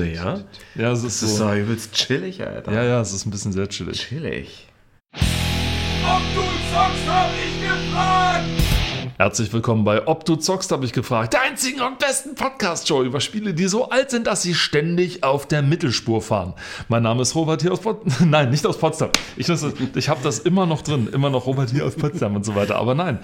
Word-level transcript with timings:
Naja. 0.00 0.40
Ja, 0.74 0.92
es 0.92 1.02
ist 1.02 1.22
Das 1.22 1.30
ist 1.30 1.36
so. 1.38 1.44
doch 1.48 1.54
übelst 1.54 1.94
chillig, 1.94 2.44
Alter. 2.46 2.70
Ja, 2.72 2.84
ja, 2.84 3.00
es 3.00 3.14
ist 3.14 3.24
ein 3.24 3.30
bisschen 3.30 3.52
sehr 3.52 3.66
chillig. 3.68 3.98
Chillig. 4.08 4.68
Ob 5.14 6.20
du 6.34 6.40
zockst, 6.42 7.08
hab 7.08 7.30
ich 7.34 7.62
gefragt! 7.66 8.44
Herzlich 9.18 9.50
willkommen 9.54 9.84
bei 9.84 10.06
Ob 10.06 10.26
du 10.26 10.36
zockst, 10.36 10.70
habe 10.70 10.84
ich 10.84 10.92
gefragt. 10.92 11.32
Der 11.32 11.40
einzigen 11.40 11.80
und 11.80 11.98
besten 11.98 12.34
Podcast-Show 12.34 13.02
über 13.04 13.20
Spiele, 13.20 13.54
die 13.54 13.66
so 13.66 13.88
alt 13.88 14.10
sind, 14.10 14.26
dass 14.26 14.42
sie 14.42 14.54
ständig 14.54 15.24
auf 15.24 15.48
der 15.48 15.62
Mittelspur 15.62 16.20
fahren. 16.20 16.52
Mein 16.88 17.02
Name 17.02 17.22
ist 17.22 17.34
Robert 17.34 17.62
hier 17.62 17.72
aus 17.72 17.80
Potsdam. 17.80 18.28
Nein, 18.30 18.50
nicht 18.50 18.66
aus 18.66 18.76
Potsdam. 18.78 19.08
Ich, 19.38 19.48
muss- 19.48 19.64
ich 19.94 20.08
habe 20.10 20.20
das 20.22 20.40
immer 20.40 20.66
noch 20.66 20.82
drin. 20.82 21.08
Immer 21.10 21.30
noch 21.30 21.46
Robert 21.46 21.70
hier 21.70 21.86
aus 21.86 21.94
Potsdam 21.94 22.36
und 22.36 22.44
so 22.44 22.54
weiter. 22.54 22.76
Aber 22.76 22.94
nein, 22.94 23.18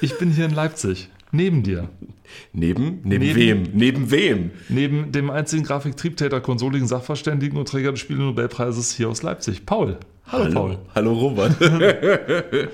ich 0.00 0.16
bin 0.16 0.30
hier 0.30 0.46
in 0.46 0.54
Leipzig. 0.54 1.10
Neben 1.32 1.62
dir. 1.62 1.88
Neben? 2.52 3.00
Neben, 3.04 3.24
Neben- 3.24 3.36
wem? 3.36 3.62
Neben 3.72 4.10
wem? 4.10 4.50
Neben 4.68 5.12
dem 5.12 5.30
einzigen 5.30 5.62
Grafiktriebtäter, 5.64 6.40
konsoligen 6.40 6.86
Sachverständigen 6.88 7.58
und 7.58 7.68
Träger 7.68 7.90
des 7.92 8.00
Spiele-Nobelpreises 8.00 8.94
hier 8.94 9.08
aus 9.08 9.22
Leipzig. 9.22 9.66
Paul. 9.66 9.98
Hallo, 10.26 10.52
Paul. 10.52 10.78
Hallo 10.94 11.12
Robert. 11.12 11.56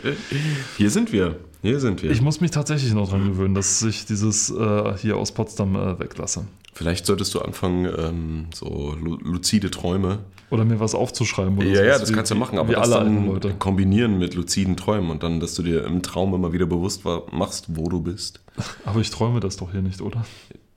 Hier 0.77 0.91
sind 0.91 1.11
wir. 1.13 1.37
Hier 1.63 1.81
sind 1.81 2.03
wir. 2.03 2.11
Ich 2.11 2.21
muss 2.21 2.41
mich 2.41 2.51
tatsächlich 2.51 2.93
noch 2.93 3.09
dran 3.09 3.27
gewöhnen, 3.27 3.55
dass 3.55 3.83
ich 3.83 4.05
dieses 4.05 4.51
äh, 4.51 4.97
hier 4.99 5.17
aus 5.17 5.33
Potsdam 5.33 5.75
äh, 5.75 5.99
weglasse. 5.99 6.45
Vielleicht 6.75 7.07
solltest 7.07 7.35
du 7.35 7.41
anfangen, 7.41 7.87
ähm, 7.99 8.47
so 8.55 8.95
lu 9.03 9.17
luzide 9.23 9.71
Träume. 9.71 10.19
Oder 10.51 10.65
mir 10.67 10.79
was 10.79 10.95
aufzuschreiben. 10.95 11.57
Oder 11.57 11.67
Ja, 11.67 11.73
ja, 11.77 11.85
sowas, 11.85 12.01
das 12.01 12.11
wie- 12.11 12.15
kannst 12.15 12.31
du 12.31 12.35
machen, 12.37 12.59
aber 12.59 12.75
das 12.75 12.91
dann 12.91 13.27
Leute. 13.27 13.55
kombinieren 13.59 14.19
mit 14.19 14.35
luziden 14.35 14.77
Träumen 14.77 15.11
und 15.11 15.23
dann, 15.23 15.41
dass 15.41 15.55
du 15.55 15.63
dir 15.63 15.85
im 15.87 16.03
Traum 16.03 16.35
immer 16.35 16.53
wieder 16.53 16.67
bewusst 16.67 17.05
war, 17.07 17.23
machst, 17.33 17.65
wo 17.75 17.89
du 17.89 18.01
bist. 18.01 18.41
Aber 18.85 19.01
ich 19.01 19.11
träume 19.11 19.41
das 19.41 19.57
doch 19.57 19.73
hier 19.73 19.83
nicht, 19.83 20.01
oder? 20.01 20.25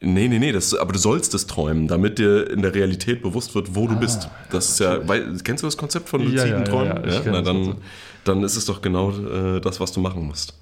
Nee, 0.01 0.29
nee, 0.29 0.39
nee, 0.39 0.51
das, 0.53 0.73
aber 0.75 0.93
du 0.93 0.99
sollst 0.99 1.33
es 1.33 1.45
träumen, 1.45 1.87
damit 1.89 2.20
dir 2.20 2.49
in 2.49 2.61
der 2.61 2.73
Realität 2.73 3.21
bewusst 3.21 3.53
wird, 3.53 3.75
wo 3.75 3.85
du 3.87 3.97
bist. 3.97 4.29
Das 4.49 4.70
ist 4.70 4.79
ja, 4.79 5.05
weil, 5.07 5.37
kennst 5.43 5.61
du 5.63 5.67
das 5.67 5.75
Konzept 5.75 6.07
von 6.07 6.21
Ah, 6.21 6.23
Ja, 6.23 6.29
luziden 6.29 6.51
ja, 6.51 6.57
ja, 6.59 6.63
Träumen? 6.63 7.04
ja, 7.09 7.17
ich 7.17 7.23
kenn 7.23 7.34
na, 7.34 7.41
dann, 7.41 7.76
dann 8.23 8.43
ist 8.43 8.55
es 8.55 8.65
doch 8.65 8.81
genau 8.81 9.12
äh, 9.12 9.59
das, 9.59 9.79
was 9.81 9.91
du 9.91 9.99
machen 9.99 10.26
musst. 10.26 10.54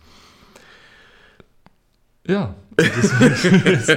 Ja. 2.28 2.56
Das- 2.76 3.88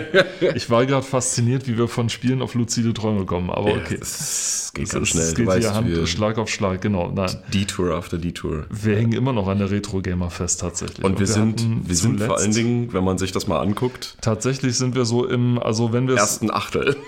ich 0.55 0.71
war 0.71 0.87
gerade 0.87 1.05
fasziniert, 1.05 1.69
wie 1.69 1.77
wir 1.77 1.87
von 1.89 2.09
Spielen 2.09 2.41
auf 2.41 2.55
luzide 2.55 2.95
Träume 2.95 3.27
kommen. 3.27 3.51
Aber 3.51 3.73
okay. 3.75 3.99
Das 3.99 4.71
geht 4.75 4.87
Es 4.87 4.93
ganz 4.93 5.03
ist- 5.03 5.09
schnell. 5.11 5.25
Es 5.25 5.35
geht 5.35 5.47
weißt, 5.47 5.59
hier 5.69 5.75
Hand, 5.75 5.89
wir, 5.89 6.07
Schlag 6.07 6.39
auf 6.39 6.49
Schlag, 6.49 6.81
genau. 6.81 7.11
Nein. 7.11 7.31
Detour 7.53 7.95
after 7.95 8.17
Detour. 8.17 8.65
Wir 8.71 8.97
hängen 8.97 9.13
immer 9.13 9.33
noch 9.35 9.49
an 9.49 9.59
der 9.59 9.71
Retro-Gamer 9.71 10.31
fest, 10.31 10.61
tatsächlich. 10.61 11.05
Und 11.05 11.19
wir 11.19 11.27
sind, 11.27 11.61
hatten 11.61 11.83
wir 11.87 11.95
sind 11.95 12.23
vor 12.23 12.39
allen 12.39 12.53
Dingen, 12.53 12.93
wenn 12.95 13.05
man 13.05 13.19
sich 13.19 13.33
das 13.33 13.47
mal 13.47 13.61
anguckt, 13.61 14.17
Tatsächlich 14.23 14.79
sind 14.79 14.95
wir 14.95 15.05
so 15.05 15.27
im, 15.27 15.59
also 15.59 15.93
wenn 15.93 16.09
wir 16.09 16.17
ersten 16.17 16.51
Achtel. 16.51 16.97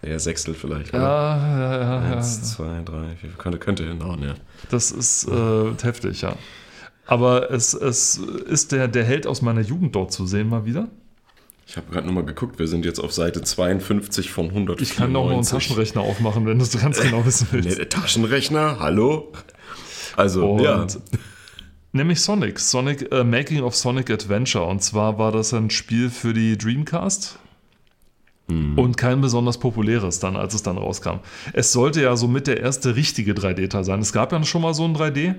Ja, 0.00 0.16
Sechstel 0.20 0.54
vielleicht. 0.54 0.94
oder? 0.94 1.02
Ja, 1.02 1.36
ja, 1.36 1.76
ja, 1.80 2.08
ja. 2.10 2.16
Eins, 2.16 2.54
zwei, 2.54 2.80
drei, 2.84 3.16
vier, 3.20 3.30
könnte, 3.36 3.58
könnte 3.58 3.84
hinhauen, 3.84 4.22
ja. 4.22 4.34
Das 4.70 4.92
ist 4.92 5.26
äh, 5.28 5.72
heftig, 5.82 6.22
ja. 6.22 6.36
Aber 7.06 7.50
es, 7.50 7.72
es 7.72 8.16
ist 8.16 8.72
der, 8.72 8.88
der 8.88 9.04
Held 9.04 9.26
aus 9.26 9.42
meiner 9.42 9.60
Jugend 9.60 9.94
dort 9.94 10.12
zu 10.12 10.26
sehen 10.26 10.48
mal 10.48 10.64
wieder. 10.64 10.88
Ich 11.68 11.76
habe 11.76 11.90
gerade 11.90 12.06
nochmal 12.06 12.24
geguckt, 12.24 12.58
wir 12.58 12.68
sind 12.68 12.84
jetzt 12.84 13.00
auf 13.00 13.12
Seite 13.12 13.42
52 13.42 14.30
von 14.30 14.46
194. 14.46 14.90
Ich 14.90 14.96
kann 14.96 15.16
auch 15.16 15.26
noch 15.26 15.32
einen 15.32 15.42
Taschenrechner 15.42 16.00
aufmachen, 16.00 16.46
wenn 16.46 16.58
du 16.58 16.64
es 16.64 16.78
ganz 16.80 17.00
genau 17.00 17.24
wissen 17.26 17.48
willst. 17.52 17.68
Nee, 17.68 17.74
der 17.74 17.88
Taschenrechner, 17.88 18.78
hallo? 18.78 19.32
Also, 20.16 20.52
Und 20.52 20.62
ja. 20.62 20.86
Nämlich 21.92 22.20
Sonic. 22.20 22.60
Sonic 22.60 23.10
äh, 23.10 23.24
Making 23.24 23.62
of 23.62 23.74
Sonic 23.74 24.10
Adventure. 24.10 24.66
Und 24.66 24.82
zwar 24.82 25.18
war 25.18 25.32
das 25.32 25.54
ein 25.54 25.70
Spiel 25.70 26.10
für 26.10 26.34
die 26.34 26.58
Dreamcast. 26.58 27.38
Hm. 28.48 28.78
Und 28.78 28.96
kein 28.96 29.20
besonders 29.20 29.58
populäres 29.58 30.20
dann, 30.20 30.36
als 30.36 30.54
es 30.54 30.62
dann 30.62 30.78
rauskam. 30.78 31.18
Es 31.52 31.72
sollte 31.72 32.00
ja 32.02 32.14
somit 32.16 32.46
der 32.46 32.60
erste 32.60 32.94
richtige 32.94 33.32
3D-Teil 33.32 33.82
sein. 33.84 34.00
Es 34.00 34.12
gab 34.12 34.30
ja 34.32 34.42
schon 34.44 34.62
mal 34.62 34.72
so 34.74 34.84
ein 34.84 34.94
3D. 34.96 35.34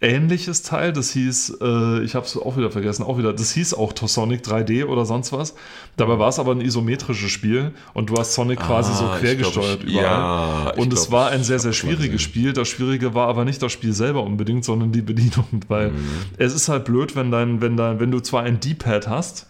Ähnliches 0.00 0.62
Teil, 0.62 0.92
das 0.92 1.10
hieß, 1.10 1.58
äh, 1.60 2.04
ich 2.04 2.14
habe 2.14 2.24
es 2.24 2.36
auch 2.36 2.56
wieder 2.56 2.70
vergessen, 2.70 3.02
auch 3.02 3.18
wieder, 3.18 3.32
das 3.32 3.50
hieß 3.50 3.74
auch 3.74 3.92
Sonic 3.96 4.42
3D 4.44 4.84
oder 4.86 5.04
sonst 5.04 5.32
was. 5.32 5.56
Dabei 5.96 6.20
war 6.20 6.28
es 6.28 6.38
aber 6.38 6.52
ein 6.52 6.60
isometrisches 6.60 7.32
Spiel 7.32 7.72
und 7.94 8.08
du 8.08 8.14
hast 8.16 8.32
Sonic 8.34 8.60
quasi 8.60 8.94
so 8.94 9.06
Ah, 9.06 9.18
quergesteuert 9.18 9.82
überall. 9.82 10.04
ja, 10.04 10.72
und 10.76 10.92
es 10.92 11.08
glaub, 11.08 11.12
war 11.12 11.30
ein 11.30 11.42
sehr, 11.42 11.58
sehr 11.58 11.72
schwieriges. 11.72 12.22
Spiel. 12.22 12.52
Das 12.52 12.68
Schwierige 12.68 13.12
war 13.14 13.26
aber 13.26 13.44
nicht 13.44 13.60
das 13.60 13.72
Spiel 13.72 13.92
selber 13.92 14.22
unbedingt, 14.22 14.64
sondern 14.64 14.92
die 14.92 15.02
Bedienung, 15.02 15.46
weil 15.66 15.90
Mhm. 15.90 15.96
es 16.36 16.54
ist 16.54 16.68
halt 16.68 16.84
blöd, 16.84 17.16
wenn 17.16 17.32
dein, 17.32 17.60
wenn 17.60 17.76
dein, 17.76 17.98
wenn 17.98 18.12
du 18.12 18.20
zwar 18.20 18.44
ein 18.44 18.60
D-Pad 18.60 19.08
hast, 19.08 19.48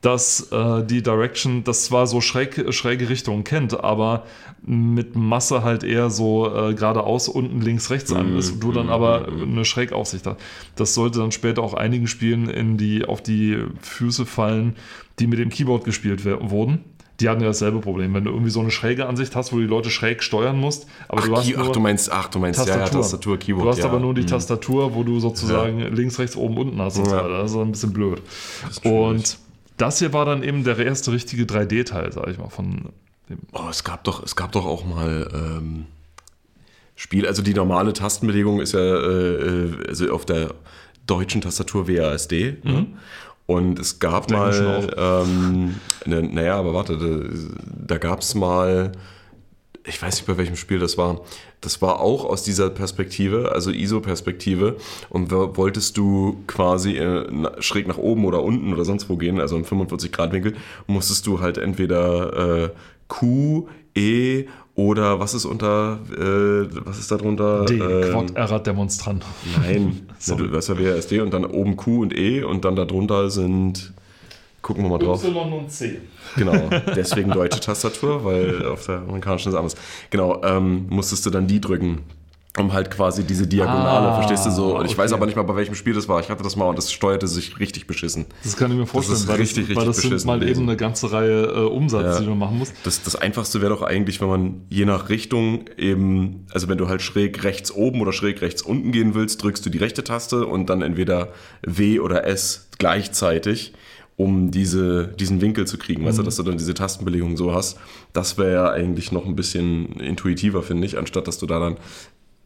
das 0.00 0.52
äh, 0.52 0.84
die 0.84 1.02
Direction, 1.02 1.64
das 1.64 1.84
zwar 1.86 2.06
so 2.06 2.20
schräg, 2.20 2.72
schräge 2.72 3.08
Richtungen 3.08 3.42
kennt, 3.42 3.82
aber 3.82 4.24
mit 4.64 5.16
Masse 5.16 5.64
halt 5.64 5.82
eher 5.82 6.08
so 6.10 6.46
äh, 6.54 6.74
geradeaus 6.74 7.28
unten 7.28 7.60
links 7.60 7.90
rechts 7.90 8.12
an 8.12 8.36
ist, 8.36 8.60
du 8.62 8.70
dann 8.72 8.90
aber 8.90 9.26
eine 9.28 9.64
Schrägaussicht 9.64 10.26
hast. 10.26 10.36
Das 10.76 10.94
sollte 10.94 11.18
dann 11.18 11.32
später 11.32 11.62
auch 11.62 11.74
einigen 11.74 12.06
Spielen 12.06 12.48
in 12.48 12.76
die, 12.76 13.04
auf 13.04 13.22
die 13.22 13.56
Füße 13.80 14.24
fallen, 14.26 14.76
die 15.18 15.26
mit 15.26 15.38
dem 15.40 15.48
Keyboard 15.48 15.84
gespielt 15.84 16.24
wer- 16.24 16.50
wurden. 16.50 16.84
Die 17.20 17.28
hatten 17.28 17.40
ja 17.40 17.48
dasselbe 17.48 17.80
Problem. 17.80 18.14
Wenn 18.14 18.22
du 18.22 18.30
irgendwie 18.30 18.50
so 18.50 18.60
eine 18.60 18.70
schräge 18.70 19.06
Ansicht 19.06 19.34
hast, 19.34 19.52
wo 19.52 19.56
du 19.56 19.62
die 19.62 19.68
Leute 19.68 19.90
schräg 19.90 20.22
steuern 20.22 20.56
musst, 20.60 20.86
aber 21.08 21.22
Ach, 21.22 21.26
du 21.26 21.36
hast 21.36 21.46
Key- 21.48 21.56
ach, 21.58 21.64
nur 21.64 21.72
du 21.72 21.80
meinst, 21.80 22.12
ach, 22.12 22.28
du 22.28 22.38
meinst, 22.38 22.58
Tastatur. 22.60 22.80
ja, 22.82 22.86
ja, 22.86 22.92
Tastatur, 22.92 23.36
Keyboard. 23.38 23.64
Du 23.66 23.70
hast 23.70 23.78
ja. 23.78 23.86
aber 23.86 23.98
nur 23.98 24.14
die 24.14 24.22
Mhm. 24.22 24.26
Tastatur, 24.28 24.94
wo 24.94 25.02
du 25.02 25.18
sozusagen 25.18 25.80
links, 25.92 26.20
rechts, 26.20 26.36
oben, 26.36 26.56
unten 26.56 26.80
hast. 26.80 26.98
Ja. 26.98 27.06
weiter. 27.10 27.28
Das 27.28 27.50
ist 27.50 27.56
ein 27.56 27.72
bisschen 27.72 27.92
blöd. 27.92 28.22
Und 28.84 29.38
das 29.78 29.98
hier 29.98 30.12
war 30.12 30.24
dann 30.24 30.42
eben 30.42 30.64
der 30.64 30.78
erste 30.78 31.12
richtige 31.12 31.44
3D-Teil, 31.44 32.12
sag 32.12 32.28
ich 32.28 32.38
mal, 32.38 32.50
von 32.50 32.90
dem. 33.28 33.38
Oh, 33.52 33.68
es 33.70 33.84
gab 33.84 34.04
doch, 34.04 34.22
es 34.22 34.36
gab 34.36 34.52
doch 34.52 34.66
auch 34.66 34.84
mal 34.84 35.28
ähm, 35.32 35.86
Spiel, 36.94 37.26
also 37.26 37.42
die 37.42 37.54
normale 37.54 37.92
Tastenbelegung 37.92 38.60
ist 38.60 38.72
ja 38.72 38.80
äh, 38.80 39.66
äh, 39.66 39.88
also 39.88 40.12
auf 40.12 40.26
der 40.26 40.54
deutschen 41.06 41.40
Tastatur 41.40 41.88
WASD. 41.88 42.58
Ne? 42.64 42.86
Und 43.46 43.78
es 43.78 43.98
gab 43.98 44.30
mal, 44.30 44.92
ähm, 44.96 45.76
ne, 46.04 46.22
naja, 46.22 46.56
aber 46.56 46.74
warte, 46.74 46.98
da, 46.98 47.94
da 47.94 47.98
gab 47.98 48.20
es 48.20 48.34
mal, 48.34 48.92
ich 49.88 50.00
weiß 50.02 50.16
nicht 50.16 50.26
bei 50.26 50.36
welchem 50.36 50.56
Spiel 50.56 50.78
das 50.78 50.98
war, 50.98 51.20
das 51.60 51.80
war 51.82 52.00
auch 52.00 52.24
aus 52.24 52.42
dieser 52.42 52.70
Perspektive, 52.70 53.52
also 53.52 53.70
ISO-Perspektive. 53.70 54.76
Und 55.10 55.30
wo- 55.30 55.56
wolltest 55.56 55.96
du 55.96 56.42
quasi 56.46 56.96
äh, 56.96 57.26
na- 57.30 57.52
schräg 57.60 57.88
nach 57.88 57.98
oben 57.98 58.24
oder 58.24 58.42
unten 58.42 58.72
oder 58.72 58.84
sonst 58.84 59.08
wo 59.08 59.16
gehen, 59.16 59.40
also 59.40 59.56
im 59.56 59.64
45-Grad-Winkel, 59.64 60.54
musstest 60.86 61.26
du 61.26 61.40
halt 61.40 61.58
entweder 61.58 62.64
äh, 62.64 62.70
Q, 63.08 63.68
E 63.96 64.44
oder 64.74 65.18
was 65.18 65.34
ist 65.34 65.44
unter, 65.44 65.98
äh, 66.16 66.68
was 66.84 66.98
ist 67.00 67.10
da 67.10 67.16
drunter? 67.16 67.64
D, 67.64 67.74
Ähm, 67.80 68.12
Quad 68.12 68.36
Errad 68.36 68.66
Demonstrant. 68.66 69.24
Nein, 69.60 70.06
Na, 70.28 70.34
du 70.36 70.54
hast 70.56 70.68
ja 70.68 70.78
WASD 70.78 71.20
und 71.20 71.32
dann 71.32 71.44
oben 71.44 71.76
Q 71.76 72.02
und 72.02 72.16
E 72.16 72.44
und 72.44 72.64
dann 72.64 72.76
darunter 72.76 73.28
sind, 73.30 73.92
gucken 74.62 74.84
wir 74.84 74.90
mal 74.90 74.98
drauf. 74.98 75.24
Y 75.24 75.52
und 75.52 75.72
C. 75.72 75.98
Genau, 76.36 76.70
deswegen 76.94 77.30
deutsche 77.30 77.60
Tastatur, 77.60 78.24
weil 78.24 78.66
auf 78.66 78.86
der 78.86 78.98
amerikanischen 78.98 79.50
ist 79.50 79.54
anders. 79.54 79.76
Genau, 80.10 80.42
ähm, 80.44 80.86
musstest 80.88 81.24
du 81.26 81.30
dann 81.30 81.46
die 81.46 81.60
drücken, 81.60 82.02
um 82.58 82.72
halt 82.72 82.90
quasi 82.90 83.22
diese 83.24 83.46
Diagonale, 83.46 84.08
Ah, 84.08 84.14
verstehst 84.16 84.44
du 84.46 84.50
so? 84.50 84.76
Und 84.76 84.86
ich 84.86 84.92
okay. 84.92 85.02
weiß 85.02 85.12
aber 85.12 85.26
nicht 85.26 85.36
mal, 85.36 85.42
bei 85.44 85.54
welchem 85.54 85.76
Spiel 85.76 85.94
das 85.94 86.08
war. 86.08 86.18
Ich 86.20 86.28
hatte 86.28 86.42
das 86.42 86.56
mal 86.56 86.64
und 86.64 86.76
das 86.76 86.90
steuerte 86.92 87.28
sich 87.28 87.60
richtig 87.60 87.86
beschissen. 87.86 88.26
Das 88.42 88.56
kann 88.56 88.72
ich 88.72 88.76
mir 88.76 88.86
vorstellen, 88.86 89.16
ist 89.18 89.28
weil 89.28 89.36
richtig, 89.36 89.68
das, 89.68 89.76
weil 89.76 89.86
richtig 89.86 90.10
das 90.10 90.22
sind 90.22 90.26
mal 90.26 90.42
eben 90.42 90.62
eine 90.62 90.76
ganze 90.76 91.12
Reihe 91.12 91.42
äh, 91.44 91.60
Umsatz, 91.66 92.14
Ja. 92.16 92.20
die 92.20 92.26
du 92.26 92.34
machen 92.34 92.58
musst. 92.58 92.72
Das, 92.82 93.00
das 93.02 93.14
Einfachste 93.14 93.60
wäre 93.60 93.70
doch 93.72 93.82
eigentlich, 93.82 94.20
wenn 94.20 94.28
man 94.28 94.62
je 94.70 94.86
nach 94.86 95.08
Richtung 95.08 95.66
eben, 95.76 96.46
also 96.52 96.68
wenn 96.68 96.78
du 96.78 96.88
halt 96.88 97.00
schräg 97.02 97.44
rechts 97.44 97.70
oben 97.70 98.00
oder 98.00 98.12
schräg 98.12 98.40
rechts 98.42 98.62
unten 98.62 98.90
gehen 98.90 99.14
willst, 99.14 99.40
drückst 99.42 99.64
du 99.64 99.70
die 99.70 99.78
rechte 99.78 100.02
Taste 100.02 100.44
und 100.46 100.68
dann 100.68 100.82
entweder 100.82 101.28
W 101.62 102.00
oder 102.00 102.26
S 102.26 102.68
gleichzeitig, 102.78 103.72
um 104.18 104.50
diese, 104.50 105.06
diesen 105.06 105.40
Winkel 105.40 105.66
zu 105.66 105.78
kriegen. 105.78 106.04
Weißt 106.04 106.18
du, 106.18 106.24
dass 106.24 106.36
du 106.36 106.42
dann 106.42 106.58
diese 106.58 106.74
Tastenbelegung 106.74 107.36
so 107.36 107.54
hast. 107.54 107.78
Das 108.12 108.36
wäre 108.36 108.52
ja 108.52 108.70
eigentlich 108.70 109.12
noch 109.12 109.24
ein 109.24 109.36
bisschen 109.36 109.92
intuitiver, 110.00 110.64
finde 110.64 110.86
ich, 110.86 110.98
anstatt 110.98 111.28
dass 111.28 111.38
du 111.38 111.46
da 111.46 111.60
dann 111.60 111.76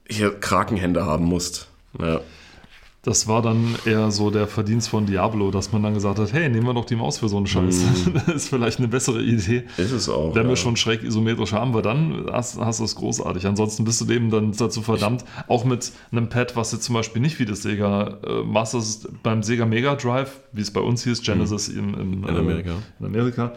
hier 0.06 0.38
Krakenhände 0.38 1.06
haben 1.06 1.24
musst. 1.24 1.68
Ja. 1.98 2.20
Das 3.04 3.26
war 3.26 3.42
dann 3.42 3.74
eher 3.84 4.12
so 4.12 4.30
der 4.30 4.46
Verdienst 4.46 4.88
von 4.88 5.06
Diablo, 5.06 5.50
dass 5.50 5.72
man 5.72 5.82
dann 5.82 5.92
gesagt 5.92 6.20
hat, 6.20 6.32
hey, 6.32 6.48
nehmen 6.48 6.66
wir 6.66 6.74
doch 6.74 6.84
die 6.84 6.94
Maus 6.94 7.18
für 7.18 7.28
so 7.28 7.36
einen 7.36 7.48
Scheiß. 7.48 7.84
Das 8.14 8.28
ist 8.28 8.48
vielleicht 8.48 8.78
eine 8.78 8.86
bessere 8.86 9.20
Idee. 9.20 9.64
Ist 9.76 9.90
es 9.90 10.08
auch. 10.08 10.36
Wenn 10.36 10.44
ja. 10.44 10.50
wir 10.50 10.56
schon 10.56 10.76
schräg 10.76 11.02
isometrisch 11.02 11.52
haben, 11.52 11.74
wir 11.74 11.82
dann 11.82 12.26
hast, 12.30 12.60
hast 12.60 12.78
du 12.78 12.84
es 12.84 12.94
großartig. 12.94 13.44
Ansonsten 13.46 13.82
bist 13.82 14.00
du 14.00 14.12
eben 14.12 14.30
dann 14.30 14.52
dazu 14.52 14.82
verdammt, 14.82 15.24
auch 15.48 15.64
mit 15.64 15.90
einem 16.12 16.28
Pad, 16.28 16.54
was 16.54 16.70
jetzt 16.70 16.84
zum 16.84 16.94
Beispiel 16.94 17.20
nicht 17.20 17.40
wie 17.40 17.44
das 17.44 17.62
Sega 17.62 18.18
äh, 18.24 18.44
Master 18.44 18.80
beim 19.24 19.42
Sega 19.42 19.66
Mega 19.66 19.96
Drive, 19.96 20.40
wie 20.52 20.60
es 20.60 20.70
bei 20.70 20.80
uns 20.80 21.02
hieß, 21.02 21.22
Genesis 21.22 21.68
in, 21.68 21.94
in, 21.94 22.22
In 22.22 22.36
Amerika. 22.36 22.70
Äh, 22.70 23.00
in 23.00 23.06
Amerika. 23.06 23.52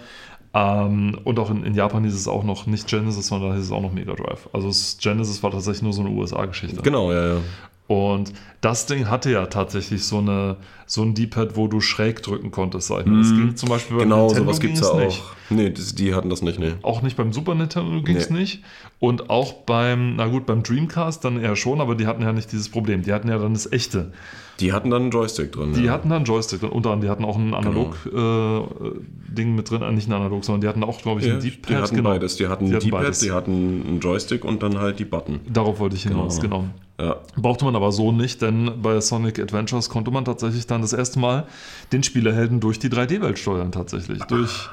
Ähm, 0.56 1.20
und 1.24 1.38
auch 1.38 1.52
in, 1.52 1.64
in 1.66 1.76
Japan 1.76 2.04
hieß 2.04 2.16
es 2.16 2.28
auch 2.28 2.44
noch 2.44 2.66
nicht 2.66 2.88
Genesis, 2.88 3.28
sondern 3.28 3.54
hieß 3.56 3.66
es 3.66 3.72
auch 3.72 3.82
noch 3.82 3.92
Mega 3.92 4.14
Drive. 4.14 4.50
Also 4.54 4.70
es, 4.70 4.98
Genesis 5.00 5.44
war 5.44 5.52
tatsächlich 5.52 5.84
nur 5.84 5.94
so 5.94 6.02
eine 6.02 6.10
USA-Geschichte. 6.10 6.82
Genau, 6.82 7.12
ja, 7.12 7.36
ja. 7.36 7.42
Und 7.88 8.34
das 8.62 8.88
Ding 8.88 9.10
hatte 9.10 9.30
ja 9.32 9.46
tatsächlich 9.46 10.04
so, 10.06 10.18
eine, 10.18 10.56
so 10.88 11.04
ein 11.04 11.14
D-Pad, 11.14 11.56
wo 11.56 11.68
du 11.68 11.82
schräg 11.82 12.24
drücken 12.24 12.50
konntest. 12.50 12.88
Sag 12.88 13.02
ich 13.02 13.06
mal. 13.06 13.20
Das 13.20 13.30
ging 13.30 13.56
zum 13.56 13.70
Beispiel 13.70 13.98
beim 13.98 14.06
Genau, 14.10 14.26
Nintendo 14.28 14.44
sowas 14.46 14.60
gibt 14.60 14.74
es 14.76 14.82
ging 14.82 14.90
ja 14.90 14.96
auch. 14.96 15.06
nicht. 15.06 15.24
Nee, 15.52 15.70
das, 15.70 15.94
die 15.94 16.16
hatten 16.16 16.30
das 16.32 16.42
nicht, 16.42 16.58
nee. 16.58 16.74
Auch 16.82 17.04
nicht 17.04 17.16
beim 17.16 17.32
Super 17.32 17.54
Nintendo 17.54 18.02
ging 18.02 18.16
es 18.16 18.30
Nee. 18.32 18.40
nicht. 18.40 18.64
Und 19.00 19.30
auch 19.30 19.54
beim, 19.54 20.16
na 20.16 20.26
gut, 20.28 20.48
beim 20.48 20.64
Dreamcast 20.64 21.24
dann 21.24 21.40
eher 21.40 21.56
schon, 21.56 21.80
aber 21.80 21.94
die 21.94 22.08
hatten 22.08 22.24
ja 22.24 22.34
nicht 22.34 22.52
dieses 22.52 22.70
Problem. 22.70 23.04
Die 23.04 23.14
hatten 23.14 23.30
ja 23.30 23.38
dann 23.38 23.54
das 23.54 23.72
echte. 23.72 24.12
Die 24.60 24.74
hatten 24.74 24.90
dann 24.90 25.04
einen 25.04 25.12
Joystick 25.12 25.52
drin. 25.52 25.74
Die 25.74 25.84
ja. 25.84 25.92
hatten 25.92 26.10
dann 26.10 26.24
Joystick 26.24 26.64
und 26.64 26.72
unter 26.72 26.90
anderem, 26.92 27.02
die 27.02 27.10
hatten 27.10 27.26
auch 27.26 27.38
ein 27.38 27.54
Analog-Ding 27.54 29.56
mit 29.56 29.70
drin, 29.70 29.82
äh, 29.82 29.92
nicht 29.92 30.08
ein 30.08 30.14
Analog, 30.14 30.46
sondern 30.46 30.62
die 30.62 30.68
hatten 30.68 30.84
auch, 30.84 31.02
glaube 31.02 31.22
ich, 31.22 31.28
ja, 31.28 31.36
ein 31.36 31.42
die 31.42 31.52
D-Pad. 31.52 31.84
hatten 31.84 31.96
genau. 31.96 32.10
beides. 32.10 32.38
Die 32.38 32.48
hatten 32.48 32.66
Die 32.68 32.74
ein 32.74 32.80
D-Pad, 32.80 33.22
die 33.22 33.32
hatten 33.32 33.84
einen 33.88 34.00
Joystick 34.00 34.46
und 34.46 34.64
dann 34.64 34.80
halt 34.80 35.00
die 35.00 35.06
Button. 35.06 35.42
Darauf 35.52 35.80
wollte 35.80 35.96
ich 35.96 36.04
hinaus, 36.04 36.40
genau. 36.40 36.66
Ja. 37.00 37.18
Brauchte 37.36 37.66
man 37.66 37.76
aber 37.76 37.92
so 37.92 38.14
nicht, 38.14 38.42
denn 38.42 38.72
bei 38.82 39.02
Sonic 39.02 39.40
Adventures 39.40 39.90
konnte 39.90 40.12
man 40.12 40.24
tatsächlich 40.24 40.66
dann 40.66 40.82
das 40.82 40.94
erste 40.94 41.20
Mal 41.20 41.46
den 41.92 42.04
Spielerhelden 42.04 42.62
durch 42.62 42.80
die 42.80 42.88
3D-Welt 42.88 43.38
steuern, 43.38 43.74
tatsächlich. 43.74 44.24
Durch 44.24 44.70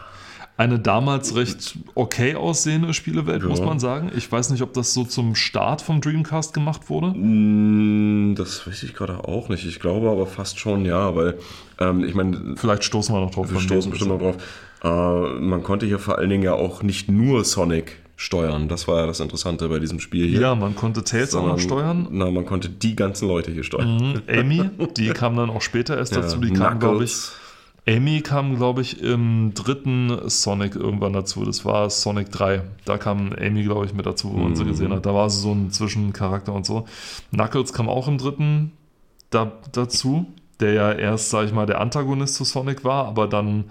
eine 0.56 0.78
damals 0.78 1.34
recht 1.34 1.78
okay 1.94 2.34
aussehende 2.37 2.93
Spielewelt, 2.94 3.43
Ja. 3.43 3.49
muss 3.49 3.60
man 3.60 3.81
sagen. 3.81 4.12
Ich 4.16 4.31
weiß 4.31 4.50
nicht, 4.50 4.62
ob 4.62 4.72
das 4.75 4.93
so 4.94 5.04
zum 5.04 5.34
Start 5.34 5.82
vom 5.82 6.00
Dreamcast 6.00 6.52
gemacht 6.54 6.88
wurde. 6.90 7.08
Mm, 7.19 8.34
Das 8.37 8.66
weiß 8.66 8.82
ich 8.82 8.94
gerade 8.94 9.25
auch 9.26 9.49
nicht. 9.49 9.66
Ich 9.66 9.81
glaube 9.81 10.10
aber 10.10 10.26
fast 10.26 10.58
schon 10.60 10.84
ja, 10.84 11.14
weil 11.16 11.38
ähm, 11.81 12.04
ich 12.04 12.14
meine, 12.14 12.54
Vielleicht 12.56 12.84
stoßen 12.84 13.14
wir 13.14 13.20
noch 13.20 13.31
drauf. 13.31 13.50
wir 13.50 13.60
stoßen 13.60 13.90
bestimmt 13.90 14.12
noch 14.12 14.19
drauf. 14.20 14.37
Äh, 14.84 15.40
man 15.40 15.62
konnte 15.62 15.87
hier 15.87 15.99
vor 15.99 16.19
allen 16.19 16.31
Dingen 16.31 16.43
ja 16.43 16.55
auch 16.55 16.82
nicht 16.82 17.10
nur 17.10 17.44
Sonic 17.44 17.96
steuern. 18.16 18.69
Das 18.69 18.87
war 18.87 19.00
ja 19.00 19.06
das 19.06 19.19
Interessante 19.20 19.69
bei 19.69 19.78
diesem 19.81 19.98
Spiel 20.00 20.28
hier. 20.28 20.40
Ja, 20.40 20.55
man 20.55 20.76
konnte 20.76 21.02
Tails 21.02 21.34
auch 21.34 21.46
noch 21.46 21.58
steuern. 21.58 22.06
Na, 22.10 22.31
man 22.31 22.44
konnte 22.46 22.69
die 22.69 22.94
ganzen 22.94 23.26
Leute 23.26 23.50
hier 23.50 23.64
steuern. 23.64 23.96
Mhm. 24.28 24.38
Amy, 24.38 24.70
die 24.96 25.08
kam 25.08 25.34
dann 25.37 25.50
auch 25.50 25.62
später 25.62 25.96
erst 25.96 26.14
dazu. 26.16 26.38
Die 26.38 26.52
kam, 26.52 26.78
glaube 26.78 27.05
ich. 27.05 27.14
Amy 27.87 28.20
kam, 28.20 28.56
glaube 28.56 28.81
ich, 28.81 29.02
im 29.02 29.55
dritten 29.55 30.29
Sonic 30.29 30.76
irgendwann 30.76 31.12
dazu. 31.12 31.44
Das 31.44 31.64
war 31.64 31.90
Sonic 31.90 32.31
3. 32.31 32.62
Da 32.84 32.96
kam 32.96 33.32
Amy, 33.32 33.64
glaube 33.64 33.87
ich, 33.87 33.93
mit 33.93 34.06
dazu, 34.06 34.32
wo 34.32 34.37
man 34.37 34.55
sie 34.55 34.64
gesehen 34.64 34.93
hat. 34.93 35.05
Da 35.05 35.12
war 35.12 35.29
sie 35.29 35.40
so 35.40 35.52
ein 35.52 35.73
Zwischencharakter 35.73 36.52
und 36.52 36.64
so. 36.64 36.87
Knuckles 37.32 37.73
kam 37.73 37.88
auch 37.88 38.06
im 38.06 38.19
dritten 38.19 38.73
da, 39.31 39.52
dazu, 39.73 40.26
der 40.61 40.73
ja 40.75 40.93
erst, 40.93 41.31
sag 41.31 41.46
ich 41.46 41.52
mal, 41.52 41.67
der 41.67 41.81
Antagonist 41.81 42.37
zu 42.37 42.44
Sonic 42.44 42.84
war, 42.84 43.06
aber 43.06 43.26
dann, 43.26 43.64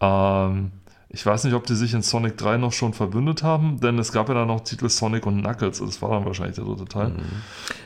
ähm, 0.00 0.72
ich 1.08 1.24
weiß 1.24 1.44
nicht, 1.44 1.54
ob 1.54 1.66
die 1.66 1.76
sich 1.76 1.94
in 1.94 2.02
Sonic 2.02 2.36
3 2.36 2.56
noch 2.56 2.72
schon 2.72 2.92
verbündet 2.94 3.42
haben, 3.42 3.78
denn 3.80 3.98
es 3.98 4.10
gab 4.12 4.28
ja 4.28 4.34
dann 4.34 4.48
noch 4.48 4.62
Titel 4.62 4.88
Sonic 4.88 5.24
und 5.24 5.42
Knuckles. 5.42 5.78
Das 5.78 6.02
war 6.02 6.10
dann 6.10 6.24
wahrscheinlich 6.24 6.56
der 6.56 6.64
dritte 6.64 6.86
Teil. 6.86 7.12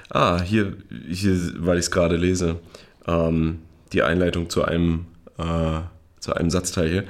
Ah, 0.08 0.40
hier, 0.40 0.76
hier 1.08 1.36
weil 1.58 1.78
ich 1.78 1.84
es 1.84 1.90
gerade 1.90 2.16
lese, 2.16 2.60
ähm, 3.06 3.60
die 3.92 4.02
Einleitung 4.02 4.48
zu 4.48 4.64
einem, 4.64 5.06
äh, 5.40 5.80
zu 6.20 6.34
einem 6.34 6.50
Satzteil 6.50 6.88
hier. 6.88 7.04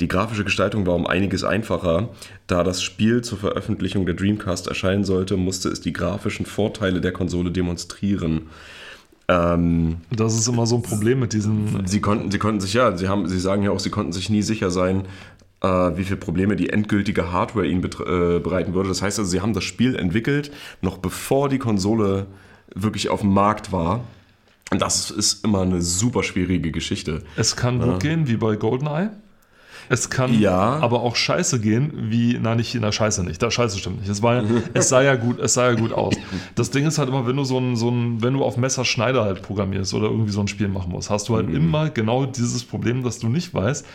Die 0.00 0.08
grafische 0.08 0.44
Gestaltung 0.44 0.86
war 0.86 0.94
um 0.94 1.06
einiges 1.06 1.44
einfacher. 1.44 2.10
Da 2.46 2.64
das 2.64 2.82
Spiel 2.82 3.22
zur 3.22 3.38
Veröffentlichung 3.38 4.04
der 4.04 4.14
Dreamcast 4.14 4.66
erscheinen 4.66 5.04
sollte, 5.04 5.36
musste 5.36 5.68
es 5.68 5.80
die 5.80 5.92
grafischen 5.92 6.44
Vorteile 6.44 7.00
der 7.00 7.12
Konsole 7.12 7.50
demonstrieren. 7.50 8.48
Ähm, 9.28 9.98
Das 10.10 10.34
ist 10.34 10.48
immer 10.48 10.66
so 10.66 10.76
ein 10.76 10.82
Problem 10.82 11.20
mit 11.20 11.32
diesen 11.32 11.86
sie, 11.86 12.00
konnten, 12.00 12.30
sie 12.30 12.38
konnten 12.38 12.60
sich, 12.60 12.74
ja, 12.74 12.96
sie, 12.96 13.08
haben, 13.08 13.28
sie 13.28 13.40
sagen 13.40 13.62
ja 13.62 13.70
auch, 13.70 13.80
sie 13.80 13.90
konnten 13.90 14.12
sich 14.12 14.30
nie 14.30 14.42
sicher 14.42 14.70
sein, 14.70 15.04
äh, 15.62 15.68
wie 15.68 16.04
viele 16.04 16.18
Probleme 16.18 16.56
die 16.56 16.70
endgültige 16.70 17.32
Hardware 17.32 17.66
ihnen 17.66 17.82
äh, 17.84 18.38
bereiten 18.40 18.74
würde. 18.74 18.88
Das 18.88 19.02
heißt 19.02 19.18
also, 19.18 19.30
sie 19.30 19.40
haben 19.40 19.54
das 19.54 19.64
Spiel 19.64 19.96
entwickelt, 19.96 20.50
noch 20.82 20.98
bevor 20.98 21.48
die 21.48 21.58
Konsole 21.58 22.26
wirklich 22.74 23.08
auf 23.08 23.20
dem 23.20 23.32
Markt 23.32 23.72
war. 23.72 24.04
Und 24.72 24.82
das 24.82 25.10
ist 25.10 25.44
immer 25.44 25.62
eine 25.62 25.80
super 25.80 26.22
schwierige 26.22 26.72
Geschichte. 26.72 27.22
Es 27.36 27.54
kann 27.56 27.80
gut 27.80 28.00
gehen, 28.00 28.26
wie 28.26 28.36
bei 28.36 28.56
GoldenEye. 28.56 29.10
Es 29.88 30.10
kann 30.10 30.36
Ja. 30.40 30.78
aber 30.80 31.02
auch 31.02 31.14
scheiße 31.14 31.60
gehen, 31.60 31.92
wie, 32.10 32.36
nein, 32.40 32.56
nicht 32.56 32.74
in 32.74 32.82
der 32.82 32.90
Scheiße 32.90 33.22
nicht. 33.22 33.40
Der 33.40 33.52
Scheiße 33.52 33.78
stimmt 33.78 34.00
nicht. 34.00 34.08
Es, 34.10 34.20
war, 34.20 34.42
es, 34.74 34.88
sah 34.88 35.00
ja 35.02 35.14
gut, 35.14 35.38
es 35.38 35.54
sah 35.54 35.70
ja 35.70 35.74
gut 35.74 35.92
aus. 35.92 36.14
Das 36.56 36.72
Ding 36.72 36.84
ist 36.86 36.98
halt 36.98 37.08
immer, 37.08 37.24
wenn 37.28 37.36
du 37.36 37.44
so 37.44 37.58
ein, 37.58 37.76
so 37.76 37.88
ein, 37.88 38.20
wenn 38.20 38.34
du 38.34 38.42
auf 38.42 38.56
Messerschneider 38.56 39.22
halt 39.24 39.42
programmierst 39.42 39.94
oder 39.94 40.08
irgendwie 40.08 40.32
so 40.32 40.40
ein 40.40 40.48
Spiel 40.48 40.66
machen 40.66 40.90
musst, 40.90 41.10
hast 41.10 41.28
du 41.28 41.36
halt 41.36 41.48
immer 41.48 41.88
genau 41.90 42.26
dieses 42.26 42.64
Problem, 42.64 43.04
dass 43.04 43.20
du 43.20 43.28
nicht 43.28 43.54
weißt, 43.54 43.86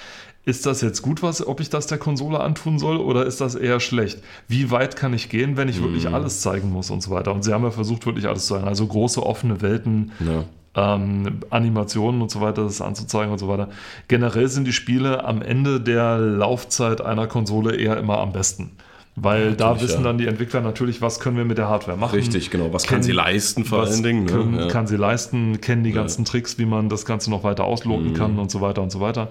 ist 0.46 0.66
das 0.66 0.80
jetzt 0.82 1.02
gut, 1.02 1.22
was, 1.22 1.46
ob 1.46 1.60
ich 1.60 1.70
das 1.70 1.86
der 1.88 1.98
Konsole 1.98 2.40
antun 2.40 2.80
soll 2.80 2.96
oder 2.98 3.26
ist 3.26 3.42
das 3.42 3.56
eher 3.56 3.80
schlecht? 3.82 4.20
Wie 4.48 4.72
weit 4.72 4.96
kann 4.96 5.14
ich 5.14 5.28
gehen, 5.30 5.58
wenn 5.58 5.68
ich 5.68 5.84
wirklich 5.84 6.08
alles 6.08 6.40
zeigen 6.42 6.72
muss 6.72 6.90
und 6.90 7.04
so 7.04 7.12
weiter? 7.12 7.34
Und 7.34 7.44
sie 7.44 7.54
haben 7.54 7.64
ja 7.64 7.70
versucht, 7.72 8.06
wirklich 8.06 8.28
alles 8.28 8.48
zu 8.48 8.54
zeigen. 8.56 8.68
Also 8.68 8.88
große 8.88 9.22
offene 9.22 9.62
Welten, 9.62 10.14
Ja. 10.26 10.46
Ähm, 10.76 11.40
Animationen 11.50 12.22
und 12.22 12.32
so 12.32 12.40
weiter, 12.42 12.64
das 12.64 12.82
anzuzeigen 12.82 13.32
und 13.32 13.40
so 13.40 13.48
weiter. 13.48 13.70
Generell 14.08 14.48
sind 14.48 14.66
die 14.66 14.74
Spiele 14.74 15.24
am 15.26 15.42
Ende 15.42 15.82
der 15.82 16.18
Laufzeit 16.18 17.02
einer 17.02 17.28
Konsole 17.28 17.76
eher 17.76 17.98
immer 17.98 18.20
am 18.20 18.32
besten. 18.32 18.72
Weil 19.18 19.56
da 19.56 19.66
natürlich, 19.72 19.90
wissen 19.90 19.98
ja. 20.04 20.08
dann 20.08 20.18
die 20.18 20.28
Entwickler 20.28 20.62
natürlich, 20.62 21.02
was 21.02 21.20
können 21.20 21.36
wir 21.36 21.44
mit 21.44 21.58
der 21.58 21.68
Hardware 21.68 21.98
machen. 21.98 22.16
Richtig, 22.16 22.50
genau. 22.50 22.72
Was 22.72 22.84
kann 22.84 22.96
Kennen- 23.00 23.04
sie 23.04 23.12
leisten 23.12 23.66
vor 23.66 23.82
allen 23.84 24.02
Dingen? 24.04 24.24
Ne? 24.24 24.32
Können, 24.32 24.54
Ja. 24.58 24.68
Kann 24.70 24.88
sie 24.88 24.96
leisten, 24.96 25.60
kennen 25.60 25.84
die 25.84 25.92
ganzen 25.92 26.24
Tricks, 26.24 26.58
wie 26.58 26.66
man 26.66 26.88
das 26.88 27.06
Ganze 27.06 27.30
noch 27.30 27.44
weiter 27.44 27.66
ausloten 27.66 28.12
Mhm. 28.12 28.14
kann 28.14 28.40
und 28.40 28.50
so 28.50 28.62
weiter 28.62 28.82
und 28.82 28.90
so 28.92 29.02
weiter. 29.02 29.28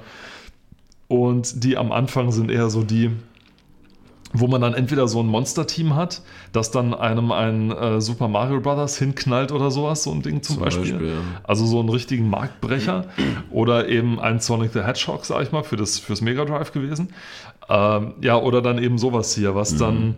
Und 1.08 1.64
die 1.64 1.76
am 1.78 1.92
Anfang 1.92 2.30
sind 2.30 2.50
eher 2.50 2.68
so 2.70 2.82
die, 2.82 3.10
wo 4.32 4.46
man 4.46 4.60
dann 4.60 4.74
entweder 4.74 5.08
so 5.08 5.20
ein 5.20 5.26
Monster-Team 5.26 5.96
hat, 5.96 6.22
das 6.52 6.70
dann 6.70 6.94
einem 6.94 7.32
ein 7.32 7.72
äh, 7.72 8.00
Super 8.00 8.28
Mario 8.28 8.60
Brothers 8.60 8.96
hinknallt 8.98 9.50
oder 9.50 9.70
sowas, 9.70 10.04
so 10.04 10.12
ein 10.12 10.22
Ding 10.22 10.42
zum, 10.42 10.56
Zum 10.56 10.64
Beispiel. 10.64 10.92
Beispiel, 10.92 11.08
ja. 11.08 11.14
Also 11.42 11.66
so 11.66 11.80
einen 11.80 11.88
richtigen 11.88 12.30
Marktbrecher 12.30 13.06
oder 13.50 13.88
eben 13.88 14.20
ein 14.20 14.40
Sonic 14.40 14.72
the 14.72 14.82
Hedgehog, 14.82 15.24
sag 15.24 15.42
ich 15.42 15.52
mal, 15.52 15.64
für 15.64 15.76
das, 15.76 15.98
fürs 15.98 16.20
Mega 16.20 16.44
Drive 16.44 16.72
gewesen. 16.72 17.08
Ähm, 17.68 18.14
ja, 18.20 18.36
oder 18.36 18.62
dann 18.62 18.82
eben 18.82 18.98
sowas 18.98 19.34
hier, 19.34 19.54
was 19.54 19.76
dann 19.76 20.16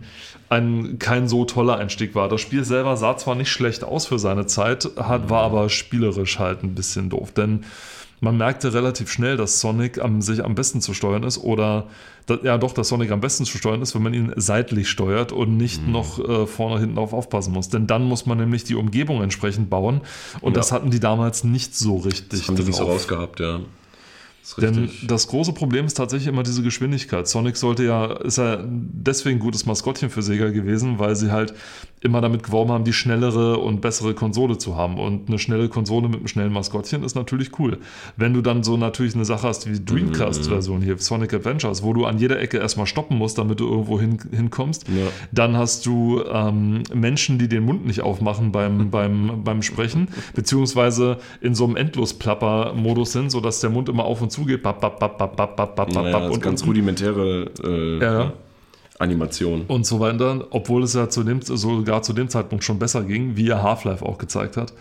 ein 0.49 0.99
kein 0.99 1.27
so 1.27 1.45
toller 1.45 1.77
Einstieg 1.77 2.13
war. 2.15 2.29
Das 2.29 2.41
Spiel 2.41 2.63
selber 2.63 2.97
sah 2.97 3.17
zwar 3.17 3.35
nicht 3.35 3.49
schlecht 3.49 3.83
aus 3.83 4.05
für 4.05 4.19
seine 4.19 4.45
Zeit, 4.45 4.89
hat, 4.97 5.29
war 5.29 5.43
aber 5.43 5.69
spielerisch 5.69 6.39
halt 6.39 6.63
ein 6.63 6.75
bisschen 6.75 7.09
doof, 7.09 7.31
denn 7.31 7.65
man 8.23 8.37
merkte 8.37 8.73
relativ 8.73 9.11
schnell, 9.11 9.37
dass 9.37 9.59
Sonic 9.59 9.99
am, 9.99 10.21
sich 10.21 10.43
am 10.43 10.55
besten 10.55 10.81
zu 10.81 10.93
steuern 10.93 11.23
ist 11.23 11.37
oder 11.37 11.87
da, 12.25 12.37
ja 12.41 12.57
doch, 12.57 12.73
dass 12.73 12.87
Sonic 12.87 13.11
am 13.11 13.19
besten 13.19 13.43
zu 13.43 13.57
steuern 13.57 13.81
ist, 13.81 13.93
wenn 13.95 14.01
man 14.01 14.13
ihn 14.13 14.31
seitlich 14.37 14.89
steuert 14.89 15.33
und 15.33 15.57
nicht 15.57 15.85
noch 15.87 16.19
äh, 16.19 16.47
vorne 16.47 16.79
hinten 16.79 16.97
auf 16.97 17.11
aufpassen 17.11 17.53
muss. 17.53 17.67
Denn 17.67 17.85
dann 17.85 18.03
muss 18.05 18.25
man 18.25 18.37
nämlich 18.37 18.63
die 18.63 18.75
Umgebung 18.75 19.21
entsprechend 19.21 19.69
bauen 19.69 20.01
und 20.39 20.53
Ja. 20.53 20.59
das 20.59 20.71
hatten 20.71 20.89
die 20.89 21.01
damals 21.01 21.43
nicht 21.43 21.75
so 21.75 21.97
richtig. 21.97 22.39
Das 22.39 22.47
haben 22.47 22.55
die 22.55 22.63
nicht 22.63 22.77
so 22.77 22.85
rausgehabt, 22.85 23.41
ja. 23.41 23.59
Das 24.41 24.55
Denn 24.55 24.89
das 25.07 25.27
große 25.27 25.53
Problem 25.53 25.85
ist 25.85 25.93
tatsächlich 25.93 26.27
immer 26.27 26.43
diese 26.43 26.63
Geschwindigkeit. 26.63 27.29
Sonic 27.29 27.55
sollte 27.55 27.83
ja, 27.85 28.07
ist 28.07 28.37
ja 28.37 28.61
deswegen 28.67 29.37
ein 29.37 29.39
gutes 29.39 29.65
Maskottchen 29.65 30.09
für 30.09 30.21
Sega 30.21 30.49
gewesen, 30.49 30.99
weil 30.99 31.15
sie 31.15 31.31
halt 31.31 31.53
immer 32.03 32.21
damit 32.21 32.43
geworben 32.43 32.71
haben, 32.71 32.83
die 32.83 32.93
schnellere 32.93 33.57
und 33.57 33.81
bessere 33.81 34.13
Konsole 34.13 34.57
zu 34.57 34.75
haben. 34.75 34.97
Und 34.99 35.29
eine 35.29 35.39
schnelle 35.39 35.69
Konsole 35.69 36.07
mit 36.09 36.17
einem 36.17 36.27
schnellen 36.27 36.51
Maskottchen 36.53 37.03
ist 37.03 37.15
natürlich 37.15 37.57
cool. 37.59 37.77
Wenn 38.17 38.33
du 38.33 38.41
dann 38.41 38.63
so 38.63 38.77
natürlich 38.77 39.15
eine 39.15 39.25
Sache 39.25 39.47
hast 39.47 39.67
wie 39.69 39.79
die 39.79 39.85
Dreamcast-Version 39.85 40.81
hier, 40.81 40.97
Sonic 40.97 41.33
Adventures, 41.33 41.81
wo 41.83 41.93
du 41.93 42.05
an 42.05 42.17
jeder 42.17 42.39
Ecke 42.39 42.57
erstmal 42.57 42.87
stoppen 42.87 43.17
musst, 43.17 43.37
damit 43.37 43.59
du 43.59 43.67
irgendwo 43.69 43.99
hin, 43.99 44.17
hinkommst, 44.31 44.87
Ja. 44.89 45.05
dann 45.31 45.55
hast 45.57 45.85
du 45.85 46.21
ähm, 46.31 46.83
Menschen, 46.93 47.37
die 47.39 47.47
den 47.47 47.63
Mund 47.63 47.85
nicht 47.85 48.01
aufmachen 48.01 48.51
beim, 48.51 48.89
beim, 48.91 49.43
beim 49.43 49.61
Sprechen, 49.61 50.09
beziehungsweise 50.35 51.17
in 51.41 51.55
so 51.55 51.65
einem 51.65 51.75
Endlosplapper-Modus 51.77 53.11
sind, 53.13 53.31
sodass 53.31 53.59
der 53.61 53.69
Mund 53.69 53.89
immer 53.89 54.05
auf 54.05 54.21
und 54.21 54.31
zu 54.31 54.45
geht. 54.45 54.61
Bap, 54.63 54.81
bap, 54.81 54.99
bap, 54.99 55.17
bap, 55.17 55.35
bap, 55.35 55.55
bap, 55.55 55.75
bap, 55.75 55.93
Naja, 55.93 56.11
bap, 56.11 56.21
das 56.21 56.29
ist 56.29 56.35
und, 56.35 56.43
ganz 56.43 56.65
rudimentäre 56.65 57.51
äh, 57.63 57.99
Ja, 57.99 58.33
ja. 59.03 59.13
Animation. 59.13 59.65
und 59.67 59.85
so 59.85 59.99
weiter, 59.99 60.47
obwohl 60.51 60.83
es 60.83 60.93
ja 60.93 61.09
zu 61.09 61.23
dem, 61.23 61.41
sogar 61.41 62.01
zu 62.01 62.13
dem 62.13 62.29
Zeitpunkt 62.29 62.63
schon 62.63 62.79
besser 62.79 63.03
ging, 63.03 63.35
wie 63.35 63.45
ja 63.45 63.61
Half-Life 63.61 64.05
auch 64.05 64.17
gezeigt 64.17 64.57
hat. 64.57 64.73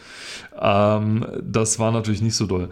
Ähm, 0.61 1.27
das 1.43 1.79
war 1.79 1.93
natürlich 1.93 2.23
nicht 2.23 2.37
so 2.37 2.47
doll. 2.47 2.69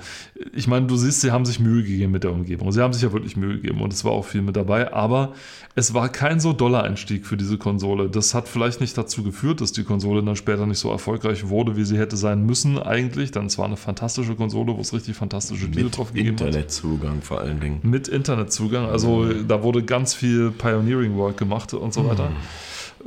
Ich 0.52 0.66
meine, 0.69 0.87
du 0.87 0.97
siehst, 0.97 1.21
sie 1.23 1.30
haben 1.30 1.45
sich 1.45 1.61
Mühe 1.61 1.83
gegeben 1.83 2.12
mit 2.12 2.25
der 2.25 2.33
Umgebung. 2.33 2.73
Sie 2.73 2.80
haben 2.80 2.92
sich 2.92 3.02
ja 3.02 3.12
wirklich 3.12 3.37
Mühe 3.37 3.57
gegeben 3.57 3.80
und 3.80 3.92
es 3.92 4.04
war 4.04 4.12
auch 4.12 4.25
viel 4.25 4.42
mit 4.42 4.57
dabei, 4.57 4.92
aber 4.92 5.33
es 5.76 5.95
war 5.95 6.09
kein 6.09 6.40
so 6.40 6.52
doller 6.52 6.83
Einstieg 6.83 7.26
für 7.26 7.37
diese 7.37 7.57
Konsole. 7.57 8.11
Das 8.11 8.35
hat 8.35 8.49
vielleicht 8.49 8.80
nicht 8.80 8.99
dazu 8.99 9.23
geführt, 9.23 9.61
dass 9.61 9.73
die 9.73 9.85
Konsole 9.85 10.23
dann 10.23 10.37
später 10.37 10.66
nicht 10.66 10.78
so 10.78 10.90
erfolgreich 10.90 11.49
wurde, 11.49 11.76
wie 11.76 11.85
sie 11.85 11.97
hätte 11.97 12.16
sein 12.16 12.45
müssen 12.45 12.78
eigentlich. 12.78 13.30
Denn 13.30 13.47
es 13.47 13.57
war 13.57 13.66
eine 13.66 13.76
fantastische 13.76 14.35
Konsole, 14.35 14.76
wo 14.76 14.80
es 14.80 14.92
richtig 14.92 15.16
fantastische 15.16 15.69
Mit 15.69 15.97
drauf 15.97 16.12
gegeben 16.12 16.37
hat. 16.37 16.47
Internetzugang 16.47 17.23
vor 17.23 17.40
allen 17.40 17.61
Dingen. 17.61 17.80
Mit 17.83 18.09
Internetzugang. 18.09 18.87
Also 18.87 19.33
da 19.33 19.62
wurde 19.62 19.83
ganz 19.85 20.12
viel 20.12 20.50
Pioneering 20.50 21.16
Work 21.16 21.39
gemacht 21.40 21.75
und 21.75 21.92
so 21.92 22.09
weiter. 22.09 22.30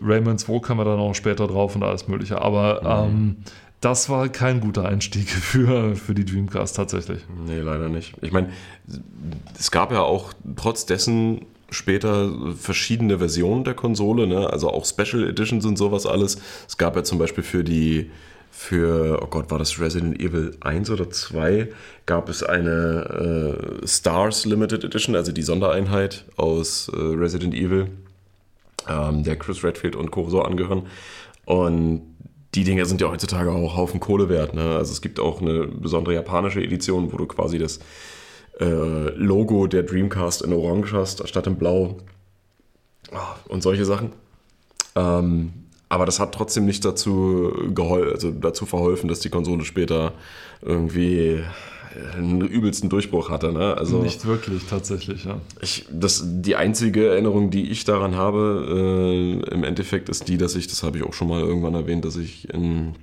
Rayman 0.01 0.37
2 0.37 0.59
kam 0.59 0.79
ja 0.79 0.83
dann 0.83 0.99
auch 0.99 1.13
später 1.13 1.47
drauf 1.47 1.75
und 1.75 1.83
alles 1.83 2.09
mögliche. 2.09 2.41
Aber 2.41 3.05
ähm, 3.07 3.37
das 3.79 4.09
war 4.09 4.27
kein 4.29 4.59
guter 4.59 4.85
Einstieg 4.85 5.29
für, 5.29 5.95
für 5.95 6.13
die 6.13 6.25
Dreamcast 6.25 6.75
tatsächlich. 6.75 7.21
Nee, 7.45 7.59
leider 7.59 7.89
nicht. 7.89 8.15
Ich 8.21 8.31
meine, 8.31 8.49
es 9.57 9.71
gab 9.71 9.91
ja 9.91 10.01
auch 10.01 10.33
trotz 10.55 10.85
dessen 10.85 11.45
später 11.69 12.31
verschiedene 12.55 13.17
Versionen 13.17 13.63
der 13.63 13.73
Konsole, 13.73 14.27
ne? 14.27 14.49
also 14.49 14.69
auch 14.69 14.85
Special 14.85 15.27
Editions 15.27 15.65
und 15.65 15.77
sowas 15.77 16.05
alles. 16.05 16.37
Es 16.67 16.77
gab 16.77 16.95
ja 16.95 17.03
zum 17.03 17.17
Beispiel 17.17 17.43
für 17.43 17.63
die 17.63 18.11
für, 18.55 19.19
oh 19.23 19.27
Gott, 19.27 19.49
war 19.49 19.57
das 19.57 19.79
Resident 19.79 20.19
Evil 20.19 20.55
1 20.61 20.91
oder 20.91 21.09
2, 21.09 21.69
gab 22.05 22.29
es 22.29 22.43
eine 22.43 23.81
äh, 23.81 23.87
Stars 23.87 24.45
Limited 24.45 24.83
Edition, 24.83 25.15
also 25.15 25.31
die 25.31 25.41
Sondereinheit 25.41 26.25
aus 26.37 26.87
äh, 26.89 26.95
Resident 26.95 27.55
Evil, 27.55 27.87
ähm, 28.89 29.23
der 29.23 29.37
Chris 29.37 29.63
Redfield 29.63 29.95
und 29.95 30.11
Co. 30.11 30.29
so 30.29 30.41
angehören. 30.41 30.83
Und 31.45 32.01
die 32.55 32.63
Dinger 32.63 32.85
sind 32.85 33.01
ja 33.01 33.09
heutzutage 33.09 33.51
auch 33.51 33.75
Haufen 33.75 33.99
Kohle 33.99 34.29
wert. 34.29 34.53
Ne? 34.53 34.75
Also 34.75 34.91
es 34.91 35.01
gibt 35.01 35.19
auch 35.19 35.41
eine 35.41 35.67
besondere 35.67 36.13
japanische 36.13 36.61
Edition, 36.61 37.11
wo 37.11 37.17
du 37.17 37.25
quasi 37.25 37.57
das 37.57 37.79
äh, 38.59 39.09
Logo 39.15 39.67
der 39.67 39.83
Dreamcast 39.83 40.43
in 40.43 40.53
Orange 40.53 40.93
hast, 40.93 41.27
statt 41.27 41.47
in 41.47 41.55
Blau. 41.55 41.97
Ah, 43.11 43.35
Und 43.47 43.63
solche 43.63 43.85
Sachen. 43.85 44.11
Ähm, 44.95 45.53
aber 45.89 46.05
das 46.05 46.19
hat 46.19 46.33
trotzdem 46.33 46.65
nicht 46.65 46.85
dazu, 46.85 47.53
gehol 47.73 48.11
also 48.11 48.31
dazu 48.31 48.65
verholfen, 48.65 49.07
dass 49.07 49.19
die 49.19 49.29
Konsole 49.29 49.63
später 49.63 50.13
irgendwie 50.61 51.43
einen 52.15 52.41
übelsten 52.41 52.89
Durchbruch 52.89 53.29
hatte. 53.29 53.51
Ne? 53.51 53.75
Also 53.77 54.01
Nicht 54.01 54.25
wirklich, 54.25 54.65
tatsächlich, 54.65 55.25
ja. 55.25 55.39
ich, 55.61 55.85
das, 55.91 56.23
die 56.25 56.55
einzige 56.55 57.07
Erinnerung, 57.07 57.49
die 57.49 57.69
ich 57.69 57.85
daran 57.85 58.15
habe, 58.15 59.41
äh, 59.47 59.53
im 59.53 59.63
Endeffekt 59.63 60.09
ist 60.09 60.27
die, 60.27 60.37
dass 60.37 60.55
ich, 60.55 60.67
das 60.67 60.83
habe 60.83 60.97
ich 60.97 61.03
auch 61.03 61.13
schon 61.13 61.27
mal 61.27 61.41
irgendwann 61.41 61.75
erwähnt, 61.75 62.05
dass 62.05 62.15
ich 62.15 62.49
in, 62.53 62.95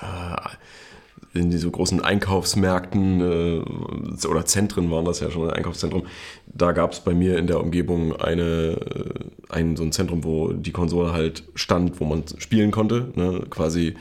äh, 0.00 1.38
in 1.38 1.50
diese 1.50 1.70
großen 1.70 2.00
Einkaufsmärkten 2.00 3.20
äh, 3.20 4.26
oder 4.26 4.44
Zentren 4.44 4.90
waren 4.90 5.04
das 5.04 5.20
ja 5.20 5.30
schon, 5.30 5.48
ein 5.48 5.56
Einkaufszentrum, 5.56 6.06
da 6.46 6.72
gab 6.72 6.92
es 6.92 7.00
bei 7.00 7.14
mir 7.14 7.38
in 7.38 7.46
der 7.46 7.60
Umgebung 7.60 8.14
eine, 8.16 8.42
äh, 8.42 9.14
ein, 9.48 9.76
so 9.76 9.82
ein 9.82 9.92
Zentrum, 9.92 10.24
wo 10.24 10.52
die 10.52 10.72
Konsole 10.72 11.12
halt 11.12 11.44
stand, 11.54 12.00
wo 12.00 12.04
man 12.04 12.24
spielen 12.38 12.70
konnte, 12.70 13.08
ne? 13.14 13.44
quasi 13.48 13.94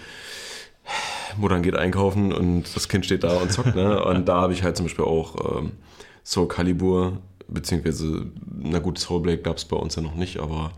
Muttern 1.38 1.64
geht 1.64 1.76
einkaufen 1.76 2.34
und 2.34 2.76
das 2.76 2.90
Kind 2.90 3.06
steht 3.06 3.24
da 3.24 3.38
und 3.38 3.52
zockt. 3.52 3.76
Ne? 3.76 4.04
Und 4.06 4.28
da 4.28 4.42
habe 4.42 4.54
ich 4.54 4.64
halt 4.64 4.76
zum 4.78 4.86
Beispiel 4.86 5.06
auch 5.06 5.60
ähm, 5.60 5.72
Soul 6.26 6.48
Calibur, 6.48 7.18
beziehungsweise, 7.48 8.28
na 8.62 8.80
gut, 8.80 9.00
Soul 9.00 9.22
Blade 9.22 9.40
gab 9.40 9.58
es 9.58 9.66
bei 9.66 9.78
uns 9.78 9.96
ja 9.96 10.02
noch 10.02 10.16
nicht, 10.16 10.40
aber 10.40 10.72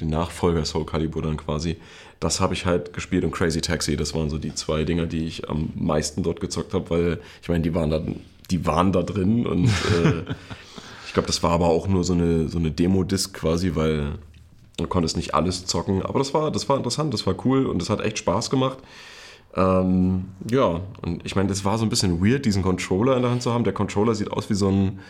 den 0.00 0.08
Nachfolger 0.08 0.64
Soul 0.64 0.86
Calibur 0.86 1.22
dann 1.22 1.36
quasi, 1.36 1.76
das 2.20 2.40
habe 2.40 2.54
ich 2.54 2.66
halt 2.66 2.92
gespielt 2.92 3.24
und 3.24 3.30
Crazy 3.32 3.60
Taxi, 3.60 3.96
das 3.96 4.14
waren 4.14 4.30
so 4.30 4.38
die 4.38 4.54
zwei 4.54 4.84
Dinger, 4.84 5.06
die 5.06 5.26
ich 5.26 5.48
am 5.48 5.70
meisten 5.74 6.22
dort 6.22 6.40
gezockt 6.40 6.74
habe, 6.74 6.90
weil 6.90 7.20
ich 7.42 7.48
meine, 7.48 7.62
die 7.62 7.74
waren 7.74 7.90
da, 7.90 8.02
die 8.50 8.66
waren 8.66 8.92
da 8.92 9.02
drin 9.02 9.46
und 9.46 9.66
äh, 9.66 10.22
ich 11.06 11.12
glaube, 11.12 11.26
das 11.26 11.42
war 11.42 11.52
aber 11.52 11.66
auch 11.66 11.88
nur 11.88 12.04
so 12.04 12.12
eine, 12.12 12.48
so 12.48 12.58
eine 12.58 12.70
Demo-Disc 12.70 13.34
quasi, 13.34 13.74
weil 13.74 14.18
man 14.78 14.88
konnte 14.88 15.06
es 15.06 15.16
nicht 15.16 15.34
alles 15.34 15.66
zocken, 15.66 16.02
aber 16.02 16.18
das 16.18 16.34
war, 16.34 16.50
das 16.50 16.68
war 16.68 16.76
interessant, 16.76 17.12
das 17.14 17.26
war 17.26 17.34
cool 17.44 17.66
und 17.66 17.80
das 17.80 17.90
hat 17.90 18.00
echt 18.00 18.18
Spaß 18.18 18.50
gemacht. 18.50 18.78
Ähm, 19.56 20.26
ja, 20.50 20.80
und 21.02 21.24
ich 21.24 21.34
meine, 21.36 21.48
das 21.48 21.64
war 21.64 21.76
so 21.78 21.84
ein 21.84 21.88
bisschen 21.88 22.24
weird, 22.24 22.44
diesen 22.46 22.62
Controller 22.62 23.16
in 23.16 23.22
der 23.22 23.30
Hand 23.30 23.42
zu 23.42 23.52
haben. 23.52 23.64
Der 23.64 23.72
Controller 23.72 24.14
sieht 24.14 24.30
aus 24.30 24.48
wie 24.50 24.54
so 24.54 24.68
ein, 24.68 25.00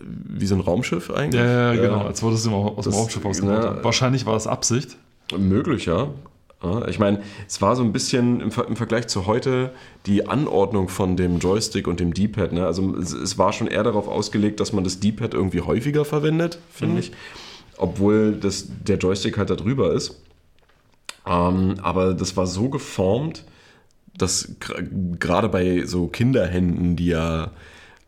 wie 0.00 0.46
so 0.46 0.54
ein 0.54 0.60
Raumschiff 0.60 1.10
eigentlich. 1.10 1.40
Ja, 1.40 1.72
ja, 1.74 1.80
genau, 1.80 2.02
Äh, 2.02 2.06
als 2.08 2.22
wurde 2.22 2.34
es 2.36 2.44
immer 2.46 2.56
aus 2.56 2.84
dem 2.84 2.92
das- 2.92 3.00
Raumschiff 3.00 3.24
ausgebaut. 3.24 3.60
na, 3.76 3.84
Wahrscheinlich 3.84 4.26
war 4.26 4.34
das 4.34 4.46
Absicht. 4.46 4.96
Möglich, 5.36 5.86
ja. 5.86 6.08
Ich 6.88 6.98
meine, 6.98 7.20
es 7.46 7.60
war 7.62 7.76
so 7.76 7.82
ein 7.84 7.92
bisschen 7.92 8.40
im, 8.40 8.50
Ver 8.50 8.66
im 8.66 8.76
Vergleich 8.76 9.06
zu 9.08 9.26
heute 9.26 9.70
die 10.06 10.26
Anordnung 10.26 10.88
von 10.88 11.16
dem 11.16 11.38
Joystick 11.38 11.86
und 11.86 12.00
dem 12.00 12.12
D-Pad. 12.14 12.52
Ne? 12.52 12.66
Also 12.66 12.96
es, 12.96 13.12
es 13.12 13.38
war 13.38 13.52
schon 13.52 13.68
eher 13.68 13.84
darauf 13.84 14.08
ausgelegt, 14.08 14.58
dass 14.58 14.72
man 14.72 14.82
das 14.82 14.98
D-Pad 14.98 15.34
irgendwie 15.34 15.60
häufiger 15.60 16.04
verwendet, 16.04 16.58
finde 16.72 17.00
ich. 17.00 17.12
Obwohl 17.76 18.32
das, 18.32 18.66
der 18.84 18.96
Joystick 18.96 19.36
halt 19.38 19.50
da 19.50 19.54
drüber 19.54 19.92
ist. 19.92 20.20
Ähm, 21.26 21.74
aber 21.82 22.14
das 22.14 22.36
war 22.36 22.46
so 22.46 22.68
geformt, 22.68 23.44
dass 24.16 24.56
gerade 25.18 25.48
bei 25.48 25.84
so 25.84 26.06
Kinderhänden, 26.06 26.96
die 26.96 27.08
ja 27.08 27.50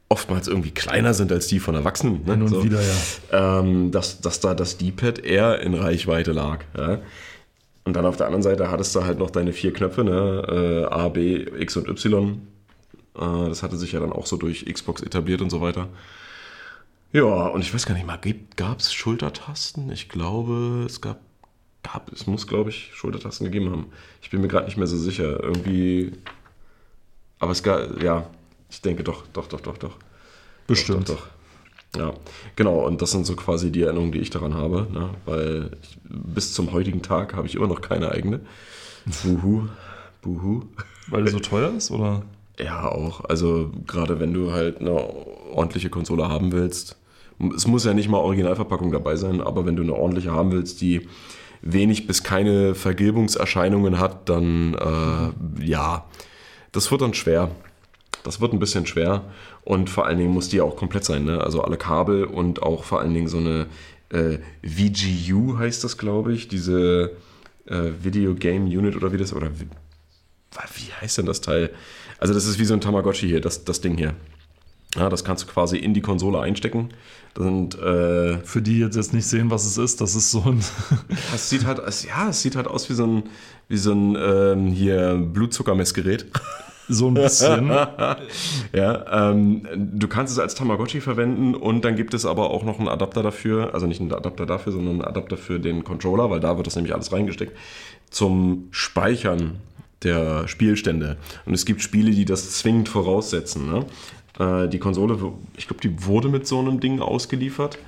oftmals 0.08 0.48
irgendwie 0.48 0.70
kleiner 0.70 1.12
sind 1.12 1.30
als 1.32 1.48
die 1.48 1.60
von 1.60 1.74
Erwachsenen, 1.74 2.24
ne? 2.24 2.32
Hin 2.32 2.42
und 2.42 2.48
so, 2.48 2.64
wieder, 2.64 2.80
ja. 2.80 3.60
ähm, 3.60 3.90
dass, 3.90 4.20
dass 4.20 4.40
da 4.40 4.54
das 4.54 4.78
D-Pad 4.78 5.18
eher 5.18 5.60
in 5.60 5.74
Reichweite 5.74 6.32
lag. 6.32 6.64
Ja? 6.76 7.00
Und 7.84 7.94
dann 7.94 8.06
auf 8.06 8.16
der 8.16 8.26
anderen 8.26 8.42
Seite 8.42 8.70
hattest 8.70 8.94
du 8.94 9.04
halt 9.04 9.18
noch 9.18 9.30
deine 9.30 9.52
vier 9.52 9.72
Knöpfe, 9.72 10.04
ne? 10.04 10.86
äh, 10.90 10.94
A, 10.94 11.08
B, 11.08 11.46
X 11.58 11.76
und 11.76 11.88
Y. 11.88 12.40
Äh, 13.14 13.20
das 13.20 13.62
hatte 13.62 13.76
sich 13.76 13.92
ja 13.92 14.00
dann 14.00 14.12
auch 14.12 14.26
so 14.26 14.36
durch 14.36 14.64
Xbox 14.64 15.02
etabliert 15.02 15.42
und 15.42 15.50
so 15.50 15.60
weiter. 15.60 15.88
Ja, 17.12 17.46
und 17.48 17.62
ich 17.62 17.72
weiß 17.72 17.86
gar 17.86 17.94
nicht 17.94 18.06
mal, 18.06 18.18
gab 18.56 18.80
es 18.80 18.92
Schultertasten? 18.92 19.90
Ich 19.90 20.08
glaube, 20.08 20.84
es 20.86 21.00
gab, 21.00 21.20
gab 21.92 22.12
es 22.12 22.26
muss, 22.26 22.46
glaube 22.46 22.70
ich, 22.70 22.90
Schultertasten 22.94 23.44
gegeben 23.44 23.70
haben. 23.70 23.86
Ich 24.22 24.30
bin 24.30 24.40
mir 24.40 24.48
gerade 24.48 24.66
nicht 24.66 24.76
mehr 24.76 24.86
so 24.86 24.96
sicher. 24.96 25.42
Irgendwie, 25.42 26.12
aber 27.38 27.52
es 27.52 27.62
gab, 27.62 28.02
ja, 28.02 28.26
ich 28.70 28.82
denke 28.82 29.04
doch, 29.04 29.24
doch, 29.32 29.46
doch, 29.46 29.60
doch, 29.60 29.78
doch. 29.78 29.96
Bestimmt. 30.66 31.08
Doch, 31.08 31.16
doch, 31.16 31.26
doch. 31.92 32.00
Ja, 32.00 32.14
genau. 32.56 32.86
Und 32.86 33.00
das 33.00 33.12
sind 33.12 33.24
so 33.24 33.34
quasi 33.34 33.72
die 33.72 33.82
Erinnerungen, 33.82 34.12
die 34.12 34.18
ich 34.18 34.30
daran 34.30 34.54
habe. 34.54 34.86
Ne? 34.92 35.10
Weil 35.24 35.70
ich, 35.82 35.98
bis 36.04 36.52
zum 36.52 36.72
heutigen 36.72 37.00
Tag 37.00 37.34
habe 37.34 37.46
ich 37.46 37.54
immer 37.54 37.66
noch 37.66 37.80
keine 37.80 38.10
eigene. 38.10 38.40
Buhu. 39.22 39.68
Buhu. 40.20 40.64
Weil 41.08 41.24
die 41.24 41.30
so 41.30 41.38
teuer 41.38 41.72
ist, 41.74 41.90
oder? 41.90 42.22
Ja, 42.58 42.90
auch. 42.90 43.24
Also 43.24 43.70
gerade 43.86 44.20
wenn 44.20 44.34
du 44.34 44.52
halt 44.52 44.80
eine 44.80 44.92
ordentliche 44.92 45.88
Konsole 45.88 46.28
haben 46.28 46.52
willst. 46.52 46.96
Es 47.56 47.66
muss 47.66 47.84
ja 47.84 47.94
nicht 47.94 48.08
mal 48.08 48.18
Originalverpackung 48.18 48.90
dabei 48.90 49.14
sein, 49.14 49.40
aber 49.40 49.64
wenn 49.64 49.76
du 49.76 49.84
eine 49.84 49.94
ordentliche 49.94 50.32
haben 50.32 50.50
willst, 50.50 50.80
die 50.80 51.08
wenig 51.62 52.06
bis 52.06 52.22
keine 52.22 52.74
Vergilbungserscheinungen 52.74 53.98
hat, 53.98 54.28
dann 54.28 54.74
äh, 54.74 55.64
ja, 55.64 56.04
das 56.72 56.90
wird 56.90 57.02
dann 57.02 57.14
schwer. 57.14 57.50
Das 58.24 58.40
wird 58.40 58.52
ein 58.52 58.58
bisschen 58.58 58.84
schwer 58.86 59.24
und 59.64 59.88
vor 59.88 60.06
allen 60.06 60.18
Dingen 60.18 60.32
muss 60.32 60.48
die 60.48 60.56
ja 60.56 60.64
auch 60.64 60.76
komplett 60.76 61.04
sein, 61.04 61.24
ne? 61.24 61.40
Also 61.42 61.62
alle 61.62 61.76
Kabel 61.76 62.24
und 62.24 62.62
auch 62.62 62.84
vor 62.84 63.00
allen 63.00 63.14
Dingen 63.14 63.28
so 63.28 63.38
eine 63.38 63.66
äh, 64.10 64.38
VGU 64.62 65.58
heißt 65.58 65.84
das, 65.84 65.98
glaube 65.98 66.32
ich, 66.32 66.48
diese 66.48 67.12
äh, 67.66 67.90
Video 68.02 68.34
Game 68.34 68.64
Unit 68.64 68.96
oder 68.96 69.12
wie 69.12 69.18
das 69.18 69.32
oder 69.32 69.50
wie, 69.60 69.66
wie 69.66 70.92
heißt 71.00 71.18
denn 71.18 71.26
das 71.26 71.40
Teil? 71.40 71.70
Also 72.18 72.34
das 72.34 72.46
ist 72.46 72.58
wie 72.58 72.64
so 72.64 72.74
ein 72.74 72.80
Tamagotchi 72.80 73.28
hier, 73.28 73.40
das, 73.40 73.64
das 73.64 73.80
Ding 73.80 73.96
hier. 73.96 74.14
Ja, 74.96 75.08
das 75.08 75.24
kannst 75.24 75.44
du 75.44 75.48
quasi 75.48 75.76
in 75.76 75.94
die 75.94 76.00
Konsole 76.00 76.40
einstecken. 76.40 76.88
Sind, 77.36 77.78
äh, 77.78 78.38
Für 78.38 78.60
die 78.62 78.80
jetzt, 78.80 78.96
jetzt 78.96 79.14
nicht 79.14 79.26
sehen, 79.26 79.50
was 79.50 79.64
es 79.64 79.78
ist, 79.78 80.00
das 80.00 80.14
ist 80.14 80.30
so 80.30 80.42
ein. 80.42 80.60
das 81.32 81.48
sieht 81.50 81.64
halt, 81.66 81.78
es- 81.78 82.04
ja, 82.04 82.28
es 82.30 82.42
sieht 82.42 82.56
halt 82.56 82.66
aus 82.66 82.88
wie 82.90 82.94
so 82.94 83.06
ein, 83.06 83.22
wie 83.68 83.76
so 83.76 83.92
ein 83.92 84.16
ähm, 84.20 84.66
hier 84.68 85.14
Blutzuckermessgerät. 85.32 86.26
so 86.88 87.08
ein 87.08 87.14
bisschen. 87.14 87.70
Ja, 88.72 89.30
ähm, 89.30 89.66
du 89.76 90.08
kannst 90.08 90.32
es 90.32 90.38
als 90.38 90.54
Tamagotchi 90.54 91.00
verwenden 91.00 91.54
und 91.54 91.84
dann 91.84 91.96
gibt 91.96 92.12
es 92.14 92.26
aber 92.26 92.50
auch 92.50 92.64
noch 92.64 92.78
einen 92.78 92.88
Adapter 92.88 93.22
dafür, 93.22 93.72
also 93.74 93.86
nicht 93.86 94.00
einen 94.00 94.12
Adapter 94.12 94.46
dafür, 94.46 94.72
sondern 94.72 94.94
einen 94.94 95.02
Adapter 95.04 95.36
für 95.36 95.58
den 95.60 95.84
Controller, 95.84 96.30
weil 96.30 96.40
da 96.40 96.56
wird 96.56 96.66
das 96.66 96.76
nämlich 96.76 96.94
alles 96.94 97.12
reingesteckt, 97.12 97.56
zum 98.10 98.68
Speichern 98.70 99.56
der 100.02 100.46
Spielstände. 100.48 101.16
Und 101.44 101.54
es 101.54 101.64
gibt 101.64 101.82
Spiele, 101.82 102.10
die 102.12 102.24
das 102.24 102.50
zwingend 102.52 102.88
voraussetzen. 102.88 103.68
Ne? 103.70 103.84
Äh, 104.38 104.68
die 104.68 104.78
Konsole, 104.78 105.18
ich 105.56 105.66
glaube, 105.66 105.80
die 105.82 106.04
wurde 106.04 106.28
mit 106.28 106.46
so 106.46 106.58
einem 106.58 106.80
Ding 106.80 107.00
ausgeliefert. 107.00 107.78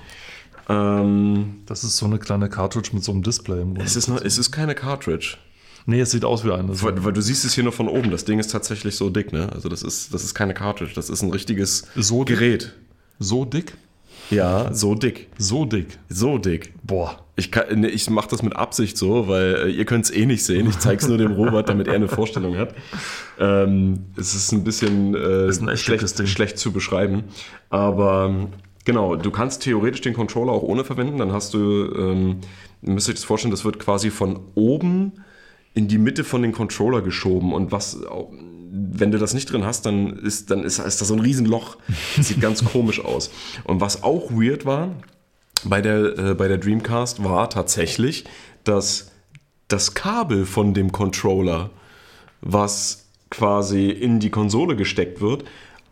Ähm, 0.69 1.61
Das 1.67 1.85
ist 1.85 1.97
so 1.97 2.07
eine 2.07 2.19
kleine 2.19 2.49
Cartridge 2.49 2.91
mit 2.93 3.05
so 3.05 3.13
einem 3.13 3.23
Display 3.23 3.61
im 3.63 3.69
Grunde. 3.75 3.83
es, 3.85 3.97
ist 3.97 4.09
noch, 4.09 4.21
es 4.23 4.39
ist 4.39 4.51
keine 4.53 4.75
Cartridge. 4.75 5.37
Nee, 5.87 6.01
es 6.01 6.11
sieht 6.11 6.25
aus 6.25 6.45
wie 6.45 6.53
eine. 6.53 6.69
Weil, 6.83 7.05
weil 7.05 7.13
du 7.13 7.23
siehst 7.23 7.45
es 7.45 7.55
hier 7.55 7.65
nur 7.65 7.73
von 7.73 7.89
oben. 7.89 8.11
Das 8.11 8.25
Ding 8.25 8.39
ist 8.39 8.49
tatsächlich 8.53 8.97
so 8.97 9.11
dick, 9.11 9.33
ne? 9.33 9.51
Also 9.53 9.69
das 9.69 9.83
ist, 9.83 10.13
das 10.13 10.23
ist 10.25 10.35
keine 10.35 10.55
Cartridge, 10.55 10.93
das 10.95 11.09
ist 11.09 11.23
ein 11.23 11.31
richtiges 11.31 11.87
So? 11.97 12.25
Gerät. 12.25 12.75
So 13.19 13.45
dick? 13.45 13.75
Ja, 14.31 14.73
so 14.73 14.95
dick. 14.95 15.29
So 15.39 15.65
dick. 15.65 15.99
So 16.09 16.39
dick. 16.39 16.73
Boah. 16.85 17.19
Ich, 17.37 17.51
kann- 17.51 17.85
ich 17.85 18.09
mache 18.11 18.29
das 18.29 18.43
mit 18.43 18.55
Absicht 18.55 18.97
so, 18.99 19.27
weil 19.29 19.55
äh, 19.55 19.71
ihr 19.71 19.85
könnt 19.87 20.05
es 20.05 20.11
eh 20.11 20.27
nicht 20.27 20.45
sehen. 20.45 20.69
Ich 20.69 20.79
zeige 20.79 21.01
es 21.03 21.09
nur 21.09 21.19
dem 21.19 21.33
Robert, 21.33 21.69
damit 21.69 21.89
er 21.89 21.95
eine 21.95 22.09
Vorstellung 22.09 22.57
hat. 22.59 22.75
Ähm, 23.39 24.05
es 24.17 24.35
ist 24.35 24.53
ein 24.53 24.63
bisschen 24.63 25.15
äh, 25.15 25.49
Ist 25.49 25.63
ein 25.63 25.77
schlecht, 25.77 26.29
schlecht 26.29 26.59
zu 26.59 26.71
beschreiben. 26.73 27.25
Aber 27.71 28.27
ähm, 28.29 28.49
genau, 28.85 29.17
du 29.17 29.31
kannst 29.31 29.63
theoretisch 29.63 30.03
den 30.03 30.13
Controller 30.15 30.53
auch 30.53 30.63
ohne 30.63 30.85
verwenden. 30.85 31.19
Dann 31.19 31.33
hast 31.33 31.55
du, 31.55 31.59
ähm, 31.97 32.37
ihr 32.83 32.93
müsst 32.93 33.09
euch 33.09 33.15
das 33.17 33.25
vorstellen, 33.25 33.53
das 33.53 33.65
wird 33.65 33.79
quasi 33.79 34.11
von 34.11 34.39
oben 34.55 35.13
in 35.73 35.89
die 35.89 35.99
Mitte 35.99 36.25
von 36.25 36.43
den 36.43 36.53
Controller 36.53 37.01
geschoben. 37.01 37.53
Und 37.55 37.73
was, 37.73 38.01
wenn 38.73 39.11
du 39.11 39.19
das 39.19 39.35
nicht 39.35 39.51
drin 39.51 39.65
hast, 39.65 39.87
dann 39.87 40.17
ist, 40.19 40.51
dann 40.51 40.63
ist, 40.63 40.79
ist 40.79 41.01
da 41.01 41.05
so 41.05 41.15
ein 41.15 41.21
Riesenloch. 41.21 41.77
Das 42.17 42.29
sieht 42.29 42.41
ganz 42.41 42.65
komisch 42.73 43.05
aus. 43.05 43.31
Und 43.65 43.81
was 43.81 44.03
auch 44.03 44.31
weird 44.31 44.65
war, 44.65 44.95
bei 45.65 45.81
der, 45.81 46.19
äh, 46.19 46.35
bei 46.35 46.49
der 46.49 46.59
Dreamcast 46.59 47.25
war 47.25 47.51
tatsächlich, 47.51 48.25
dass 48.65 49.11
das 49.69 49.95
Kabel 49.95 50.47
von 50.47 50.75
dem 50.75 50.93
Controller, 50.93 51.71
was 52.41 53.07
quasi 53.31 53.91
in 53.91 54.21
die 54.21 54.31
Konsole 54.31 54.77
gesteckt 54.77 55.21
wird, 55.21 55.45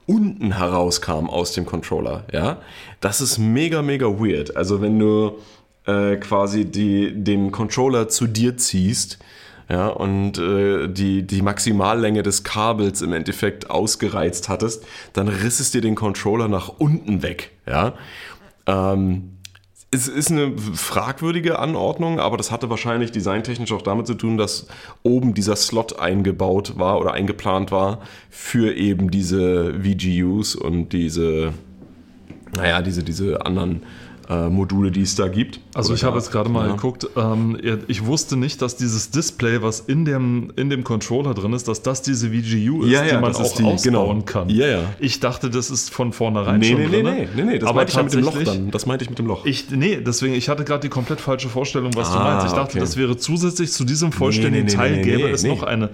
unten 0.06 0.56
herauskam 0.56 1.28
aus 1.28 1.52
dem 1.52 1.66
Controller. 1.66 2.24
Ja, 2.32 2.62
das 3.00 3.20
ist 3.20 3.38
mega, 3.38 3.82
mega 3.82 4.06
weird. 4.06 4.56
Also 4.56 4.80
wenn 4.80 4.98
du 4.98 5.38
äh, 5.86 6.16
quasi 6.16 6.64
die, 6.64 7.12
den 7.14 7.52
Controller 7.52 8.08
zu 8.08 8.26
dir 8.26 8.56
ziehst, 8.56 9.18
ja, 9.68 9.88
und 9.88 10.38
äh, 10.38 10.88
die, 10.88 11.26
die 11.26 11.42
Maximallänge 11.42 12.22
des 12.22 12.42
Kabels 12.42 13.02
im 13.02 13.12
Endeffekt 13.12 13.70
ausgereizt 13.70 14.48
hattest, 14.48 14.86
dann 15.12 15.28
riss 15.28 15.60
es 15.60 15.70
dir 15.70 15.82
den 15.82 15.94
Controller 15.94 16.48
nach 16.48 16.68
unten 16.78 17.22
weg, 17.22 17.50
ja. 17.66 17.94
Ähm, 18.66 19.38
es 19.90 20.06
ist 20.06 20.30
eine 20.30 20.56
fragwürdige 20.58 21.58
Anordnung, 21.58 22.20
aber 22.20 22.36
das 22.36 22.50
hatte 22.50 22.68
wahrscheinlich 22.68 23.10
designtechnisch 23.10 23.72
auch 23.72 23.80
damit 23.80 24.06
zu 24.06 24.14
tun, 24.14 24.36
dass 24.36 24.66
oben 25.02 25.32
dieser 25.32 25.56
Slot 25.56 25.98
eingebaut 25.98 26.78
war 26.78 27.00
oder 27.00 27.12
eingeplant 27.12 27.70
war 27.70 28.00
für 28.28 28.74
eben 28.74 29.10
diese 29.10 29.74
VGUs 29.82 30.56
und 30.56 30.92
diese, 30.92 31.54
naja, 32.54 32.82
diese, 32.82 33.02
diese 33.02 33.46
anderen 33.46 33.82
äh, 34.30 34.48
Module, 34.50 34.90
die 34.90 35.00
es 35.02 35.14
da 35.14 35.26
gibt. 35.28 35.58
Also 35.74 35.88
Oder 35.90 35.96
ich 35.96 36.04
habe 36.04 36.18
jetzt 36.18 36.30
gerade 36.30 36.50
mal 36.50 36.66
Ja. 36.68 36.74
geguckt, 36.74 37.06
ähm, 37.16 37.58
ich 37.88 38.04
wusste 38.04 38.36
nicht, 38.36 38.60
dass 38.60 38.76
dieses 38.76 39.10
Display, 39.10 39.62
was 39.62 39.80
in 39.80 40.04
dem, 40.04 40.52
in 40.56 40.68
dem 40.68 40.84
Controller 40.84 41.32
drin 41.32 41.54
ist, 41.54 41.66
dass 41.66 41.80
das 41.82 42.02
diese 42.02 42.28
VGU 42.28 42.82
ist, 42.84 42.90
Ja, 42.90 43.04
ja, 43.04 43.14
die 43.16 43.20
man 43.22 43.34
auch 43.34 43.54
die, 43.54 43.64
ausbauen 43.64 43.78
genau. 43.82 44.22
kann. 44.26 44.50
Ja, 44.50 44.66
ja. 44.66 44.80
Ich 45.00 45.20
dachte, 45.20 45.48
das 45.48 45.70
ist 45.70 45.90
von 45.90 46.12
vornherein 46.12 46.60
Nee, 46.60 46.72
schon 46.72 46.80
nee, 46.82 46.86
nee, 46.88 47.02
drin. 47.02 47.14
nee, 47.14 47.28
nee, 47.36 47.42
nee, 47.44 47.58
das 47.58 47.68
Aber 47.70 47.76
meinte 47.76 47.90
ich 47.92 47.96
ja 47.96 48.02
mit 48.02 48.12
dem 48.12 48.20
Loch 48.22 48.42
dann. 48.42 48.70
Das 48.70 48.84
meinte 48.84 49.04
ich 49.04 49.08
mit 49.10 49.18
dem 49.18 49.26
Loch. 49.26 49.46
Ich, 49.46 49.70
nee, 49.70 49.96
deswegen, 50.04 50.34
ich 50.34 50.50
hatte 50.50 50.64
gerade 50.64 50.80
die 50.82 50.90
komplett 50.90 51.20
falsche 51.22 51.48
Vorstellung, 51.48 51.94
was 51.96 52.10
du 52.12 52.18
Ah, 52.18 52.24
meinst. 52.24 52.46
Ich 52.48 52.52
dachte, 52.52 52.72
okay. 52.72 52.80
das 52.80 52.96
wäre 52.98 53.16
zusätzlich 53.16 53.72
zu 53.72 53.84
diesem 53.84 54.12
vollständigen 54.12 54.68
Teil 54.68 55.02
gäbe 55.02 55.28
es 55.30 55.42
noch 55.42 55.62
eine. 55.62 55.88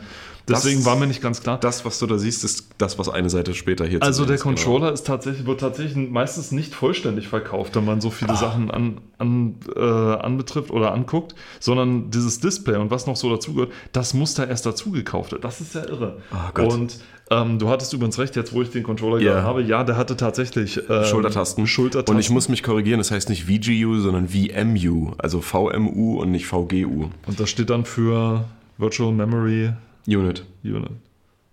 Deswegen 0.46 0.80
Das- 0.80 0.86
war 0.86 0.96
mir 0.96 1.06
nicht 1.06 1.22
ganz 1.22 1.40
klar. 1.42 1.58
das, 1.58 1.84
was 1.86 1.98
du 1.98 2.06
da 2.06 2.18
siehst, 2.18 2.44
ist 2.44 2.68
das, 2.76 2.98
was 2.98 3.08
eine 3.08 3.30
Seite 3.30 3.54
später 3.54 3.86
hier 3.86 4.00
zu 4.00 4.06
Also 4.06 4.22
sehen 4.24 4.26
der 4.28 4.34
ist, 4.36 4.42
genau. 4.42 4.54
Controller 4.56 4.92
ist 4.92 5.06
tatsächlich, 5.06 5.46
wird 5.46 5.60
tatsächlich 5.60 6.10
meistens 6.10 6.52
nicht 6.52 6.74
vollständig 6.74 7.28
verkauft, 7.28 7.74
wenn 7.76 7.84
man 7.86 8.00
so 8.02 8.08
Ah. 8.08 8.10
viele 8.10 8.36
Sachen 8.36 8.70
an, 8.70 9.00
an, 9.18 9.54
äh, 9.74 9.80
anbetrifft 9.80 10.70
oder 10.70 10.92
anguckt, 10.92 11.34
sondern 11.60 12.10
dieses 12.10 12.40
Display 12.40 12.76
und 12.76 12.90
was 12.90 13.06
noch 13.06 13.16
so 13.16 13.30
dazugehört, 13.30 13.72
das 13.92 14.12
muss 14.12 14.34
da 14.34 14.44
erst 14.44 14.66
dazu 14.66 14.90
gekauft 14.90 15.32
werden. 15.32 15.42
Das 15.42 15.60
ist 15.62 15.74
ja 15.74 15.84
irre. 15.88 16.18
Ah, 16.30 16.50
Gott. 16.52 16.72
und 16.74 16.98
ähm, 17.30 17.58
du 17.58 17.70
hattest 17.70 17.90
übrigens 17.94 18.18
recht, 18.18 18.36
jetzt 18.36 18.52
wo 18.52 18.60
ich 18.60 18.68
den 18.70 18.82
Controller 18.82 19.18
gerade 19.18 19.42
habe, 19.44 19.62
ja, 19.62 19.82
der 19.82 19.96
hatte 19.96 20.14
tatsächlich 20.14 20.78
ähm, 20.90 21.04
Schultertasten. 21.06 21.66
Schultertasten. 21.66 22.14
Und 22.14 22.20
ich 22.20 22.28
muss 22.28 22.50
mich 22.50 22.62
korrigieren, 22.62 22.98
das 22.98 23.10
heißt 23.10 23.30
nicht 23.30 23.44
VGU, 23.46 23.98
sondern 24.00 24.28
VMU. 24.28 25.12
Also 25.16 25.40
VMU 25.40 26.20
und 26.20 26.30
nicht 26.32 26.46
VGU. 26.46 27.08
und 27.26 27.40
das 27.40 27.48
steht 27.48 27.70
dann 27.70 27.86
für 27.86 28.44
Virtual 28.76 29.10
Memory 29.10 29.70
Unit. 30.06 30.44
Unit. 30.62 30.90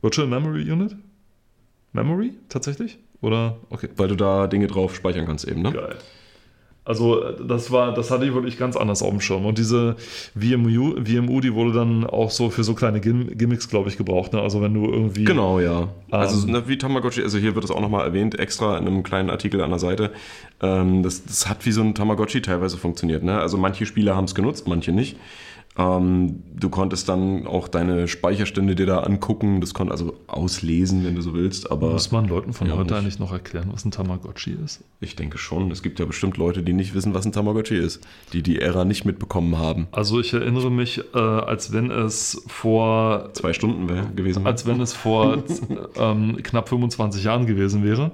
Virtual 0.01 0.27
Memory 0.27 0.69
Unit? 0.71 0.95
Memory 1.93 2.33
tatsächlich? 2.49 2.97
Oder 3.21 3.57
okay. 3.69 3.89
Weil 3.97 4.07
du 4.07 4.15
da 4.15 4.47
Dinge 4.47 4.67
drauf 4.67 4.95
speichern 4.95 5.25
kannst 5.25 5.47
eben, 5.47 5.61
ne? 5.61 5.71
Geil. 5.71 5.95
Also 6.83 7.21
das 7.33 7.69
war, 7.71 7.93
das 7.93 8.09
hatte 8.09 8.25
ich 8.25 8.33
wirklich 8.33 8.57
ganz 8.57 8.75
anders 8.75 9.03
auf 9.03 9.11
dem 9.11 9.21
Schirm. 9.21 9.45
Und 9.45 9.59
diese 9.59 9.97
VMU, 10.35 10.95
VMU, 11.05 11.39
die 11.39 11.53
wurde 11.53 11.73
dann 11.73 12.07
auch 12.07 12.31
so 12.31 12.49
für 12.49 12.63
so 12.63 12.73
kleine 12.73 12.99
Gim 12.99 13.37
Gimmicks, 13.37 13.69
glaube 13.69 13.87
ich, 13.89 13.97
gebraucht. 13.97 14.33
Ne? 14.33 14.41
Also 14.41 14.63
wenn 14.63 14.73
du 14.73 14.91
irgendwie. 14.91 15.25
Genau, 15.25 15.59
ja. 15.59 15.89
Also 16.09 16.47
Ähm. 16.47 16.53
ne, 16.53 16.67
wie 16.67 16.79
Tamagotchi, 16.79 17.21
also 17.21 17.37
hier 17.37 17.53
wird 17.53 17.63
es 17.65 17.69
auch 17.69 17.81
nochmal 17.81 18.07
erwähnt, 18.07 18.39
extra 18.39 18.79
in 18.79 18.87
einem 18.87 19.03
kleinen 19.03 19.29
Artikel 19.29 19.61
an 19.61 19.69
der 19.69 19.77
Seite. 19.77 20.09
Ähm, 20.59 21.03
das, 21.03 21.23
das 21.23 21.47
hat 21.47 21.67
wie 21.67 21.71
so 21.71 21.81
ein 21.81 21.93
Tamagotchi 21.93 22.41
teilweise 22.41 22.77
funktioniert. 22.77 23.21
Ne? 23.21 23.39
Also 23.39 23.59
manche 23.59 23.85
Spieler 23.85 24.15
haben 24.15 24.25
es 24.25 24.33
genutzt, 24.33 24.67
manche 24.67 24.91
nicht. 24.91 25.17
Ähm, 25.81 26.43
du 26.55 26.69
konntest 26.69 27.09
dann 27.09 27.47
auch 27.47 27.67
deine 27.67 28.07
Speicherstände 28.07 28.75
dir 28.75 28.85
da 28.85 28.99
angucken, 28.99 29.61
das 29.61 29.73
konnte 29.73 29.91
also 29.91 30.13
auslesen, 30.27 31.03
wenn 31.03 31.15
du 31.15 31.21
so 31.21 31.33
willst, 31.33 31.71
aber 31.71 31.91
Muss 31.93 32.11
man 32.11 32.27
Leuten 32.27 32.53
von 32.53 32.67
Ja, 32.67 32.73
heute 32.75 32.93
nicht. 32.93 32.99
eigentlich 33.01 33.19
noch 33.19 33.31
erklären, 33.31 33.69
was 33.71 33.83
ein 33.85 33.91
Tamagotchi 33.91 34.55
ist? 34.63 34.83
ich 34.99 35.15
denke 35.15 35.37
schon, 35.39 35.71
es 35.71 35.81
gibt 35.81 35.99
ja 35.99 36.05
bestimmt 36.05 36.37
Leute, 36.37 36.61
die 36.61 36.73
nicht 36.73 36.93
wissen, 36.93 37.13
was 37.13 37.25
ein 37.25 37.31
Tamagotchi 37.31 37.75
ist, 37.77 38.01
die 38.33 38.43
die 38.43 38.59
Ära 38.61 38.85
nicht 38.85 39.05
mitbekommen 39.05 39.57
haben. 39.57 39.87
Also 39.91 40.19
ich 40.19 40.33
erinnere 40.33 40.69
mich, 40.69 41.01
äh, 41.15 41.17
als 41.17 41.71
wenn 41.73 41.89
es 41.89 42.43
vor 42.47 43.29
Zwei 43.33 43.53
Stunden 43.53 43.89
wäre 43.89 44.07
gewesen. 44.15 44.45
als 44.45 44.67
wenn 44.67 44.79
es 44.81 44.93
vor 44.93 45.43
ähm, 45.97 46.37
knapp 46.43 46.69
25 46.69 47.23
Jahren 47.23 47.45
gewesen 47.47 47.83
wäre. 47.83 48.11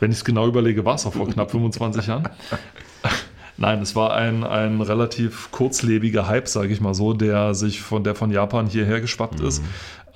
Wenn 0.00 0.10
ich 0.10 0.18
es 0.18 0.24
genau 0.24 0.46
überlege, 0.48 0.84
war 0.84 0.94
es 0.96 1.06
auch 1.06 1.12
vor 1.12 1.28
knapp 1.28 1.50
25 1.50 2.06
Jahren. 2.06 2.28
Nein, 3.60 3.82
es 3.82 3.94
war 3.94 4.14
ein, 4.14 4.42
ein 4.42 4.80
relativ 4.80 5.50
kurzlebiger 5.50 6.26
Hype, 6.26 6.48
sage 6.48 6.72
ich 6.72 6.80
mal 6.80 6.94
so, 6.94 7.12
der 7.12 7.54
sich 7.54 7.82
von 7.82 8.02
der 8.02 8.14
von 8.14 8.30
Japan 8.30 8.66
hierher 8.66 9.02
geschwappt 9.02 9.40
ist. 9.40 9.62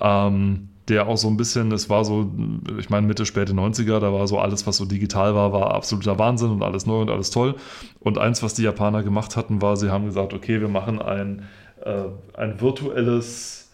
Ähm, 0.01 0.69
der 0.87 1.07
auch 1.07 1.17
so 1.17 1.27
ein 1.27 1.37
bisschen, 1.37 1.71
es 1.71 1.87
war 1.87 2.05
so, 2.05 2.31
ich 2.79 2.89
meine 2.89 3.05
Mitte, 3.05 3.23
späte 3.25 3.53
90er, 3.53 3.99
da 3.99 4.11
war 4.11 4.27
so 4.27 4.39
alles, 4.39 4.65
was 4.65 4.77
so 4.77 4.85
digital 4.85 5.35
war, 5.35 5.53
war 5.53 5.75
absoluter 5.75 6.17
Wahnsinn 6.17 6.49
und 6.49 6.63
alles 6.63 6.87
neu 6.87 7.01
und 7.01 7.11
alles 7.11 7.29
toll. 7.29 7.55
Und 7.99 8.17
eins, 8.17 8.41
was 8.41 8.55
die 8.55 8.63
Japaner 8.63 9.03
gemacht 9.03 9.35
hatten, 9.35 9.61
war, 9.61 9.77
sie 9.77 9.91
haben 9.91 10.05
gesagt, 10.05 10.33
okay, 10.33 10.59
wir 10.59 10.67
machen 10.67 10.99
ein, 10.99 11.43
äh, 11.83 12.05
ein 12.35 12.59
virtuelles 12.59 13.64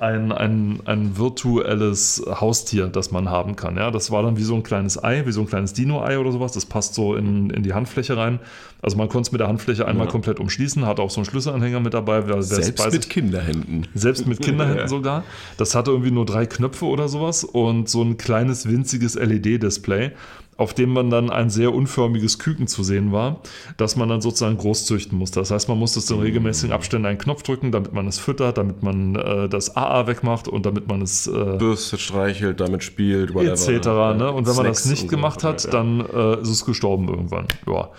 ein, 0.00 0.30
ein, 0.30 0.78
ein 0.84 1.16
virtuelles 1.18 2.22
Haustier, 2.28 2.86
das 2.86 3.10
man 3.10 3.28
haben 3.30 3.56
kann. 3.56 3.76
Ja, 3.76 3.90
das 3.90 4.10
war 4.12 4.22
dann 4.22 4.36
wie 4.36 4.44
so 4.44 4.54
ein 4.54 4.62
kleines 4.62 5.02
Ei, 5.02 5.26
wie 5.26 5.32
so 5.32 5.40
ein 5.40 5.48
kleines 5.48 5.72
Dino-Ei 5.72 6.18
oder 6.20 6.30
sowas. 6.30 6.52
Das 6.52 6.66
passt 6.66 6.94
so 6.94 7.16
in, 7.16 7.50
in 7.50 7.64
die 7.64 7.74
Handfläche 7.74 8.16
rein. 8.16 8.38
Also 8.80 8.96
man 8.96 9.08
konnte 9.08 9.26
es 9.28 9.32
mit 9.32 9.40
der 9.40 9.48
Handfläche 9.48 9.86
einmal 9.88 10.06
Ja. 10.06 10.12
kommt 10.12 10.28
umschließen, 10.38 10.86
hat 10.86 11.00
auch 11.00 11.10
so 11.10 11.18
einen 11.20 11.24
Schlüsselanhänger 11.24 11.80
mit 11.80 11.94
dabei. 11.94 12.28
Wer, 12.28 12.36
wer 12.36 12.42
Selbst 12.42 12.76
bei 12.84 12.90
mit 12.92 13.10
Kinderhänden. 13.10 13.88
selbst 13.94 14.26
mit 14.28 14.40
Kinderhänden 14.42 14.82
Ja. 14.82 14.88
sogar. 14.88 15.24
Das 15.56 15.74
hatte 15.74 15.90
irgendwie 15.90 16.12
nur 16.12 16.26
drei 16.26 16.46
Knöpfe 16.46 16.84
oder 16.84 17.08
sowas 17.08 17.42
und 17.42 17.88
so 17.88 18.02
ein 18.02 18.16
kleines 18.18 18.68
winziges 18.68 19.16
LED-Display, 19.16 20.12
auf 20.58 20.74
dem 20.74 20.92
man 20.92 21.08
dann 21.08 21.30
ein 21.30 21.50
sehr 21.50 21.72
unförmiges 21.72 22.40
Küken 22.40 22.66
zu 22.66 22.82
sehen 22.82 23.12
war, 23.12 23.40
das 23.76 23.94
man 23.94 24.08
dann 24.08 24.20
sozusagen 24.20 24.58
groß 24.58 24.86
züchten 24.86 25.16
musste. 25.16 25.38
Das 25.38 25.52
heißt, 25.52 25.68
man 25.68 25.78
musste 25.78 26.00
es 26.00 26.10
in 26.10 26.18
regelmäßigen 26.18 26.72
Abständen 26.72 27.06
einen 27.06 27.18
Knopf 27.18 27.44
drücken, 27.44 27.70
damit 27.70 27.92
man 27.92 28.08
es 28.08 28.18
füttert, 28.18 28.58
damit 28.58 28.82
man 28.82 29.14
äh, 29.14 29.48
das 29.48 29.76
AA 29.76 30.08
wegmacht 30.08 30.48
und 30.48 30.66
damit 30.66 30.88
man 30.88 31.00
es 31.00 31.28
äh, 31.28 31.56
Bürstet, 31.58 32.00
streichelt, 32.00 32.58
damit 32.58 32.82
spielt, 32.82 33.34
whatever. 33.34 33.52
etc. 33.52 33.86
Ne? 34.18 34.32
Und 34.32 34.48
wenn 34.48 34.56
man 34.56 34.66
das 34.66 34.82
Snacks 34.82 34.86
nicht 34.86 35.02
so 35.02 35.06
gemacht 35.06 35.44
hat, 35.44 35.62
ja. 35.62 35.70
dann 35.70 36.00
äh, 36.00 36.42
ist 36.42 36.48
es 36.48 36.64
gestorben 36.64 37.08
irgendwann. 37.08 37.46
Ja. 37.68 37.90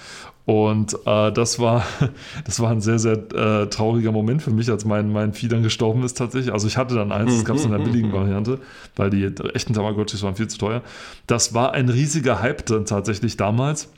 Und 0.50 0.98
äh, 1.06 1.32
das 1.32 1.60
war 1.60 1.84
das 2.46 2.60
war 2.60 2.72
ein 2.72 2.82
sehr, 2.82 2.98
sehr 2.98 3.18
äh, 3.36 3.68
trauriger 3.68 4.12
Moment 4.12 4.42
für 4.42 4.50
mich, 4.50 4.72
als 4.72 4.84
mein, 4.84 5.12
mein 5.12 5.34
Vieh 5.34 5.48
dann 5.48 5.62
gestorben 5.62 6.02
ist 6.02 6.18
tatsächlich. 6.18 6.52
Also 6.52 6.68
ich 6.68 6.76
hatte 6.76 6.96
dann 6.96 7.12
eins, 7.12 7.36
das 7.36 7.46
gab 7.46 7.58
es 7.58 7.66
in 7.66 7.72
der 7.72 7.78
billigen 7.78 8.12
Variante, 8.12 8.58
weil 8.96 9.12
die 9.12 9.26
echten 9.54 9.76
Tamagotchis 9.76 10.24
waren 10.24 10.34
viel 10.34 10.48
zu 10.48 10.58
teuer. 10.58 10.82
Das 11.28 11.54
war 11.54 11.74
ein 11.74 11.88
riesiger 11.88 12.42
Hype 12.42 12.66
dann 12.66 12.86
tatsächlich 12.86 13.38
damals. 13.38 13.90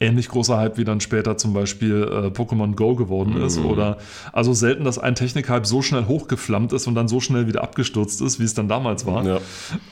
Ähnlich 0.00 0.28
großer 0.28 0.56
Hype 0.56 0.78
wie 0.78 0.84
dann 0.84 1.00
später 1.00 1.36
zum 1.36 1.52
Beispiel 1.52 2.02
äh, 2.02 2.26
Pokémon 2.28 2.74
Go 2.74 2.94
geworden 2.94 3.40
ist. 3.42 3.58
Oder 3.58 3.98
also 4.32 4.54
selten, 4.54 4.84
dass 4.84 4.98
ein 4.98 5.14
Technikhype 5.14 5.66
so 5.66 5.82
schnell 5.82 6.06
hochgeflammt 6.06 6.72
ist 6.72 6.86
und 6.86 6.94
dann 6.94 7.06
so 7.06 7.20
schnell 7.20 7.46
wieder 7.46 7.62
abgestürzt 7.62 8.22
ist, 8.22 8.40
wie 8.40 8.44
es 8.44 8.54
dann 8.54 8.66
damals 8.66 9.04
war. 9.04 9.24
Ja. 9.24 9.40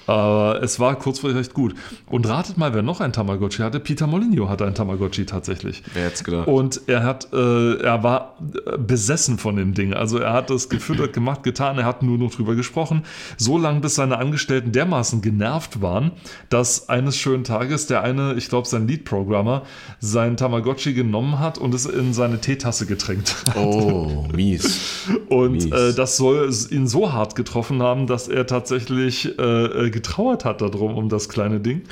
Aber 0.07 0.62
es 0.62 0.81
war 0.81 0.96
kurzfristig 0.96 1.38
recht 1.38 1.55
gut. 1.55 1.74
Und 2.07 2.26
ratet 2.26 2.57
mal, 2.57 2.72
wer 2.72 2.83
noch 2.83 3.00
ein 3.00 3.12
Tamagotchi 3.12 3.62
hatte. 3.62 3.81
Peter 3.81 4.07
Molyneux 4.07 4.48
hatte 4.48 4.64
ein 4.64 4.74
Tamagotchi 4.74 5.26
tatsächlich. 5.26 5.83
Wer 5.92 6.05
hätte 6.05 6.24
gedacht? 6.24 6.48
Und 6.48 6.81
er 6.87 7.02
hat, 7.02 7.28
äh, 7.35 7.74
er 7.83 8.02
war 8.02 8.38
äh, 8.66 8.78
besessen 8.78 9.37
von 9.37 9.57
dem 9.57 9.74
Ding. 9.74 9.92
Also 9.92 10.18
er 10.18 10.33
hat 10.33 10.50
es 10.50 10.70
gefüttert, 10.70 11.12
gemacht, 11.12 11.42
getan, 11.42 11.78
er 11.78 11.85
hat 11.85 12.02
nur 12.02 12.16
noch 12.16 12.31
drüber 12.31 12.55
gesprochen. 12.55 13.02
So 13.37 13.59
lange, 13.59 13.81
bis 13.81 13.96
seine 13.96 14.18
Angestellten 14.18 14.72
dermaßen 14.72 15.20
genervt 15.20 15.83
waren, 15.83 16.12
dass 16.48 16.88
eines 16.88 17.16
schönen 17.18 17.44
Tages 17.44 17.87
der 17.87 18.02
eine, 18.02 18.35
ich 18.35 18.48
glaube 18.48 18.66
sein 18.66 18.88
Lead-Programmer, 18.88 19.62
sein 20.01 20.37
Tamagotchi 20.37 20.95
genommen 20.95 21.38
hat 21.38 21.59
und 21.59 21.75
es 21.75 21.87
in 21.87 22.12
seine 22.12 22.40
Teetasse 22.40 22.87
getränkt 22.87 23.37
hat. 23.47 23.57
Oh, 23.57 24.27
mies. 24.35 25.07
Und 25.29 25.53
Mies. 25.53 25.66
äh, 25.66 25.95
das 25.95 26.16
soll 26.16 26.51
ihn 26.71 26.87
so 26.88 27.12
hart 27.12 27.35
getroffen 27.37 27.83
haben, 27.83 28.07
dass 28.07 28.29
er 28.29 28.47
tatsächlich 28.47 29.38
äh, 29.38 29.42
äh, 29.42 29.90
getrauert 29.90 30.45
hat 30.45 30.61
darum, 30.61 30.97
um 30.97 31.09
das 31.09 31.29
kleine 31.29 31.61
Ding. 31.61 31.83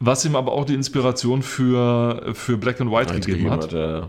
Was 0.00 0.24
ihm 0.24 0.34
aber 0.34 0.52
auch 0.52 0.64
die 0.64 0.74
Inspiration 0.74 1.42
für, 1.42 2.32
für 2.34 2.56
Black 2.56 2.80
and 2.80 2.90
White 2.90 3.14
gegeben 3.20 3.50
hat. 3.50 3.72
ja. 3.72 4.08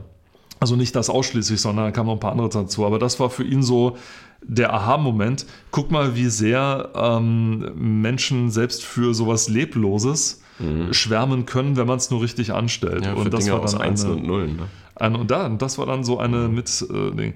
Also 0.62 0.76
nicht 0.76 0.96
das 0.96 1.10
ausschließlich, 1.10 1.60
sondern 1.60 1.86
da 1.86 1.92
kamen 1.92 2.06
noch 2.08 2.14
ein 2.14 2.20
paar 2.20 2.34
andere 2.34 2.48
dazu. 2.50 2.86
Aber 2.86 3.00
das 3.00 3.20
war 3.20 3.32
für 3.32 3.44
ihn 3.44 3.64
so 3.64 3.98
der 4.44 4.74
Aha-Moment. 4.74 5.48
Guck 5.72 5.90
mal, 5.90 6.16
wie 6.16 6.28
sehr 6.28 6.90
ähm, 6.94 7.72
Menschen 8.02 8.52
selbst 8.52 8.84
für 8.84 9.16
sowas 9.16 9.50
Lebloses 9.50 10.42
schwärmen 10.91 11.45
können, 11.45 11.78
wenn 11.78 11.88
man 11.88 11.97
es 11.97 12.12
nur 12.12 12.21
richtig 12.21 12.54
anstellt. 12.54 13.02
Mhm. 13.02 13.06
Ja, 13.06 13.13
und 13.13 13.34
das 13.34 13.45
Dinge 13.45 13.56
war 13.56 13.63
aus 13.63 13.71
dann 13.74 13.82
eine, 13.82 14.12
und 14.12 14.26
Nullen. 14.26 14.56
Ne? 14.58 14.63
ein, 14.95 15.15
und 15.15 15.32
da, 15.32 15.50
das 15.50 15.78
war 15.78 15.86
dann 15.86 16.04
so 16.04 16.19
eine 16.19 16.47
mit 16.47 16.69
äh, 16.89 17.12
Ding. 17.12 17.34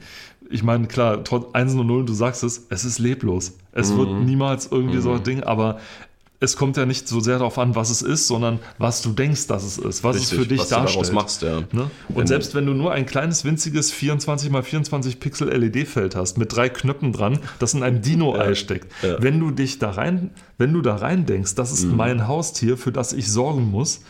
Ich 0.50 0.64
meine, 0.64 0.88
klar, 0.88 1.24
trotz 1.24 1.54
Einsen 1.54 1.80
und 1.80 1.88
Nullen, 1.88 2.06
du 2.06 2.14
sagst 2.14 2.44
es, 2.44 2.68
es 2.70 2.86
ist 2.86 3.00
leblos. 3.00 3.58
Es 3.72 3.96
wird 3.98 4.10
niemals 4.12 4.68
irgendwie 4.72 5.00
so 5.00 5.14
ein 5.14 5.24
Ding, 5.24 5.44
aber 5.44 5.80
es 6.40 6.58
kommt 6.58 6.78
ja 6.78 6.86
nicht 6.86 7.08
so 7.08 7.20
sehr 7.20 7.38
darauf 7.40 7.58
an, 7.58 7.76
was 7.76 7.90
es 7.90 8.02
ist, 8.02 8.28
sondern 8.28 8.60
was 8.78 9.02
du 9.02 9.12
denkst, 9.14 9.48
dass 9.48 9.64
es 9.64 9.78
ist, 9.78 10.04
was 10.04 10.18
es 10.18 10.30
für 10.30 10.46
dich 10.46 10.60
was 10.60 10.70
du 10.70 10.76
darstellt. 10.76 10.96
daraus 10.96 11.12
machst, 11.12 11.42
ja. 11.42 11.62
Ne? 11.72 11.90
Und 12.10 12.16
Wenn- 12.18 12.28
selbst 12.28 12.54
wenn 12.56 12.66
du 12.66 12.74
nur 12.74 12.92
ein 12.92 13.06
kleines 13.06 13.46
winziges 13.46 13.92
24 13.92 14.52
x 14.54 14.68
24 14.68 15.20
Pixel 15.20 15.50
LED-Feld 15.50 16.16
hast 16.16 16.38
mit 16.38 16.56
drei 16.56 16.70
Knöpfen 16.70 17.14
dran, 17.14 17.40
das 17.60 17.74
in 17.74 17.84
einem 17.84 18.02
Dino-Ei 18.02 18.56
steckt, 18.56 18.92
ja. 19.02 19.22
wenn 19.22 19.40
du 19.40 19.52
dich 19.52 19.80
da 19.80 19.92
rein, 19.92 20.32
wenn 20.58 20.74
du 20.74 20.82
da 20.82 20.96
rein 20.96 21.26
denkst, 21.26 21.56
das 21.56 21.72
ist 21.72 21.86
mein 21.86 22.28
Haustier, 22.28 22.78
für 22.78 22.92
das 22.92 23.14
ich 23.14 23.32
sorgen 23.32 23.72
muss, 23.72 24.02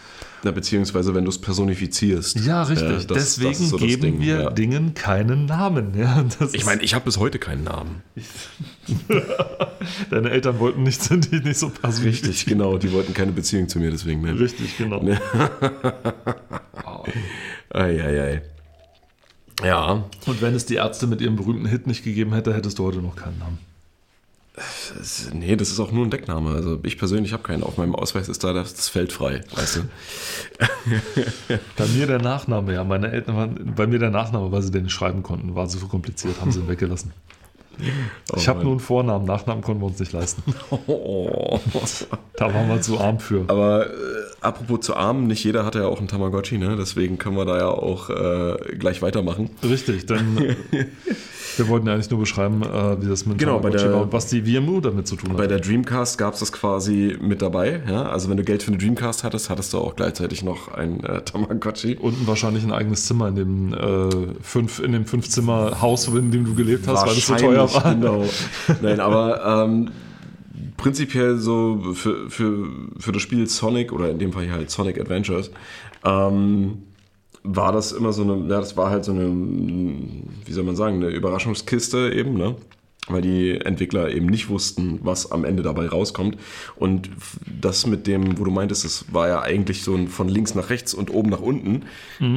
Na, 0.46 0.52
beziehungsweise 0.52 1.16
wenn 1.16 1.24
du 1.26 1.32
es 1.32 1.40
personifizierst. 1.42 2.40
Ja, 2.46 2.62
richtig. 2.62 2.88
das- 2.88 3.08
das 3.08 3.18
Deswegen 3.18 3.52
ist 3.52 3.70
so 3.70 3.78
das 3.80 3.88
geben 3.88 4.02
Ding, 4.04 4.22
wir 4.22 4.42
ja. 4.44 4.50
Dingen 4.52 4.94
keinen 4.94 5.48
Namen. 5.48 5.98
Ja, 5.98 6.24
das 6.38 6.54
Ich 6.54 6.66
meine, 6.66 6.84
ich 6.84 6.94
habe 6.94 7.04
bis 7.06 7.18
heute 7.18 7.40
keinen 7.40 7.64
Namen. 7.64 8.04
deine 10.12 10.30
Eltern 10.30 10.60
wollten 10.60 10.84
nicht, 10.84 11.02
sind 11.02 11.32
die 11.32 11.40
nicht 11.40 11.58
so 11.58 11.70
persönlich. 11.70 12.22
Richtig, 12.24 12.46
genau. 12.46 12.78
Die 12.78 12.92
wollten 12.92 13.16
keine 13.16 13.32
Beziehung 13.32 13.68
zu 13.68 13.80
mir, 13.80 13.90
deswegen. 13.90 14.22
Ne? 14.22 14.40
Richtig, 14.40 14.78
genau. 14.78 15.02
Eieiei. 17.74 18.44
Ja, 19.64 20.04
Und 20.28 20.42
wenn 20.44 20.54
es 20.54 20.68
die 20.68 20.76
Ärzte 20.76 21.08
mit 21.08 21.22
ihrem 21.22 21.38
berühmten 21.38 21.66
Hit 21.66 21.88
nicht 21.88 22.04
gegeben 22.04 22.34
hätte, 22.34 22.54
hättest 22.54 22.78
du 22.78 22.84
heute 22.84 23.00
noch 23.00 23.16
keinen 23.16 23.40
Namen. 23.40 23.58
Nee, 25.34 25.56
das 25.56 25.70
ist 25.70 25.80
auch 25.80 25.92
nur 25.92 26.06
ein 26.06 26.10
Deckname. 26.10 26.52
Also 26.52 26.80
ich 26.84 26.98
persönlich 26.98 27.34
habe 27.34 27.44
keinen. 27.44 27.64
Auf 27.64 27.78
meinem 27.78 27.96
Ausweis 27.96 28.30
ist 28.30 28.44
da 28.44 28.54
das, 28.54 28.90
Feld 28.90 29.12
frei, 29.12 29.42
weißt 29.56 29.78
du? 29.78 29.82
Bei 31.78 31.86
mir 31.88 32.08
der 32.08 32.22
Nachname, 32.22 32.74
ja. 32.74 32.84
Meine 32.84 33.12
Eltern 33.12 33.36
waren, 33.36 33.74
bei 33.76 33.88
mir 33.88 34.00
der 34.00 34.12
Nachname, 34.12 34.52
weil 34.52 34.62
sie 34.62 34.72
den 34.72 34.84
nicht 34.84 34.94
schreiben 34.94 35.24
konnten, 35.24 35.56
war 35.56 35.68
so 35.68 35.86
kompliziert, 35.88 36.40
haben 36.40 36.52
sie 36.52 36.60
ihn 36.60 36.68
weggelassen. 36.68 37.12
ich 38.36 38.48
habe 38.48 38.64
nur 38.64 38.72
einen 38.72 38.80
Vornamen, 38.80 39.26
Nachnamen 39.26 39.64
konnten 39.64 39.82
wir 39.82 39.88
uns 39.88 40.00
nicht 40.00 40.14
leisten. 40.14 40.44
Oh. 40.88 41.60
Da 42.38 42.54
waren 42.54 42.70
wir 42.70 42.82
zu 42.82 43.00
arm 43.00 43.20
für. 43.20 43.46
Aber 43.48 43.88
äh, 43.88 43.92
apropos 44.46 44.82
zu 44.86 44.96
arm, 44.96 45.28
nicht 45.28 45.44
jeder 45.44 45.66
hat 45.66 45.76
ja 45.76 45.86
auch 45.88 46.00
einen 46.00 46.08
Tamagotchi, 46.08 46.58
ne? 46.58 46.76
Deswegen 46.78 47.18
können 47.18 47.36
wir 47.36 47.46
da 47.46 47.58
ja 47.58 47.68
auch 47.68 48.10
äh, 48.10 48.76
gleich 48.78 49.02
weitermachen. 49.02 49.50
Richtig, 49.64 50.06
denn 50.06 50.56
wir 51.58 51.68
wollten 51.68 51.88
ja 51.88 51.94
eigentlich 51.94 52.10
nur 52.10 52.20
beschreiben, 52.20 52.62
äh, 52.64 53.02
wie 53.02 53.08
das 53.08 53.26
mit 53.26 53.38
Genau, 53.38 53.60
bei 53.60 53.70
Tamagotchi 53.70 53.84
der- 53.86 53.94
war 53.94 54.02
und 54.04 54.14
was 54.14 54.28
die 54.28 54.42
VMU 54.44 54.82
damit 54.82 55.08
zu 55.08 55.16
tun 55.16 55.32
hat. 55.32 55.38
Bei 55.38 55.48
der 55.48 55.60
Dreamcast 55.60 56.18
gab 56.18 56.34
es 56.34 56.40
das 56.42 56.52
quasi 56.52 57.18
mit 57.22 57.42
dabei. 57.42 57.82
Ja? 57.90 58.04
Also 58.04 58.30
wenn 58.30 58.38
du 58.38 58.44
Geld 58.44 58.64
für 58.64 58.70
eine 58.70 58.78
Dreamcast 58.78 59.24
hattest, 59.24 59.50
hattest 59.50 59.74
du 59.74 59.78
auch 59.80 59.96
gleichzeitig 59.96 60.44
noch 60.44 60.74
ein 60.74 61.04
äh, 61.04 61.22
Tamagotchi. 61.22 61.98
Unten 62.00 62.28
wahrscheinlich 62.28 62.64
ein 62.64 62.72
eigenes 62.72 63.06
Zimmer 63.06 63.30
in 63.30 63.36
dem 63.36 63.74
äh, 63.74 64.10
fünf, 64.42 64.80
in 64.80 64.92
dem 64.92 65.06
Fünf-Zimmer-Haus, 65.06 66.08
in 66.10 66.32
dem 66.32 66.46
du 66.46 66.56
gelebt 66.56 66.88
hast, 66.88 67.06
weil 67.06 67.14
es 67.14 67.26
so 67.28 67.36
teuer 67.36 67.74
war. 67.74 67.94
Genau. 67.96 68.26
Nein, 68.82 69.00
aber 69.00 69.66
ähm, 69.66 69.92
prinzipiell 70.78 71.38
so 71.38 71.94
für, 71.94 72.30
für, 72.30 72.70
für 72.98 73.12
das 73.12 73.22
Spiel 73.22 73.48
Sonic 73.48 73.92
oder 73.92 74.10
in 74.10 74.20
dem 74.20 74.34
Fall 74.34 74.44
hier 74.44 74.54
halt 74.54 74.70
Sonic 74.70 75.00
Adventures 75.00 75.52
ähm, 76.04 76.84
war 77.44 77.72
das 77.72 77.92
immer 77.92 78.12
so 78.12 78.24
eine, 78.24 78.38
ja, 78.50 78.60
das 78.60 78.76
war 78.76 78.90
halt 78.90 79.06
so 79.06 79.12
eine, 79.12 79.26
wie 79.26 80.52
soll 80.52 80.64
man 80.64 80.76
sagen, 80.76 80.96
eine 80.96 81.10
Überraschungskiste 81.10 82.12
eben, 82.14 82.34
ne? 82.34 82.56
Weil 83.08 83.22
die 83.22 83.62
Entwickler 83.62 84.10
eben 84.10 84.26
nicht 84.26 84.50
wussten, 84.50 85.00
was 85.04 85.32
am 85.32 85.46
Ende 85.46 85.62
dabei 85.62 85.88
rauskommt. 85.88 86.38
Und 86.76 87.12
das 87.62 87.86
mit 87.86 88.08
dem, 88.08 88.40
wo 88.40 88.44
du 88.44 88.50
meintest, 88.52 88.84
das 88.84 89.06
war 89.14 89.28
ja 89.28 89.44
eigentlich 89.44 89.84
so 89.84 89.94
ein 89.94 90.08
von 90.08 90.28
links 90.28 90.56
nach 90.56 90.72
rechts 90.72 90.96
und 90.96 91.14
oben 91.14 91.30
nach 91.30 91.42
unten 91.42 91.84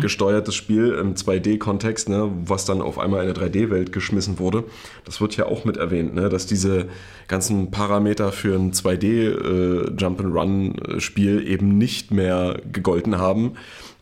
gesteuertes 0.00 0.54
Spiel 0.54 0.92
im 0.92 1.14
2D-Kontext, 1.14 2.11
ne, 2.11 2.31
was 2.44 2.66
dann 2.66 2.83
auf 2.83 2.98
einmal 2.98 3.24
in 3.24 3.31
eine 3.31 3.38
3D-Welt 3.38 3.92
geschmissen 3.92 4.38
wurde. 4.38 4.64
Das 5.04 5.20
wird 5.20 5.37
ja 5.37 5.46
auch 5.46 5.64
mit 5.64 5.78
erwähnt, 5.78 6.14
ne, 6.14 6.28
dass 6.28 6.46
diese 6.46 6.87
ganzen 7.28 7.70
Parameter 7.70 8.33
für 8.33 8.54
ein 8.54 8.72
2D-Jump-and-Run-Spiel 8.72 11.48
eben 11.48 11.78
nicht 11.78 12.11
mehr 12.11 12.61
gegolten 12.72 13.18
haben. 13.18 13.52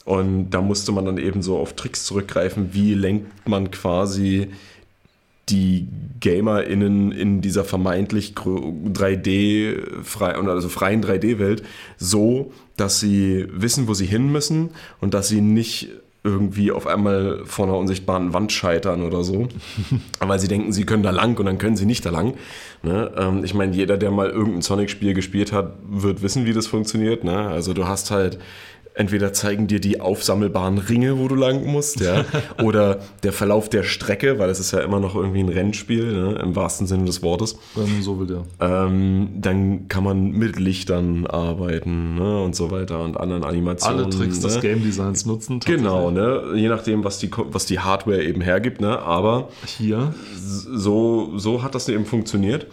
Und 0.05 0.51
da 0.51 0.63
musste 0.63 0.93
man 0.93 1.05
dann 1.05 1.19
eben 1.19 1.43
so 1.43 1.59
auf 1.59 1.75
Tricks 1.75 2.05
zurückgreifen, 2.05 2.69
wie 2.73 2.95
lenkt 2.95 3.49
man 3.49 3.73
quasi 3.73 4.47
die 5.49 5.89
GamerInnen 6.21 7.13
in 7.13 7.41
dieser 7.41 7.65
vermeintlich 7.65 8.35
3D 8.35 10.03
frei, 10.03 10.33
also 10.33 10.69
freien 10.69 11.05
3D-Welt 11.05 11.63
so, 11.99 12.53
dass 12.77 12.99
sie 12.99 13.47
wissen, 13.51 13.87
wo 13.87 13.95
sie 13.95 14.07
hin 14.07 14.33
müssen 14.33 14.71
und 15.01 15.15
dass 15.15 15.29
sie 15.29 15.41
nicht 15.41 15.91
irgendwie 16.25 16.73
auf 16.73 16.89
einmal 16.89 17.43
vor 17.45 17.67
einer 17.67 17.77
unsichtbaren 17.77 18.33
Wand 18.33 18.51
scheitern 18.51 19.03
oder 19.05 19.23
so, 19.23 19.47
weil 20.19 20.41
sie 20.41 20.49
denken, 20.49 20.73
sie 20.73 20.85
können 20.85 21.05
da 21.05 21.11
lang 21.11 21.39
und 21.39 21.47
dann 21.47 21.59
können 21.59 21.77
sie 21.77 21.87
nicht 21.87 22.05
da 22.05 22.11
lang. 22.11 22.35
Ne? 22.83 23.13
Ähm, 23.17 23.45
ich 23.45 23.55
meine, 23.55 23.73
jeder, 23.75 23.97
der 23.97 24.11
mal 24.11 24.29
irgendein 24.31 24.63
Sonic-Spiel 24.63 25.15
gespielt 25.15 25.53
hat, 25.53 25.75
wird 25.89 26.23
wissen, 26.23 26.45
wie 26.45 26.53
das 26.53 26.67
funktioniert. 26.67 27.23
Ne? 27.23 27.39
Also 27.39 27.75
du 27.75 27.87
hast 27.87 28.11
halt 28.11 28.39
entweder 28.97 29.33
zeigen 29.33 29.67
dir 29.67 29.79
die 29.79 30.01
aufsammelbaren 30.01 30.79
Ringe, 30.79 31.19
wo 31.19 31.29
du 31.29 31.35
lang 31.35 31.67
musst, 31.67 32.01
ja, 32.01 32.25
oder 32.63 33.01
der 33.23 33.33
Verlauf 33.33 33.69
der 33.69 33.83
Strecke, 33.83 34.39
weil 34.39 34.49
es 34.49 34.59
ist 34.59 34.73
ja 34.73 34.81
immer 34.81 35.01
noch 35.01 35.15
irgendwie 35.15 35.41
ein 35.41 35.49
Rennspiel, 35.51 36.13
ne, 36.13 36.39
im 36.43 36.57
wahrsten 36.57 36.87
Sinne 36.87 37.05
des 37.05 37.23
Wortes. 37.23 37.59
Wenn 37.75 38.03
so 38.03 38.19
will, 38.19 38.31
ja. 38.31 38.87
Ähm, 38.87 39.29
dann 39.37 39.89
kann 39.89 40.03
man 40.03 40.33
mit 40.33 40.59
Lichtern 40.59 41.27
arbeiten 41.27 42.15
ne, 42.15 42.43
und 42.43 42.57
so 42.57 42.71
weiter 42.71 43.01
und 43.01 43.21
anderen 43.21 43.45
Animationen. 43.45 44.05
Alle 44.05 44.11
Tricks 44.11 44.41
des 44.41 44.57
ne. 44.57 44.61
Game 44.63 44.83
Designs 44.83 45.27
nutzen. 45.27 45.61
Genau, 45.61 46.11
ne? 46.11 46.53
je 46.55 46.69
nachdem, 46.69 47.05
was 47.05 47.19
die, 47.19 47.31
was 47.37 47.67
die 47.67 47.81
Hardware 47.81 48.25
eben 48.25 48.41
hergibt, 48.41 48.81
ne? 48.81 48.99
aber 48.99 49.49
Hier. 49.67 50.15
so, 50.35 51.33
so 51.37 51.63
hat 51.63 51.75
das 51.75 51.89
eben 51.91 52.07
funktioniert. 52.07 52.67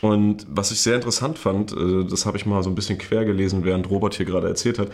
Und 0.00 0.46
was 0.48 0.70
ich 0.70 0.80
sehr 0.80 0.94
interessant 0.94 1.38
fand, 1.38 1.72
äh, 1.72 2.04
das 2.04 2.26
habe 2.26 2.36
ich 2.36 2.46
mal 2.46 2.62
so 2.62 2.70
ein 2.70 2.74
bisschen 2.74 2.98
quer 2.98 3.24
gelesen, 3.24 3.64
während 3.64 3.90
Robert 3.90 4.14
hier 4.14 4.26
gerade 4.26 4.48
erzählt 4.48 4.78
hat, 4.78 4.90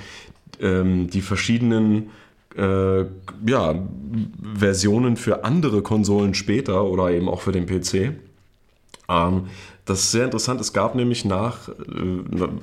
ähm, 0.61 1.11
die 1.11 1.21
verschiedenen 1.21 2.11
äh, 2.57 3.05
ja, 3.47 3.75
Versionen 4.55 5.17
für 5.17 5.45
andere 5.45 5.83
Konsolen 5.83 6.35
später 6.35 6.85
oder 6.85 7.11
eben 7.11 7.29
auch 7.29 7.41
für 7.41 7.53
den 7.53 7.67
PC. 7.67 8.15
Ähm, 9.09 9.47
das 9.87 10.01
ist 10.01 10.13
sehr 10.13 10.25
interessant. 10.25 10.61
Es 10.63 10.73
gab 10.73 10.95
nämlich 10.95 11.25
nach, 11.27 11.69
äh, 11.69 11.73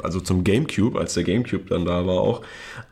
also 0.02 0.20
zum 0.20 0.44
GameCube, 0.44 0.98
als 0.98 1.14
der 1.14 1.24
GameCube 1.24 1.66
dann 1.70 1.86
da 1.86 2.08
war 2.08 2.20
auch, 2.20 2.42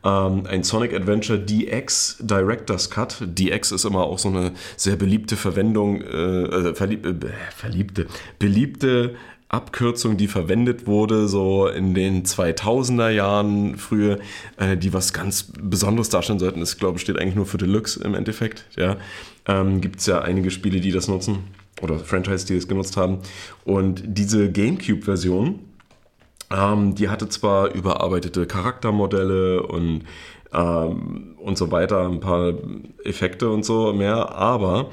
ähm, 0.04 0.44
ein 0.46 0.62
Sonic 0.62 0.94
Adventure 0.94 1.38
DX 1.38 2.18
Director's 2.20 2.90
Cut. 2.90 3.16
DX 3.22 3.72
ist 3.72 3.84
immer 3.84 4.04
auch 4.04 4.18
so 4.18 4.28
eine 4.28 4.52
sehr 4.76 4.96
beliebte 4.96 5.36
Verwendung, 5.36 6.02
äh, 6.02 6.48
also 6.50 6.74
verlieb, 6.74 7.06
äh, 7.06 7.14
verliebte, 7.56 8.06
beliebte 8.38 9.16
Abkürzung, 9.50 10.16
die 10.16 10.28
verwendet 10.28 10.86
wurde, 10.86 11.26
so 11.26 11.66
in 11.66 11.92
den 11.92 12.24
2000er 12.24 13.10
Jahren 13.10 13.76
früher, 13.78 14.20
äh, 14.56 14.76
die 14.76 14.92
was 14.92 15.12
ganz 15.12 15.50
Besonderes 15.60 16.08
darstellen 16.08 16.38
sollten. 16.38 16.60
Das, 16.60 16.78
glaube 16.78 16.96
ich, 16.96 17.02
steht 17.02 17.18
eigentlich 17.18 17.34
nur 17.34 17.46
für 17.46 17.58
Deluxe 17.58 18.02
im 18.04 18.14
Endeffekt. 18.14 18.66
Ja. 18.76 18.96
Ähm, 19.46 19.80
Gibt 19.80 19.98
es 19.98 20.06
ja 20.06 20.20
einige 20.20 20.52
Spiele, 20.52 20.78
die 20.80 20.92
das 20.92 21.08
nutzen 21.08 21.38
oder 21.82 21.98
Franchise, 21.98 22.46
die 22.46 22.54
das 22.54 22.68
genutzt 22.68 22.96
haben. 22.96 23.18
Und 23.64 24.02
diese 24.06 24.52
GameCube-Version, 24.52 25.58
ähm, 26.52 26.94
die 26.94 27.08
hatte 27.08 27.28
zwar 27.28 27.74
überarbeitete 27.74 28.46
Charaktermodelle 28.46 29.64
und, 29.64 30.04
ähm, 30.52 31.34
und 31.38 31.58
so 31.58 31.72
weiter, 31.72 32.08
ein 32.08 32.20
paar 32.20 32.54
Effekte 33.02 33.50
und 33.50 33.64
so 33.64 33.92
mehr, 33.92 34.32
aber 34.32 34.90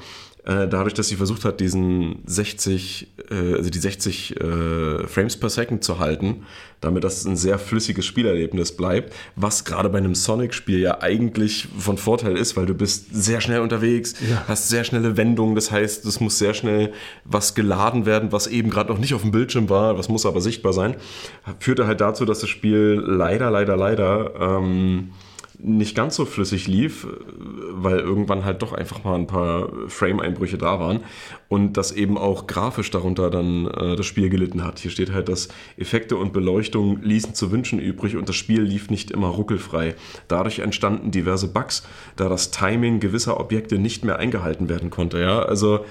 dadurch, 0.66 0.94
dass 0.94 1.08
sie 1.08 1.16
versucht 1.16 1.44
hat, 1.44 1.60
diesen 1.60 2.22
60, 2.26 3.08
äh, 3.30 3.54
also 3.54 3.68
die 3.68 3.78
60 3.78 4.40
äh, 4.40 5.06
Frames 5.06 5.36
per 5.36 5.50
Second 5.50 5.84
zu 5.84 5.98
halten, 5.98 6.44
damit 6.80 7.04
das 7.04 7.24
ein 7.26 7.36
sehr 7.36 7.58
flüssiges 7.58 8.06
Spielerlebnis 8.06 8.74
bleibt, 8.76 9.12
was 9.36 9.64
gerade 9.64 9.88
bei 9.90 9.98
einem 9.98 10.14
Sonic-Spiel 10.14 10.78
ja 10.78 11.02
eigentlich 11.02 11.68
von 11.76 11.98
Vorteil 11.98 12.36
ist, 12.36 12.56
weil 12.56 12.66
du 12.66 12.74
bist 12.74 13.08
sehr 13.12 13.40
schnell 13.40 13.60
unterwegs, 13.60 14.14
Ja. 14.30 14.44
hast 14.48 14.68
sehr 14.68 14.84
schnelle 14.84 15.16
Wendungen, 15.16 15.54
das 15.54 15.70
heißt, 15.70 16.06
es 16.06 16.20
muss 16.20 16.38
sehr 16.38 16.54
schnell 16.54 16.92
was 17.24 17.54
geladen 17.54 18.06
werden, 18.06 18.32
was 18.32 18.46
eben 18.46 18.70
gerade 18.70 18.90
noch 18.90 18.98
nicht 18.98 19.12
auf 19.12 19.22
dem 19.22 19.32
Bildschirm 19.32 19.68
war, 19.68 19.98
was 19.98 20.08
muss 20.08 20.24
aber 20.24 20.40
sichtbar 20.40 20.72
sein, 20.72 20.96
führte 21.58 21.86
halt 21.86 22.00
dazu, 22.00 22.24
dass 22.24 22.38
das 22.40 22.48
Spiel 22.48 23.02
leider, 23.04 23.50
leider, 23.50 23.76
leider 23.76 24.32
ähm, 24.40 25.10
nicht 25.60 25.96
ganz 25.96 26.14
so 26.14 26.24
flüssig 26.24 26.68
lief, 26.68 27.06
weil 27.70 27.98
irgendwann 27.98 28.44
halt 28.44 28.62
doch 28.62 28.72
einfach 28.72 29.02
mal 29.02 29.16
ein 29.16 29.26
paar 29.26 29.68
Frame-Einbrüche 29.88 30.56
da 30.56 30.78
waren 30.78 31.00
und 31.48 31.76
das 31.76 31.90
eben 31.92 32.16
auch 32.16 32.46
grafisch 32.46 32.90
darunter 32.90 33.28
dann 33.28 33.66
äh, 33.66 33.96
das 33.96 34.06
Spiel 34.06 34.30
gelitten 34.30 34.64
hat. 34.64 34.78
Hier 34.78 34.90
steht 34.90 35.12
halt, 35.12 35.28
dass 35.28 35.48
Effekte 35.76 36.16
und 36.16 36.32
Beleuchtung 36.32 37.02
ließen 37.02 37.34
zu 37.34 37.50
wünschen 37.50 37.80
übrig 37.80 38.16
und 38.16 38.28
das 38.28 38.36
Spiel 38.36 38.62
lief 38.62 38.88
nicht 38.88 39.10
immer 39.10 39.28
ruckelfrei. 39.28 39.96
Dadurch 40.28 40.60
entstanden 40.60 41.10
diverse 41.10 41.48
Bugs, 41.48 41.82
da 42.16 42.28
das 42.28 42.52
Timing 42.52 43.00
gewisser 43.00 43.40
Objekte 43.40 43.78
nicht 43.78 44.04
mehr 44.04 44.18
eingehalten 44.18 44.68
werden 44.68 44.90
konnte. 44.90 45.20
Ja, 45.20 45.40
also 45.40 45.84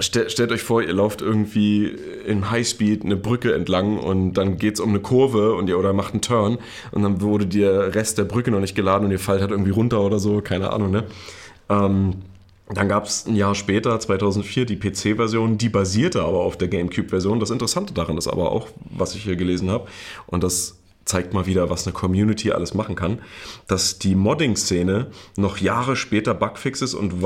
Stell, 0.00 0.28
stellt 0.30 0.52
euch 0.52 0.62
vor, 0.62 0.82
ihr 0.82 0.92
lauft 0.92 1.22
irgendwie 1.22 1.94
in 2.26 2.50
Highspeed 2.50 3.04
eine 3.04 3.16
Brücke 3.16 3.54
entlang 3.54 3.98
und 3.98 4.34
dann 4.34 4.58
geht 4.58 4.74
es 4.74 4.80
um 4.80 4.90
eine 4.90 5.00
Kurve 5.00 5.54
und 5.54 5.68
ihr 5.68 5.78
oder 5.78 5.92
macht 5.92 6.14
einen 6.14 6.22
Turn 6.22 6.58
und 6.90 7.02
dann 7.02 7.20
wurde 7.20 7.46
der 7.46 7.94
Rest 7.94 8.18
der 8.18 8.24
Brücke 8.24 8.50
noch 8.50 8.60
nicht 8.60 8.74
geladen 8.74 9.04
und 9.04 9.10
ihr 9.10 9.18
fallt 9.18 9.40
halt 9.40 9.50
irgendwie 9.50 9.70
runter 9.70 10.00
oder 10.00 10.18
so, 10.18 10.40
keine 10.40 10.70
Ahnung, 10.72 10.90
ne? 10.90 11.04
Ähm, 11.68 12.14
dann 12.68 12.88
gab 12.88 13.04
es 13.04 13.26
ein 13.26 13.36
Jahr 13.36 13.54
später, 13.54 13.98
2004, 13.98 14.64
die 14.64 14.76
PC-Version, 14.76 15.58
die 15.58 15.68
basierte 15.68 16.22
aber 16.22 16.38
auf 16.40 16.56
der 16.56 16.68
GameCube-Version. 16.68 17.38
Das 17.38 17.50
Interessante 17.50 17.92
daran 17.92 18.16
ist 18.16 18.28
aber 18.28 18.50
auch, 18.52 18.68
was 18.90 19.14
ich 19.14 19.24
hier 19.24 19.36
gelesen 19.36 19.70
habe, 19.70 19.88
und 20.26 20.42
das 20.42 20.78
zeigt 21.04 21.34
mal 21.34 21.46
wieder, 21.46 21.68
was 21.68 21.86
eine 21.86 21.92
Community 21.92 22.52
alles 22.52 22.74
machen 22.74 22.94
kann, 22.94 23.20
dass 23.66 23.98
die 23.98 24.14
Modding-Szene 24.14 25.08
noch 25.36 25.58
Jahre 25.58 25.96
später 25.96 26.32
Bugfixes 26.34 26.94
und 26.94 27.22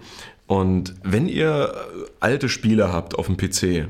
Und 0.48 0.94
wenn 1.04 1.28
ihr 1.28 1.74
alte 2.20 2.48
Spiele 2.48 2.94
habt 2.94 3.16
auf 3.16 3.26
dem 3.26 3.36
PC, 3.36 3.90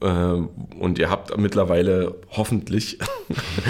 äh, 0.00 0.06
und 0.06 0.98
ihr 0.98 1.10
habt 1.10 1.36
mittlerweile 1.36 2.14
hoffentlich 2.30 2.98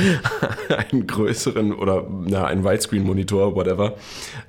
einen 0.90 1.07
größeren 1.07 1.73
oder 1.73 2.07
na, 2.27 2.47
einen 2.47 2.64
Widescreen-Monitor, 2.64 3.55
whatever, 3.55 3.94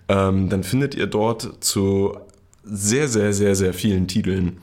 ähm, 0.08 0.50
dann 0.50 0.63
findet 0.63 0.95
ihr 0.95 1.08
dort 1.08 1.63
zu 1.63 2.17
sehr, 2.63 3.08
sehr, 3.08 3.34
sehr, 3.34 3.56
sehr 3.56 3.74
vielen 3.74 4.08
Titeln 4.08 4.58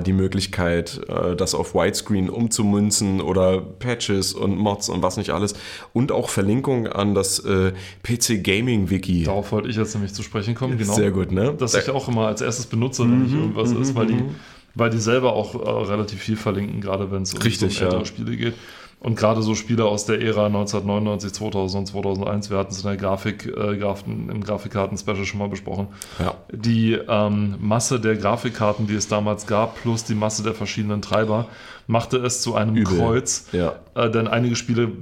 die 0.00 0.12
Möglichkeit, 0.12 1.00
äh, 1.08 1.36
das 1.36 1.54
auf 1.54 1.74
Widescreen 1.74 2.28
umzumünzen 2.28 3.20
oder 3.20 3.60
Patches 3.60 4.32
und 4.32 4.56
Mods 4.56 4.88
und 4.88 5.02
was 5.02 5.16
nicht 5.16 5.30
alles. 5.30 5.54
Und 5.92 6.12
auch 6.12 6.28
Verlinkungen 6.28 6.86
an 6.86 7.14
das 7.14 7.38
äh, 7.40 7.72
PC 8.02 8.42
Gaming 8.42 8.90
Wiki. 8.90 9.24
Darauf 9.24 9.52
wollte 9.52 9.68
ich 9.68 9.76
jetzt 9.76 9.94
nämlich 9.94 10.14
zu 10.14 10.22
sprechen 10.22 10.54
kommen, 10.54 10.78
genau. 10.78 10.94
Sehr 10.94 11.10
gut, 11.10 11.32
ne? 11.32 11.54
Dass 11.54 11.74
ich 11.74 11.90
auch 11.90 12.08
immer 12.08 12.26
als 12.26 12.40
erstes 12.40 12.66
benutze, 12.66 13.02
wenn 13.04 13.26
ich 13.26 13.32
mhm, 13.32 13.40
irgendwas 13.40 13.72
ist, 13.72 13.94
weil 13.94 14.06
die, 14.06 14.14
mhm. 14.14 14.34
weil 14.74 14.90
die 14.90 14.98
selber 14.98 15.32
auch 15.32 15.54
äh, 15.54 15.90
relativ 15.90 16.20
viel 16.20 16.36
verlinken, 16.36 16.80
gerade 16.80 17.10
wenn 17.10 17.22
es 17.22 17.34
um, 17.34 17.42
Richtig, 17.42 17.82
um. 17.82 18.04
Spiele 18.04 18.36
geht. 18.36 18.54
Und 19.02 19.16
gerade 19.16 19.42
so 19.42 19.56
Spiele 19.56 19.84
aus 19.84 20.06
der 20.06 20.22
Ära 20.22 20.46
1999, 20.46 21.32
2000 21.32 21.80
und 21.80 21.86
2001, 21.86 22.50
wir 22.50 22.58
hatten 22.58 22.70
es 22.70 22.84
in 22.84 22.86
der 22.86 22.96
Grafik, 22.96 23.46
äh, 23.46 23.76
Graf, 23.76 24.04
im 24.06 24.44
Grafikkarten-Special 24.44 25.24
schon 25.24 25.40
mal 25.40 25.48
besprochen. 25.48 25.88
Ja. 26.20 26.34
Die 26.52 26.92
ähm, 27.08 27.56
Masse 27.58 27.98
der 27.98 28.14
Grafikkarten, 28.14 28.86
die 28.86 28.94
es 28.94 29.08
damals 29.08 29.48
gab, 29.48 29.82
plus 29.82 30.04
die 30.04 30.14
Masse 30.14 30.44
der 30.44 30.54
verschiedenen 30.54 31.02
Treiber, 31.02 31.48
machte 31.88 32.18
es 32.18 32.42
zu 32.42 32.54
einem 32.54 32.76
Übel. 32.76 32.96
Kreuz. 32.96 33.48
Ja. 33.50 33.74
Äh, 33.96 34.08
denn 34.08 34.28
einige 34.28 34.54
Spiele, 34.54 34.92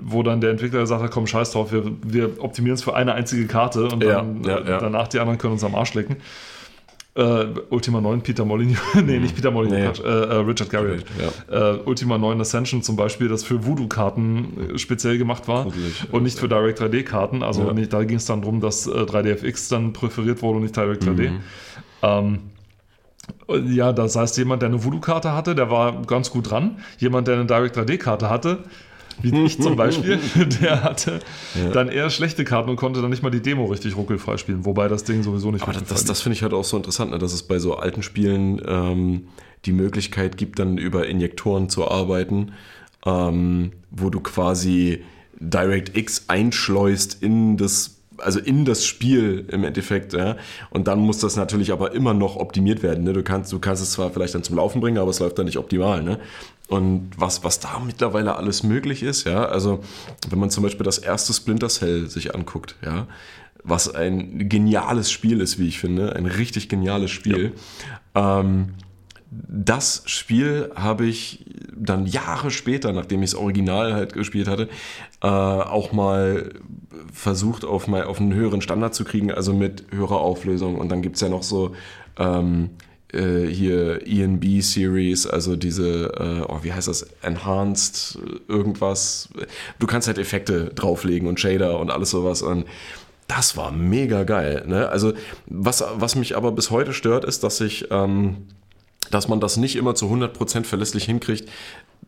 wo 0.00 0.22
dann 0.22 0.40
der 0.40 0.50
Entwickler 0.50 0.78
gesagt 0.78 1.02
hat, 1.02 1.10
komm, 1.10 1.26
scheiß 1.26 1.50
drauf, 1.50 1.72
wir, 1.72 1.82
wir 2.04 2.40
optimieren 2.44 2.76
es 2.76 2.84
für 2.84 2.94
eine 2.94 3.14
einzige 3.14 3.48
Karte 3.48 3.88
und 3.88 4.04
dann, 4.04 4.44
ja, 4.44 4.60
ja, 4.60 4.78
danach 4.78 5.08
die 5.08 5.18
anderen 5.18 5.38
können 5.38 5.54
uns 5.54 5.64
am 5.64 5.74
Arsch 5.74 5.94
lecken. 5.94 6.18
Uh, 7.18 7.60
Ultima 7.70 8.02
9 8.02 8.20
Peter 8.20 8.44
Molyneux, 8.44 8.78
nee, 8.94 9.18
nicht 9.18 9.34
Peter 9.34 9.50
Molyneux, 9.50 10.02
nee. 10.02 10.06
uh, 10.06 10.40
Richard 10.40 10.68
Garriott. 10.68 11.02
Ja. 11.48 11.76
Uh, 11.76 11.80
Ultima 11.86 12.18
9 12.18 12.38
Ascension 12.42 12.82
zum 12.82 12.96
Beispiel, 12.96 13.28
das 13.28 13.42
für 13.42 13.64
Voodoo-Karten 13.64 14.76
speziell 14.76 15.16
gemacht 15.16 15.48
war 15.48 15.64
Natürlich. 15.64 16.12
und 16.12 16.24
nicht 16.24 16.38
für 16.38 16.46
Direct 16.46 16.78
3D-Karten. 16.78 17.42
Also 17.42 17.66
ja. 17.66 17.72
nicht, 17.72 17.90
da 17.90 18.04
ging 18.04 18.18
es 18.18 18.26
dann 18.26 18.42
darum, 18.42 18.60
dass 18.60 18.86
3DFX 18.86 19.70
dann 19.70 19.94
präferiert 19.94 20.42
wurde 20.42 20.56
und 20.56 20.64
nicht 20.64 20.76
Direct 20.76 21.04
3D. 21.04 21.30
Mhm. 21.30 21.40
Ähm, 22.02 22.38
ja, 23.48 23.92
das 23.92 24.16
heißt, 24.16 24.36
jemand, 24.38 24.62
der 24.62 24.68
eine 24.68 24.84
Voodoo-Karte 24.84 25.32
hatte, 25.32 25.54
der 25.54 25.70
war 25.70 26.02
ganz 26.02 26.30
gut 26.30 26.50
dran. 26.50 26.78
Jemand, 26.98 27.28
der 27.28 27.36
eine 27.36 27.46
Direct 27.46 27.76
3D-Karte 27.76 28.28
hatte, 28.28 28.64
wie 29.22 29.44
ich 29.44 29.60
zum 29.60 29.76
Beispiel, 29.76 30.18
der 30.60 30.82
hatte 30.82 31.20
ja. 31.54 31.70
dann 31.70 31.88
eher 31.88 32.10
schlechte 32.10 32.44
Karten 32.44 32.70
und 32.70 32.76
konnte 32.76 33.00
dann 33.00 33.10
nicht 33.10 33.22
mal 33.22 33.30
die 33.30 33.42
Demo 33.42 33.66
richtig 33.66 33.96
ruckelfrei 33.96 34.36
spielen, 34.36 34.64
wobei 34.64 34.88
das 34.88 35.04
Ding 35.04 35.22
sowieso 35.22 35.50
nicht 35.50 35.62
Aber 35.62 35.72
das, 35.72 36.04
das 36.04 36.20
finde 36.20 36.34
ich 36.34 36.42
halt 36.42 36.52
auch 36.52 36.64
so 36.64 36.76
interessant, 36.76 37.10
ne, 37.10 37.18
dass 37.18 37.32
es 37.32 37.42
bei 37.42 37.58
so 37.58 37.76
alten 37.76 38.02
Spielen 38.02 38.60
ähm, 38.66 39.28
die 39.64 39.72
Möglichkeit 39.72 40.36
gibt, 40.36 40.58
dann 40.58 40.78
über 40.78 41.06
Injektoren 41.06 41.68
zu 41.68 41.88
arbeiten, 41.88 42.52
ähm, 43.04 43.72
wo 43.90 44.10
du 44.10 44.20
quasi 44.20 45.02
DirectX 45.38 46.24
einschleust 46.28 47.22
in 47.22 47.56
das 47.56 47.95
also 48.18 48.38
in 48.40 48.64
das 48.64 48.86
Spiel 48.86 49.46
im 49.50 49.64
Endeffekt, 49.64 50.12
ja. 50.12 50.36
Und 50.70 50.88
dann 50.88 51.00
muss 51.00 51.18
das 51.18 51.36
natürlich 51.36 51.72
aber 51.72 51.92
immer 51.92 52.14
noch 52.14 52.36
optimiert 52.36 52.82
werden. 52.82 53.04
Ne? 53.04 53.12
Du 53.12 53.22
kannst, 53.22 53.52
du 53.52 53.58
kannst 53.58 53.82
es 53.82 53.92
zwar 53.92 54.10
vielleicht 54.10 54.34
dann 54.34 54.42
zum 54.42 54.56
Laufen 54.56 54.80
bringen, 54.80 54.98
aber 54.98 55.10
es 55.10 55.20
läuft 55.20 55.38
dann 55.38 55.46
nicht 55.46 55.58
optimal. 55.58 56.02
Ne? 56.02 56.18
Und 56.68 57.10
was, 57.16 57.44
was 57.44 57.60
da 57.60 57.80
mittlerweile 57.84 58.36
alles 58.36 58.62
möglich 58.62 59.02
ist, 59.02 59.24
ja, 59.24 59.44
also 59.44 59.80
wenn 60.28 60.38
man 60.38 60.50
zum 60.50 60.64
Beispiel 60.64 60.84
das 60.84 60.98
erste 60.98 61.32
Splinter 61.32 61.68
Cell 61.68 62.08
sich 62.08 62.34
anguckt, 62.34 62.74
ja, 62.84 63.06
was 63.62 63.94
ein 63.94 64.48
geniales 64.48 65.10
Spiel 65.10 65.40
ist, 65.40 65.58
wie 65.58 65.68
ich 65.68 65.78
finde, 65.78 66.14
ein 66.14 66.26
richtig 66.26 66.68
geniales 66.68 67.10
Spiel. 67.10 67.52
Ja. 68.14 68.40
Ähm, 68.40 68.74
das 69.30 70.02
Spiel 70.06 70.70
habe 70.74 71.06
ich 71.06 71.44
dann 71.74 72.06
Jahre 72.06 72.50
später, 72.50 72.92
nachdem 72.92 73.22
ich 73.22 73.32
das 73.32 73.40
Original 73.40 73.92
halt 73.92 74.12
gespielt 74.12 74.48
hatte, 74.48 74.68
äh, 75.22 75.26
auch 75.26 75.92
mal 75.92 76.50
versucht, 77.12 77.64
auf, 77.64 77.88
mal, 77.88 78.04
auf 78.04 78.20
einen 78.20 78.34
höheren 78.34 78.60
Standard 78.60 78.94
zu 78.94 79.04
kriegen, 79.04 79.32
also 79.32 79.52
mit 79.52 79.84
höherer 79.90 80.20
Auflösung. 80.20 80.76
Und 80.76 80.90
dann 80.90 81.02
gibt 81.02 81.16
es 81.16 81.22
ja 81.22 81.28
noch 81.28 81.42
so 81.42 81.74
ähm, 82.18 82.70
äh, 83.12 83.46
hier 83.46 84.06
ENB 84.06 84.62
Series, 84.62 85.26
also 85.26 85.56
diese, 85.56 86.12
äh, 86.18 86.44
oh, 86.48 86.60
wie 86.62 86.72
heißt 86.72 86.88
das, 86.88 87.02
Enhanced 87.22 88.18
irgendwas. 88.48 89.28
Du 89.78 89.86
kannst 89.86 90.06
halt 90.06 90.18
Effekte 90.18 90.70
drauflegen 90.74 91.28
und 91.28 91.40
Shader 91.40 91.78
und 91.80 91.90
alles 91.90 92.10
sowas. 92.10 92.42
Und 92.42 92.66
das 93.26 93.56
war 93.56 93.72
mega 93.72 94.24
geil. 94.24 94.64
Ne? 94.66 94.88
Also, 94.88 95.12
was, 95.46 95.84
was 95.96 96.14
mich 96.14 96.36
aber 96.36 96.52
bis 96.52 96.70
heute 96.70 96.92
stört, 96.92 97.24
ist, 97.24 97.42
dass 97.42 97.60
ich. 97.60 97.88
Ähm, 97.90 98.46
dass 99.10 99.28
man 99.28 99.40
das 99.40 99.56
nicht 99.56 99.76
immer 99.76 99.94
zu 99.94 100.06
100% 100.06 100.64
verlässlich 100.64 101.04
hinkriegt, 101.04 101.48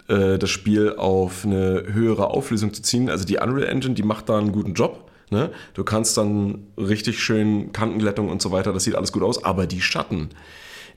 äh, 0.08 0.38
das 0.38 0.50
Spiel 0.50 0.94
auf 0.96 1.44
eine 1.44 1.84
höhere 1.92 2.28
Auflösung 2.28 2.72
zu 2.72 2.82
ziehen. 2.82 3.10
Also 3.10 3.24
die 3.24 3.38
Unreal 3.38 3.68
Engine, 3.68 3.94
die 3.94 4.02
macht 4.02 4.28
da 4.28 4.38
einen 4.38 4.52
guten 4.52 4.74
Job. 4.74 5.10
Ne? 5.30 5.50
Du 5.74 5.84
kannst 5.84 6.16
dann 6.16 6.66
richtig 6.76 7.20
schön 7.20 7.72
Kantenglättung 7.72 8.28
und 8.30 8.40
so 8.40 8.50
weiter, 8.50 8.72
das 8.72 8.84
sieht 8.84 8.94
alles 8.94 9.12
gut 9.12 9.22
aus, 9.22 9.44
aber 9.44 9.66
die 9.66 9.82
Schatten, 9.82 10.30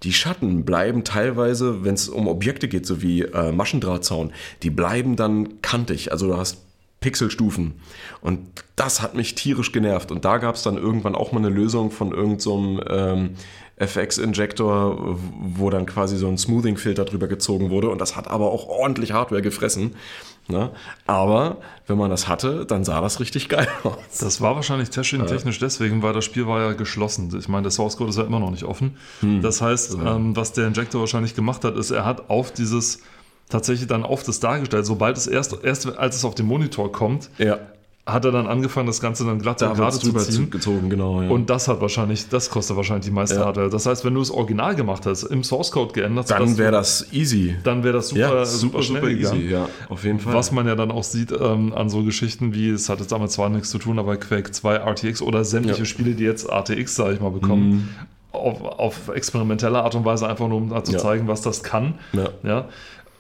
die 0.04 0.14
Schatten 0.14 0.64
bleiben 0.64 1.04
teilweise, 1.04 1.84
wenn 1.84 1.94
es 1.94 2.10
um 2.10 2.28
Objekte 2.28 2.68
geht, 2.68 2.86
so 2.86 3.02
wie 3.02 3.22
äh, 3.22 3.52
Maschendrahtzaun, 3.52 4.32
die 4.64 4.70
bleiben 4.70 5.16
dann 5.16 5.62
kantig. 5.62 6.12
Also 6.12 6.28
du 6.28 6.38
hast 6.38 6.58
Pixelstufen. 7.02 7.74
Und 8.22 8.40
das 8.76 9.02
hat 9.02 9.16
mich 9.16 9.36
tierisch 9.36 9.72
genervt. 9.72 10.12
Und 10.12 10.24
da 10.24 10.38
gab 10.38 10.56
es 10.56 10.64
dann 10.64 10.78
irgendwann 10.78 11.16
auch 11.16 11.32
mal 11.32 11.40
eine 11.40 11.50
Lösung 11.50 11.92
von 11.92 12.12
irgendeinem 12.12 12.40
so 12.40 12.82
ähm, 12.88 13.30
FX-Injektor, 13.82 15.18
wo 15.40 15.70
dann 15.70 15.86
quasi 15.86 16.18
so 16.18 16.28
ein 16.28 16.38
Smoothing-Filter 16.38 17.06
drüber 17.06 17.28
gezogen 17.28 17.70
wurde. 17.70 17.90
Und 17.90 18.00
das 18.00 18.16
hat 18.16 18.28
aber 18.30 18.52
auch 18.52 18.68
ordentlich 18.68 19.12
Hardware 19.12 19.42
gefressen. 19.42 19.96
Ne? 20.48 20.72
Aber 21.08 21.58
wenn 21.88 21.98
man 21.98 22.10
das 22.10 22.28
hatte, 22.28 22.66
dann 22.66 22.84
sah 22.84 23.02
das 23.02 23.20
richtig 23.20 23.50
geil 23.50 23.68
aus. 23.84 24.20
Das 24.20 24.42
war 24.42 24.56
wahrscheinlich 24.56 24.90
technisch 24.90 25.60
deswegen, 25.60 26.02
weil 26.04 26.14
das 26.14 26.26
Spiel 26.26 26.48
war 26.48 26.62
ja 26.62 26.74
geschlossen. 26.74 27.36
Ich 27.38 27.48
meine, 27.48 27.64
der 27.64 27.72
Source 27.72 27.98
Code 27.98 28.10
ist 28.10 28.18
ja 28.18 28.24
immer 28.24 28.40
noch 28.40 28.52
nicht 28.52 28.64
offen. 28.64 28.98
Hm. 29.22 29.42
Das 29.42 29.62
heißt, 29.62 29.96
ja. 29.96 30.16
ähm, 30.16 30.36
was 30.36 30.54
der 30.54 30.68
Injector 30.68 31.02
wahrscheinlich 31.02 31.36
gemacht 31.36 31.64
hat, 31.64 31.76
ist, 31.76 31.92
er 31.92 32.06
hat 32.06 32.30
auf 32.30 32.52
dieses 32.52 33.00
tatsächlich 33.50 33.88
dann 33.88 34.04
auf 34.04 34.24
das 34.24 34.40
dargestellt, 34.40 34.86
sobald 34.86 35.18
es 35.18 35.28
erst, 35.28 35.58
erst 35.64 35.98
als 35.98 36.16
es 36.16 36.26
auf 36.26 36.36
den 36.36 36.46
Monitor 36.46 36.92
kommt, 36.92 37.30
ja 37.38 37.60
hat 38.06 38.26
er 38.26 38.32
dann 38.32 38.48
angefangen, 38.48 38.88
das 38.88 39.00
Ganze 39.00 39.26
dann 39.26 39.40
glatt 39.40 39.62
und 39.62 39.76
gerade 39.76 39.98
zu 39.98 40.12
ziehen. 40.14 40.50
Gezogen, 40.50 40.90
genau, 40.90 41.22
ja. 41.22 41.30
Und 41.30 41.50
das 41.52 41.68
hat 41.68 41.82
wahrscheinlich, 41.82 42.30
das 42.30 42.50
kostet 42.50 42.76
wahrscheinlich 42.76 43.06
die 43.06 43.12
meiste 43.12 43.36
ja. 43.36 43.46
Hardware. 43.46 43.70
Das 43.70 43.86
heißt, 43.86 44.04
wenn 44.04 44.16
du 44.16 44.22
es 44.22 44.32
original 44.32 44.76
gemacht 44.76 45.06
hast, 45.06 45.24
im 45.24 45.44
Source 45.44 45.72
Code 45.72 45.94
geändert, 45.94 46.32
dann 46.32 46.58
wäre 46.58 46.72
das 46.72 47.14
easy. 47.14 47.56
Dann 47.64 47.84
wäre 47.84 47.94
das 47.94 48.10
super, 48.10 48.22
ja, 48.22 48.46
super, 48.46 48.46
super, 48.46 48.84
schnell 48.84 49.02
super 49.02 49.36
easy, 49.36 49.50
ja, 49.50 49.70
auf 49.90 50.04
jeden 50.04 50.20
Fall. 50.20 50.34
Was 50.34 50.52
man 50.52 50.66
ja 50.66 50.76
dann 50.76 50.90
auch 50.90 51.04
sieht 51.04 51.32
ähm, 51.32 51.74
an 51.74 51.90
so 51.90 52.04
Geschichten 52.04 52.54
wie, 52.56 52.70
es 52.70 52.90
hat 52.90 53.00
jetzt 53.00 53.12
damit 53.12 53.32
zwar 53.32 53.50
nichts 53.50 53.70
zu 53.70 53.78
tun, 53.78 54.00
aber 54.00 54.18
Quake 54.18 54.52
2 54.52 54.76
RTX 54.78 55.22
oder 55.22 55.44
sämtliche. 55.44 55.86
Spiele, 55.86 56.16
die 56.16 56.24
jetzt 56.24 56.50
RTX, 56.50 56.96
sage 56.96 57.14
ich 57.14 57.20
mal, 57.20 57.32
bekommen. 57.32 57.70
Mhm. 57.70 57.90
Auf, 58.32 58.62
auf, 58.62 59.08
experimentelle 59.10 59.84
Art 59.84 59.94
und 59.94 60.06
Weise 60.06 60.28
einfach 60.28 60.48
nur, 60.48 60.58
um 60.58 60.84
zu 60.86 60.98
zeigen, 60.98 61.28
was 61.28 61.42
das 61.42 61.64
kann. 61.64 61.96
Ja. 62.44 62.66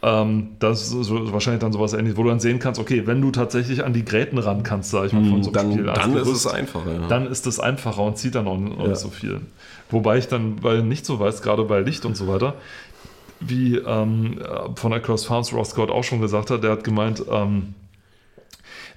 Ähm, 0.04 0.50
das 0.60 0.92
ist 0.92 1.12
wahrscheinlich 1.12 1.62
dann 1.62 1.72
sowas 1.72 1.94
ähnliches, 1.94 2.18
wo 2.18 2.24
du 2.24 2.30
dann 2.30 2.40
sehen 2.40 2.58
kannst, 2.58 2.80
okay, 2.80 3.06
wenn 3.06 3.22
du 3.22 3.30
tatsächlich 3.30 3.84
an 3.84 3.94
die 3.94 4.04
Gräten 4.04 4.40
ran 4.40 4.64
kannst, 4.64 4.90
sag 4.90 5.06
ich 5.06 5.14
mal, 5.14 5.24
von 5.24 5.44
so 5.44 5.52
einem 5.52 5.54
dann, 5.54 5.72
Spiel. 5.72 5.86
Dann 5.86 6.18
ist 6.18 6.28
es 6.28 6.48
einfacher. 6.48 6.92
Ja. 6.92 7.08
Dann 7.08 7.28
ist 7.28 7.46
es 7.46 7.60
einfacher 7.60 8.02
und 8.04 8.18
zieht 8.18 8.34
dann 8.34 8.48
auch, 8.48 8.58
auch 8.58 8.84
ja. 8.84 8.88
nicht 8.88 9.00
so 9.00 9.10
viel. 9.10 9.42
Wobei 9.92 10.18
ich 10.18 10.28
dann 10.28 10.64
weil 10.64 10.82
nicht 10.82 11.06
so 11.06 11.20
weiß, 11.20 11.44
gerade 11.44 11.64
bei 11.66 11.82
Licht 11.82 12.06
und 12.06 12.18
so 12.18 12.28
weiter, 12.28 12.56
wie 13.40 13.78
ähm, 13.78 14.40
von 14.76 14.94
Across 14.94 15.26
Farms 15.26 15.54
Ross 15.54 15.72
Scott 15.72 15.92
auch 15.92 16.04
schon 16.04 16.22
gesagt 16.22 16.50
hat, 16.50 16.64
der 16.64 16.72
hat 16.72 16.84
gemeint, 16.84 17.24
ähm, 17.30 17.76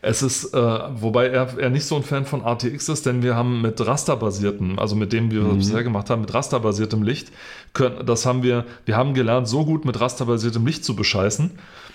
Es 0.07 0.23
ist, 0.23 0.53
äh, 0.55 0.59
wobei 0.97 1.29
er, 1.29 1.59
er 1.59 1.71
nicht 1.71 1.87
so 1.87 1.97
ein 1.97 2.03
Fan 2.03 2.27
von 2.27 2.43
RTX 2.45 2.89
ist, 2.91 3.07
denn 3.07 3.23
wir 3.23 3.35
haben 3.37 3.63
mit 3.63 3.85
rasterbasiertem, 3.87 4.79
also 4.79 4.95
mit 4.97 5.13
dem, 5.13 5.31
wie 5.31 5.37
wir 5.37 5.45
Mhm. 5.45 5.59
es 5.59 5.67
bisher 5.69 5.83
gemacht 5.83 6.11
haben, 6.11 6.21
mit 6.21 6.33
rasterbasiertem 6.35 7.03
Licht, 7.03 7.33
können, 7.73 8.05
das 8.07 8.27
haben 8.27 8.43
wir, 8.43 8.65
wir 8.85 8.97
haben 8.97 9.15
gelernt, 9.15 9.49
so 9.49 9.65
gut 9.65 9.85
mit 9.85 9.99
rasterbasiertem 10.01 10.65
Licht 10.67 10.85
zu 10.85 10.95
bescheißen, 10.95 11.53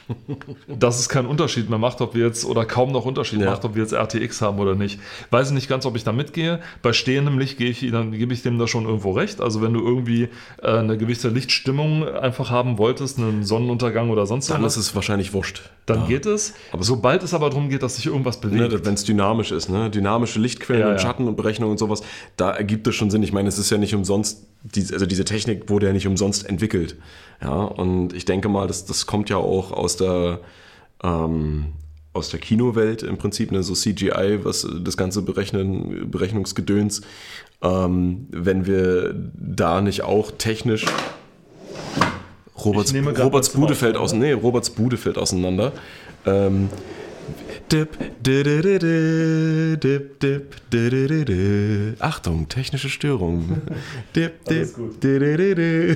dass 0.67 0.99
es 0.99 1.07
keinen 1.07 1.27
Unterschied 1.27 1.69
mehr 1.69 1.77
macht, 1.77 2.01
ob 2.01 2.15
wir 2.15 2.25
jetzt, 2.25 2.43
oder 2.45 2.65
kaum 2.65 2.91
noch 2.91 3.05
Unterschied 3.05 3.41
Ja. 3.41 3.51
macht, 3.51 3.63
ob 3.63 3.75
wir 3.75 3.83
jetzt 3.83 3.93
RTX 3.93 4.41
haben 4.41 4.57
oder 4.59 4.73
nicht. 4.73 4.99
Weiß 5.29 5.49
ich 5.49 5.53
nicht 5.53 5.69
ganz, 5.69 5.85
ob 5.85 5.95
ich 5.95 6.03
da 6.03 6.11
mitgehe. 6.11 6.59
Bei 6.81 6.93
stehendem 6.93 7.37
Licht 7.37 7.57
gehe 7.59 7.69
ich, 7.69 7.87
dann 7.91 8.11
gebe 8.11 8.33
ich 8.33 8.41
dem 8.41 8.57
da 8.57 8.65
schon 8.67 8.85
irgendwo 8.85 9.11
recht. 9.11 9.39
Also 9.39 9.61
wenn 9.61 9.73
du 9.73 9.81
irgendwie 9.85 10.29
äh, 10.63 10.67
eine 10.79 10.97
gewisse 10.97 11.29
Lichtstimmung 11.29 12.07
einfach 12.07 12.49
haben 12.49 12.79
wolltest, 12.79 13.19
einen 13.19 13.43
Sonnenuntergang 13.43 14.09
oder 14.09 14.25
sonst 14.25 14.49
Dann 14.49 14.63
was, 14.63 14.77
ist 14.77 14.87
es 14.87 14.95
wahrscheinlich 14.95 15.31
wurscht. 15.33 15.61
dann 15.85 16.07
geht 16.07 16.25
es. 16.25 16.55
Aber 16.71 16.83
sobald 16.83 17.21
es 17.23 17.33
aber 17.35 17.49
darum 17.51 17.69
geht, 17.69 17.83
dass 17.83 17.98
sich 17.99 18.07
irgendwas 18.07 18.39
bewegt, 18.41 18.71
Ne, 18.71 18.85
Wenn 18.85 18.93
es 18.95 19.03
dynamisch 19.03 19.51
ist, 19.51 19.69
ne? 19.69 19.89
dynamische 19.89 20.39
Lichtquellen 20.39 20.81
Ja, 20.81 20.91
und. 20.91 20.99
Schatten 21.01 21.27
und 21.27 21.77
sowas, 21.79 22.01
da 22.37 22.51
ergibt 22.51 22.87
es 22.87 22.95
schon 22.95 23.09
Sinn. 23.11 23.23
Ich 23.23 23.31
meine, 23.33 23.47
es 23.49 23.57
ist 23.59 23.69
ja 23.69 23.77
nicht 23.77 23.93
umsonst, 23.95 24.47
also 24.91 25.05
diese 25.05 25.25
Technik 25.25 25.69
wurde 25.69 25.87
ja 25.87 25.93
nicht 25.93 26.07
umsonst 26.07 26.47
entwickelt. 26.49 26.95
Ja, 27.41 27.53
und 27.63 28.13
ich 28.13 28.25
denke 28.25 28.49
mal, 28.49 28.67
das, 28.67 28.85
das 28.85 29.05
kommt 29.05 29.29
ja 29.29 29.37
auch 29.37 29.71
aus 29.71 29.95
der, 29.97 30.39
ähm, 31.03 31.67
aus 32.11 32.29
der 32.29 32.39
Kinowelt 32.39 33.03
im 33.03 33.17
Prinzip, 33.17 33.51
ne? 33.51 33.61
so 33.63 33.73
CGI, 33.73 34.39
was 34.43 34.67
das 34.83 34.97
ganze 34.97 35.21
Berechnen, 35.21 36.09
Berechnungsgedöns. 36.11 37.01
Ähm, 37.61 38.27
wenn 38.31 38.65
wir 38.65 39.13
da 39.35 39.81
nicht 39.81 40.01
auch 40.03 40.31
technisch 40.37 40.85
Roberts, 42.65 42.93
Roberts 42.93 43.49
Bude 43.49 43.75
fällt 43.75 43.95
Aufnehmen. 43.95 44.03
auseinander. 44.03 44.35
Nee, 44.35 44.41
Roberts 44.41 44.69
Bude 44.71 44.97
fällt 44.97 45.17
auseinander. 45.17 45.71
Ähm, 46.25 46.69
Achtung, 51.99 52.49
technische 52.49 52.89
Störung. 52.89 53.61
Dip, 54.15 54.43
dip, 54.45 54.57
Alles 54.57 54.73
gut. 54.73 55.03
di, 55.03 55.19
di, 55.19 55.37
di, 55.37 55.55
di. 55.55 55.95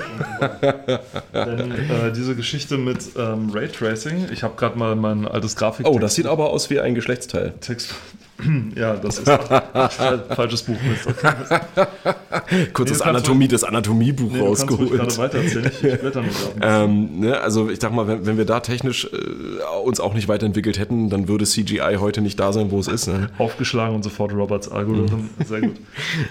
Denn 1.34 1.72
äh, 1.72 2.12
diese 2.16 2.36
Geschichte 2.36 2.78
mit 2.78 3.00
ähm, 3.18 3.50
Raytracing, 3.52 4.28
ich 4.32 4.44
habe 4.44 4.56
gerade 4.56 4.78
mal 4.78 4.96
mein 4.96 5.28
altes 5.28 5.56
Grafik. 5.56 5.88
Oh, 5.88 6.00
das 6.00 6.16
sieht 6.16 6.28
aber 6.28 6.52
aus 6.52 6.70
wie 6.70 6.80
ein 6.80 6.96
Geschlechtsteil. 6.96 7.54
Text. 7.60 7.96
ja, 8.76 8.96
das 8.96 9.20
ist 9.20 9.30
Fal- 9.30 10.26
falsches 10.36 10.64
Buch. 10.64 10.76
Mist. 10.84 11.08
Okay, 11.08 11.36
Mist. 11.40 12.74
Kurz 12.74 12.92
Nee, 12.92 13.06
Anatomie, 13.06 13.48
das 13.48 13.64
Anatomiebuch 13.64 14.32
Nee, 14.32 14.40
rausgeholt. 14.40 14.92
Ich, 14.92 15.56
ich. 15.56 15.94
Ähm, 16.62 17.20
ne, 17.20 17.40
also 17.40 17.70
ich 17.70 17.80
sag 17.82 17.94
mal, 17.94 18.08
wenn, 18.08 18.26
wenn 18.26 18.38
wir 18.38 18.46
da 18.46 18.60
technisch 18.60 19.06
äh, 19.06 19.18
uns 19.84 20.00
auch 20.00 20.14
nicht 20.14 20.28
weiterentwickelt 20.28 20.78
hätten, 20.80 21.10
dann 21.10 21.28
würde 21.28 21.46
CGI 21.46 21.98
heute 22.00 22.22
nicht 22.22 22.40
da 22.40 22.54
sein, 22.54 22.72
wo 22.72 22.80
es 22.80 22.88
ist. 22.88 23.08
Ne? 23.08 23.30
Aufgeschlagen 23.38 23.96
und 23.96 24.04
sofort 24.04 24.34
Roberts 24.34 24.70
Algorithm. 24.70 25.30
Sehr 25.46 25.62
gut. 25.62 25.76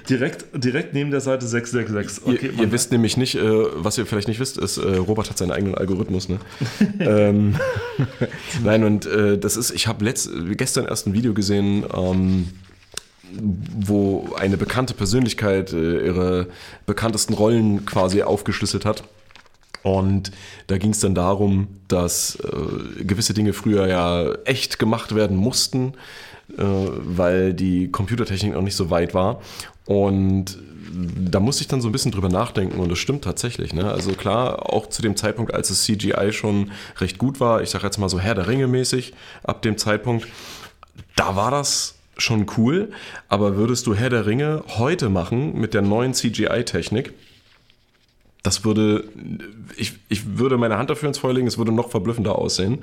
Direkt, 0.09 0.45
direkt 0.55 0.95
neben 0.95 1.11
der 1.11 1.21
Seite 1.21 1.47
666. 1.47 2.27
Okay, 2.27 2.51
ihr, 2.57 2.63
ihr 2.63 2.73
wisst 2.73 2.93
nämlich 2.93 3.17
nicht, 3.17 3.35
äh, 3.35 3.43
was 3.77 3.99
ihr 3.99 4.07
vielleicht 4.07 4.29
nicht 4.29 4.41
wisst, 4.41 4.59
ist, 4.59 4.79
äh, 4.79 4.97
Robert 4.97 5.31
hat 5.31 5.39
seinen 5.39 5.53
eigenen 5.53 5.75
Algorithmus. 5.75 6.29
Ne? 6.29 6.39
ähm, 7.01 7.55
Nein, 8.65 8.85
und 8.85 9.07
äh, 9.07 9.39
das 9.39 9.57
ist, 9.57 9.71
ich 9.71 9.87
habe 9.87 10.05
gestern 10.57 10.87
erst 10.87 11.07
ein 11.07 11.15
Video 11.15 11.35
gesehen, 11.35 11.85
ähm, 11.95 12.49
wo 13.35 14.35
eine 14.37 14.57
bekannte 14.57 14.95
Persönlichkeit 14.95 15.73
äh, 15.73 16.07
ihre 16.07 16.49
bekanntesten 16.87 17.35
Rollen 17.35 17.87
quasi 17.87 18.23
aufgeschlüsselt 18.23 18.85
hat. 18.85 19.05
Und 19.83 20.31
da 20.69 20.79
ging 20.79 20.91
es 20.91 21.01
dann 21.01 21.15
darum, 21.15 21.69
dass 21.89 22.37
äh, 22.37 23.05
gewisse 23.05 23.35
Dinge 23.35 23.53
früher 23.53 23.89
ja 23.89 24.33
echt 24.45 24.79
gemacht 24.79 25.15
werden 25.15 25.37
mussten, 25.37 25.95
äh, 26.57 26.63
weil 26.63 27.55
die 27.55 27.91
Computertechnik 27.91 28.55
noch 28.55 28.63
nicht 28.63 28.77
so 28.77 28.91
weit 28.91 29.15
war. 29.15 29.41
Und 29.87 30.59
da 30.95 31.41
musste 31.41 31.63
ich 31.63 31.69
dann 31.69 31.81
so 31.81 31.89
ein 31.89 31.93
bisschen 31.93 32.13
drüber 32.13 32.29
nachdenken 32.29 32.79
und 32.79 32.91
das 32.91 32.99
stimmt 32.99 33.25
tatsächlich. 33.25 33.73
Ne? 33.73 33.91
Also 33.91 34.13
klar, 34.13 34.73
auch 34.73 34.89
zu 34.89 35.03
dem 35.03 35.17
Zeitpunkt, 35.17 35.55
als 35.55 35.69
das 35.69 35.85
CGI 35.85 36.33
schon 36.33 36.71
recht 36.99 37.19
gut 37.19 37.41
war, 37.41 37.63
ich 37.63 37.71
sage 37.71 37.85
jetzt 37.85 37.99
mal 37.99 38.09
so 38.09 38.21
Herr 38.21 38.35
der 38.35 38.47
Ringe 38.47 38.67
mäßig, 38.67 39.15
ab 39.43 39.63
dem 39.63 39.79
Zeitpunkt, 39.79 40.27
da 41.17 41.37
war 41.37 41.51
das 41.51 41.97
schon 42.17 42.47
cool, 42.57 42.93
aber 43.29 43.57
würdest 43.57 43.87
du 43.87 43.95
Herr 43.95 44.11
der 44.11 44.27
Ringe 44.27 44.63
heute 44.69 45.09
machen 45.09 45.59
mit 45.59 45.75
der 45.75 45.83
neuen 45.83 46.15
CGI-Technik, 46.15 47.15
das 48.43 48.65
würde, 48.65 49.05
ich, 49.77 49.95
ich 50.09 50.37
würde 50.37 50.59
meine 50.59 50.77
Hand 50.77 50.91
dafür 50.91 51.09
ins 51.09 51.19
Feuer 51.19 51.33
legen, 51.33 51.47
es 51.47 51.59
würde 51.59 51.71
noch 51.71 51.91
verblüffender 51.91 52.37
aussehen. 52.37 52.83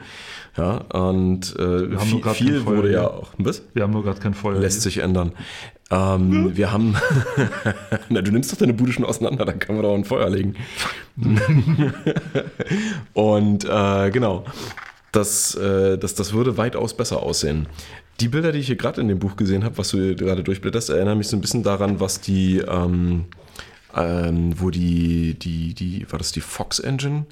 Ja, 0.56 0.78
und 0.94 1.54
äh, 1.60 1.62
haben 1.62 2.10
nur 2.10 2.34
viel, 2.34 2.48
viel 2.48 2.62
Feuer 2.62 2.78
wurde 2.78 2.92
ja 2.92 3.00
hier. 3.02 3.14
auch. 3.14 3.34
Was? 3.38 3.62
Wir 3.74 3.84
haben 3.84 3.92
nur 3.92 4.04
gerade 4.04 4.22
kein 4.22 4.34
Feuer. 4.34 4.58
Lässt 4.60 4.82
sich 4.82 5.00
ändern. 5.00 5.34
Ähm, 5.92 6.56
wir 6.56 6.72
haben. 6.72 6.96
Na, 8.10 8.22
du 8.22 8.32
nimmst 8.32 8.54
doch 8.54 8.58
deine 8.58 8.74
Bude 8.74 8.94
schon 8.94 9.04
auseinander, 9.04 9.44
dann 9.44 9.60
können 9.60 9.80
wir 9.80 9.84
doch 9.84 9.96
ein 9.96 10.06
Feuer 10.06 10.30
legen. 10.30 10.56
und 13.14 13.66
äh, 13.66 14.12
genau. 14.12 14.46
Das, 15.12 15.56
äh, 15.56 15.98
das, 15.98 16.14
das 16.14 16.34
würde 16.34 16.58
weitaus 16.58 16.96
besser 16.96 17.24
aussehen. 17.24 17.68
Die 18.20 18.28
Bilder, 18.28 18.52
die 18.52 18.60
ich 18.60 18.68
hier 18.68 18.76
gerade 18.76 19.00
in 19.00 19.08
dem 19.08 19.20
Buch 19.20 19.36
gesehen 19.38 19.64
habe, 19.64 19.78
was 19.78 19.90
du 19.90 19.98
hier 19.98 20.16
gerade 20.16 20.44
durchblätterst, 20.44 20.90
erinnern 20.90 21.18
mich 21.18 21.28
so 21.28 21.38
ein 21.38 21.42
bisschen 21.42 21.64
daran, 21.64 22.00
was 22.00 22.20
die, 22.20 22.60
ähm, 22.60 23.26
ähm, 23.96 24.60
wo 24.60 24.70
die, 24.70 25.36
die, 25.36 25.74
die, 25.74 26.06
war 26.12 26.20
das 26.20 26.32
die 26.32 26.42
Fox 26.42 26.80
Engine 26.80 27.26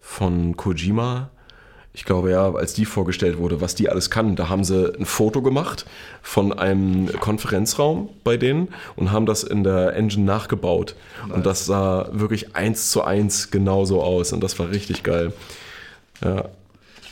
von 0.00 0.56
Kojima? 0.56 1.30
Ich 1.94 2.04
glaube 2.06 2.30
ja, 2.30 2.50
als 2.50 2.72
die 2.72 2.86
vorgestellt 2.86 3.36
wurde, 3.36 3.60
was 3.60 3.74
die 3.74 3.90
alles 3.90 4.08
kann, 4.08 4.34
da 4.34 4.48
haben 4.48 4.64
sie 4.64 4.94
ein 4.98 5.04
Foto 5.04 5.42
gemacht 5.42 5.84
von 6.22 6.58
einem 6.58 7.06
Konferenzraum 7.20 8.08
bei 8.24 8.38
denen 8.38 8.68
und 8.96 9.12
haben 9.12 9.26
das 9.26 9.44
in 9.44 9.62
der 9.62 9.94
Engine 9.94 10.24
nachgebaut. 10.24 10.96
Und 11.28 11.44
das 11.44 11.66
sah 11.66 12.08
wirklich 12.12 12.56
eins 12.56 12.90
zu 12.90 13.04
eins 13.04 13.50
genauso 13.50 14.02
aus 14.02 14.32
und 14.32 14.42
das 14.42 14.58
war 14.58 14.70
richtig 14.70 15.02
geil. 15.02 15.34
Ja, 16.24 16.46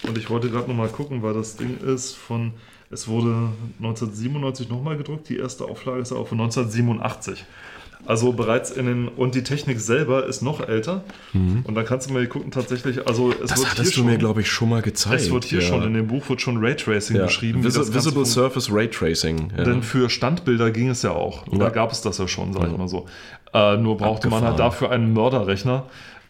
Und 0.08 0.16
ich 0.16 0.30
wollte 0.30 0.48
gerade 0.48 0.68
nochmal 0.68 0.88
gucken, 0.88 1.22
weil 1.22 1.34
das 1.34 1.56
Ding 1.56 1.78
ist 1.78 2.16
von, 2.16 2.54
es 2.90 3.06
wurde 3.06 3.50
1997 3.78 4.68
nochmal 4.68 4.96
gedruckt, 4.96 5.28
die 5.28 5.38
erste 5.38 5.64
Auflage 5.64 6.00
ist 6.00 6.12
auch 6.12 6.26
von 6.26 6.40
1987. 6.40 7.44
Also 8.06 8.32
bereits 8.32 8.70
in 8.70 8.86
den, 8.86 9.08
und 9.08 9.34
die 9.34 9.42
Technik 9.42 9.78
selber 9.78 10.26
ist 10.26 10.40
noch 10.42 10.66
älter. 10.66 11.04
Und 11.34 11.74
dann 11.74 11.84
kannst 11.84 12.08
du 12.08 12.14
mal 12.14 12.26
gucken, 12.26 12.50
tatsächlich, 12.50 13.06
also 13.06 13.30
es 13.30 13.50
das 13.50 13.58
wird 13.58 13.70
hattest 13.70 13.94
hier 13.94 14.02
du 14.02 14.06
mir, 14.06 14.12
schon, 14.12 14.18
glaube 14.18 14.40
ich, 14.40 14.48
schon 14.50 14.70
mal 14.70 14.82
gezeigt. 14.82 15.20
es 15.20 15.30
wird 15.30 15.44
hier 15.44 15.60
ja. 15.60 15.68
schon, 15.68 15.82
in 15.82 15.94
dem 15.94 16.06
Buch 16.06 16.28
wird 16.28 16.40
schon 16.40 16.56
Raytracing 16.56 17.16
ja. 17.16 17.24
beschrieben. 17.26 17.62
Ganze 17.62 17.92
Visible 17.92 18.24
Surface 18.24 18.72
Ray 18.72 18.88
Tracing. 18.88 19.52
Ja. 19.56 19.64
Denn 19.64 19.82
für 19.82 20.08
Standbilder 20.08 20.70
ging 20.70 20.88
es 20.88 21.02
ja 21.02 21.10
auch. 21.10 21.44
Da 21.48 21.68
gab 21.68 21.92
es 21.92 22.00
das 22.00 22.18
ja 22.18 22.26
schon, 22.26 22.52
sag 22.54 22.70
ich 22.70 22.76
mal 22.76 22.88
so. 22.88 23.06
Äh, 23.52 23.76
nur 23.76 23.98
brauchte 23.98 24.28
man 24.28 24.42
halt 24.42 24.52
Abgefahren. 24.52 24.70
dafür 24.70 24.90
einen 24.90 25.12
Mörderrechner. 25.12 25.84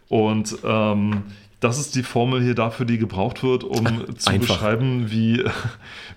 Und 0.09 0.57
ähm, 0.65 1.23
das 1.61 1.79
ist 1.79 1.95
die 1.95 2.03
Formel 2.03 2.41
hier 2.41 2.55
dafür, 2.55 2.85
die 2.85 2.97
gebraucht 2.97 3.43
wird, 3.43 3.63
um 3.63 3.85
zu 4.17 4.29
Einfach. 4.29 4.55
beschreiben, 4.55 5.05
wie, 5.09 5.43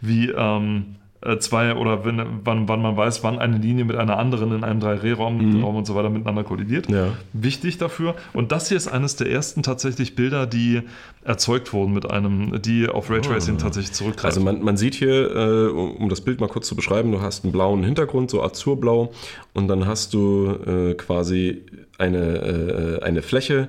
wie 0.01 0.31
ähm, 0.31 0.97
äh, 1.21 1.39
zwei 1.39 1.75
oder 1.75 2.05
wenn, 2.05 2.23
wann, 2.45 2.67
wann 2.67 2.81
man 2.81 2.97
weiß, 2.97 3.23
wann 3.25 3.39
eine 3.39 3.59
Linie 3.59 3.85
mit 3.85 3.97
einer 3.97 4.19
anderen 4.19 4.53
in 4.53 4.65
einem 4.65 4.81
3D-Raum 4.81 5.63
Raum 5.63 5.77
und 5.77 5.87
so 5.87 5.95
weiter 5.95 6.09
miteinander 6.09 6.45
kollidiert. 6.45 6.89
Mhm. 6.89 6.95
Ja. 6.95 7.09
Wichtig 7.35 7.77
dafür. 7.77 8.15
Und 8.33 8.53
das 8.53 8.69
hier 8.69 8.79
ist 8.79 8.89
eines 8.89 9.17
der 9.17 9.31
ersten 9.31 9.63
tatsächlich 9.63 10.17
Bilder, 10.17 10.47
die 10.47 10.83
erzeugt 11.25 11.75
wurden 11.75 11.93
mit 11.93 12.11
einem, 12.11 12.61
die 12.63 12.89
auf 12.89 13.11
Raytracing 13.11 13.59
tatsächlich 13.59 13.93
zurückgreifen. 13.93 14.27
Also 14.27 14.41
man, 14.41 14.63
man 14.63 14.77
sieht 14.79 14.95
hier, 14.95 15.31
äh, 15.31 15.69
um 15.69 15.95
um 16.05 16.09
das 16.09 16.23
Bild 16.23 16.41
mal 16.41 16.49
kurz 16.49 16.69
zu 16.69 16.77
beschreiben, 16.77 17.13
du 17.13 17.21
hast 17.23 17.45
einen 17.45 17.53
blauen 17.53 17.83
Hintergrund, 17.83 18.31
so 18.31 18.43
azurblau, 18.43 19.13
und 19.55 19.69
dann 19.69 19.87
hast 19.87 20.13
du 20.13 20.57
äh, 20.67 20.95
quasi 20.95 21.63
eine, 21.97 22.99
äh, 23.01 23.03
eine 23.03 23.23
Fläche, 23.23 23.69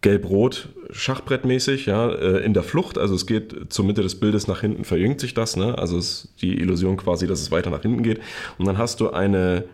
gelb-rot, 0.00 0.68
schachbrettmäßig, 0.90 1.86
ja, 1.86 2.08
äh, 2.10 2.44
in 2.44 2.54
der 2.54 2.62
Flucht. 2.62 2.98
Also 2.98 3.14
es 3.14 3.26
geht 3.26 3.72
zur 3.72 3.84
Mitte 3.84 4.02
des 4.02 4.20
Bildes 4.20 4.46
nach 4.46 4.60
hinten, 4.60 4.84
verjüngt 4.84 5.20
sich 5.20 5.34
das, 5.34 5.56
ne? 5.56 5.76
Also 5.78 5.98
es 5.98 6.24
ist 6.24 6.42
die 6.42 6.58
Illusion 6.58 6.96
quasi, 6.96 7.26
dass 7.26 7.40
es 7.40 7.50
weiter 7.50 7.70
nach 7.70 7.82
hinten 7.82 8.02
geht. 8.02 8.20
Und 8.58 8.66
dann 8.66 8.78
hast 8.78 9.00
du 9.00 9.10
eine 9.10 9.64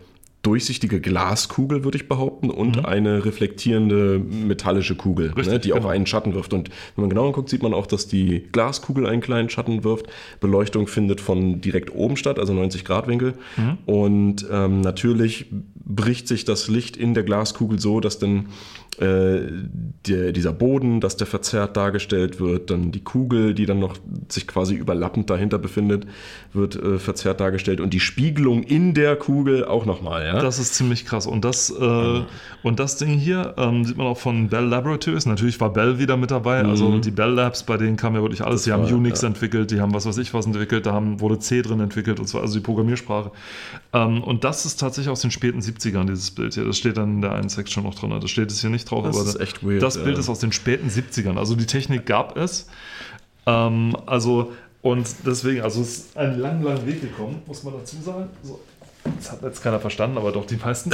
durchsichtige 0.42 1.00
Glaskugel, 1.00 1.84
würde 1.84 1.96
ich 1.96 2.08
behaupten, 2.08 2.50
und 2.50 2.84
eine 2.84 3.24
reflektierende 3.24 4.18
metallische 4.18 4.96
Kugel, 4.96 5.28
ne, 5.28 5.36
Richtig, 5.36 5.60
die 5.62 5.72
auch 5.72 5.76
genau. 5.76 5.88
einen 5.88 6.06
Schatten 6.06 6.34
wirft. 6.34 6.52
Und 6.52 6.68
wenn 6.96 7.02
man 7.02 7.10
genau 7.10 7.30
guckt, 7.30 7.48
sieht 7.48 7.62
man 7.62 7.72
auch, 7.72 7.86
dass 7.86 8.08
die 8.08 8.48
Glaskugel 8.50 9.06
einen 9.06 9.20
kleinen 9.20 9.50
Schatten 9.50 9.84
wirft. 9.84 10.06
Beleuchtung 10.40 10.88
findet 10.88 11.20
von 11.20 11.60
direkt 11.60 11.94
oben 11.94 12.16
statt, 12.16 12.40
also 12.40 12.52
90 12.52 12.84
Grad 12.84 13.06
Winkel. 13.06 13.34
Und 13.86 14.44
ähm, 14.50 14.80
natürlich 14.80 15.46
bricht 15.84 16.26
sich 16.26 16.44
das 16.44 16.68
Licht 16.68 16.96
in 16.96 17.14
der 17.14 17.22
Glaskugel 17.22 17.78
so, 17.78 18.00
dass 18.00 18.18
dann 18.18 18.46
äh, 18.98 19.40
der, 20.06 20.32
dieser 20.32 20.52
Boden, 20.52 21.00
dass 21.00 21.16
der 21.16 21.26
verzerrt 21.26 21.76
dargestellt 21.76 22.40
wird, 22.40 22.70
dann 22.70 22.92
die 22.92 23.02
Kugel, 23.02 23.54
die 23.54 23.64
dann 23.64 23.78
noch 23.78 23.96
sich 24.28 24.46
quasi 24.46 24.74
überlappend 24.74 25.30
dahinter 25.30 25.58
befindet, 25.58 26.06
wird 26.52 26.76
äh, 26.76 26.98
verzerrt 26.98 27.40
dargestellt 27.40 27.80
und 27.80 27.94
die 27.94 28.00
Spiegelung 28.00 28.62
in 28.62 28.92
der 28.92 29.16
Kugel 29.16 29.64
auch 29.64 29.86
nochmal. 29.86 30.26
Ja? 30.26 30.40
Das 30.40 30.58
ist 30.58 30.74
ziemlich 30.74 31.06
krass. 31.06 31.26
Und 31.26 31.44
das, 31.44 31.70
äh, 31.70 32.20
und 32.62 32.80
das 32.80 32.98
Ding 32.98 33.18
hier 33.18 33.54
ähm, 33.56 33.84
sieht 33.84 33.96
man 33.96 34.06
auch 34.06 34.18
von 34.18 34.48
Bell 34.48 34.64
Laboratories. 34.66 35.24
Natürlich 35.24 35.58
war 35.60 35.72
Bell 35.72 35.98
wieder 35.98 36.16
mit 36.18 36.30
dabei. 36.30 36.62
Also 36.62 36.98
die 36.98 37.10
Bell 37.10 37.30
Labs, 37.30 37.62
bei 37.62 37.78
denen 37.78 37.96
kam 37.96 38.14
ja 38.14 38.20
wirklich 38.20 38.42
alles. 38.42 38.64
die 38.64 38.72
haben 38.72 38.84
war- 38.84 38.92
Unix 38.92 39.22
ja. 39.22 39.28
entwickelt, 39.28 39.70
die 39.70 39.80
haben 39.80 39.94
was 39.94 40.04
weiß 40.04 40.18
ich 40.18 40.34
was 40.34 40.44
entwickelt, 40.46 40.84
da 40.84 40.92
haben, 40.92 41.20
wurde 41.20 41.38
C 41.38 41.62
drin 41.62 41.80
entwickelt, 41.80 42.20
und 42.20 42.26
zwar 42.26 42.42
also 42.42 42.54
die 42.58 42.64
Programmiersprache. 42.64 43.30
Ähm, 43.94 44.22
und 44.22 44.44
das 44.44 44.66
ist 44.66 44.80
tatsächlich 44.80 45.10
aus 45.10 45.20
den 45.20 45.30
späten 45.30 45.60
70ern, 45.60 46.06
dieses 46.06 46.30
Bild 46.30 46.54
hier. 46.54 46.64
Das 46.64 46.76
steht 46.76 46.98
dann 46.98 47.16
in 47.16 47.22
der 47.22 47.32
einen 47.32 47.48
Section 47.48 47.84
noch 47.84 47.94
drin. 47.94 48.12
Das 48.20 48.30
steht 48.30 48.50
es 48.50 48.60
hier 48.60 48.70
nicht 48.70 48.81
drauf, 48.84 49.04
Das 49.04 49.16
aber 49.16 49.28
ist 49.28 49.40
echt 49.40 49.64
weird, 49.64 49.82
das 49.82 50.02
Bild 50.02 50.16
ja. 50.16 50.20
ist 50.20 50.28
aus 50.28 50.38
den 50.38 50.52
späten 50.52 50.88
70ern. 50.88 51.38
Also 51.38 51.54
die 51.54 51.66
Technik 51.66 52.06
gab 52.06 52.36
es. 52.36 52.66
Ähm, 53.46 53.96
also, 54.06 54.52
und 54.82 55.06
deswegen, 55.26 55.62
also 55.62 55.82
es 55.82 55.98
ist 55.98 56.16
einen 56.16 56.38
langen, 56.38 56.62
langen 56.62 56.86
Weg 56.86 57.00
gekommen, 57.00 57.42
muss 57.46 57.62
man 57.62 57.74
dazu 57.74 57.96
sagen. 58.02 58.28
So. 58.42 58.60
Das 59.16 59.32
hat 59.32 59.42
jetzt 59.42 59.62
keiner 59.62 59.80
verstanden, 59.80 60.16
aber 60.16 60.32
doch 60.32 60.46
die 60.46 60.56
meisten. 60.56 60.90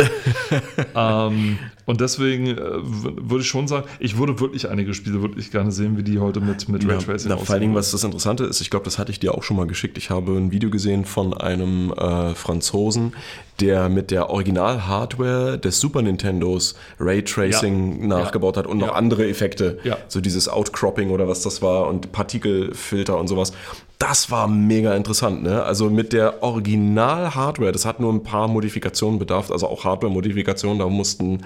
ähm, 0.95 1.59
und 1.89 2.03
deswegen 2.03 2.47
äh, 2.49 2.59
würde 2.59 3.41
ich 3.41 3.49
schon 3.49 3.67
sagen, 3.67 3.87
ich 3.99 4.19
würde 4.19 4.39
wirklich 4.41 4.69
einige 4.69 4.93
Spiele 4.93 5.23
wirklich 5.23 5.51
gerne 5.51 5.73
sehen, 5.73 5.97
wie 5.97 6.03
die 6.03 6.19
heute 6.19 6.41
mit, 6.41 6.69
mit 6.69 6.85
Ja, 6.85 6.91
Raytracing 6.91 7.31
na, 7.31 7.39
vor 7.39 7.51
allen 7.55 7.63
Dingen, 7.63 7.75
was 7.75 7.91
das 7.93 8.05
Interessante 8.05 8.45
ist, 8.45 8.61
ich 8.61 8.69
glaube, 8.69 8.85
das 8.85 8.99
hatte 8.99 9.11
ich 9.11 9.19
dir 9.19 9.35
auch 9.35 9.43
schon 9.43 9.57
mal 9.57 9.67
geschickt. 9.67 9.97
Ich 9.97 10.11
habe 10.11 10.33
ein 10.33 10.53
Video 10.53 10.69
gesehen 10.69 11.07
von 11.07 11.33
einem 11.33 11.91
äh, 11.93 12.35
Franzosen, 12.35 13.15
der 13.61 13.89
mit 13.89 14.11
der 14.11 14.29
Original-Hardware 14.31 15.59
des 15.59 15.81
Super 15.81 16.03
Nintendos 16.03 16.75
Raytracing 17.01 18.03
Ja. 18.03 18.07
nachgebaut 18.07 18.57
hat 18.59 18.67
und 18.67 18.79
noch 18.79 18.89
Ja. 18.89 18.93
andere 18.93 19.27
Effekte. 19.27 19.79
Ja. 19.83 19.97
So 20.09 20.21
dieses 20.21 20.49
Outcropping 20.49 21.11
oder 21.11 21.27
was 21.27 21.41
das 21.43 21.63
war 21.63 21.89
und 21.89 22.13
Partikelfilter 22.13 23.19
und 23.19 23.29
sowas. 23.29 23.53
Das 23.99 24.31
war 24.31 24.47
mega 24.47 24.95
interessant, 24.95 25.43
ne? 25.43 25.65
Also 25.65 25.91
mit 25.91 26.13
der 26.13 26.41
Original-Hardware, 26.45 27.73
das 27.73 27.85
hat 27.85 27.99
nur 27.99 28.13
ein 28.13 28.23
paar 28.23 28.47
Modifikationen 28.47 29.19
bedarf, 29.19 29.51
also 29.51 29.67
auch 29.67 29.83
Hardware-Modifikationen, 29.85 30.79
da 30.79 30.87
mussten, 30.89 31.43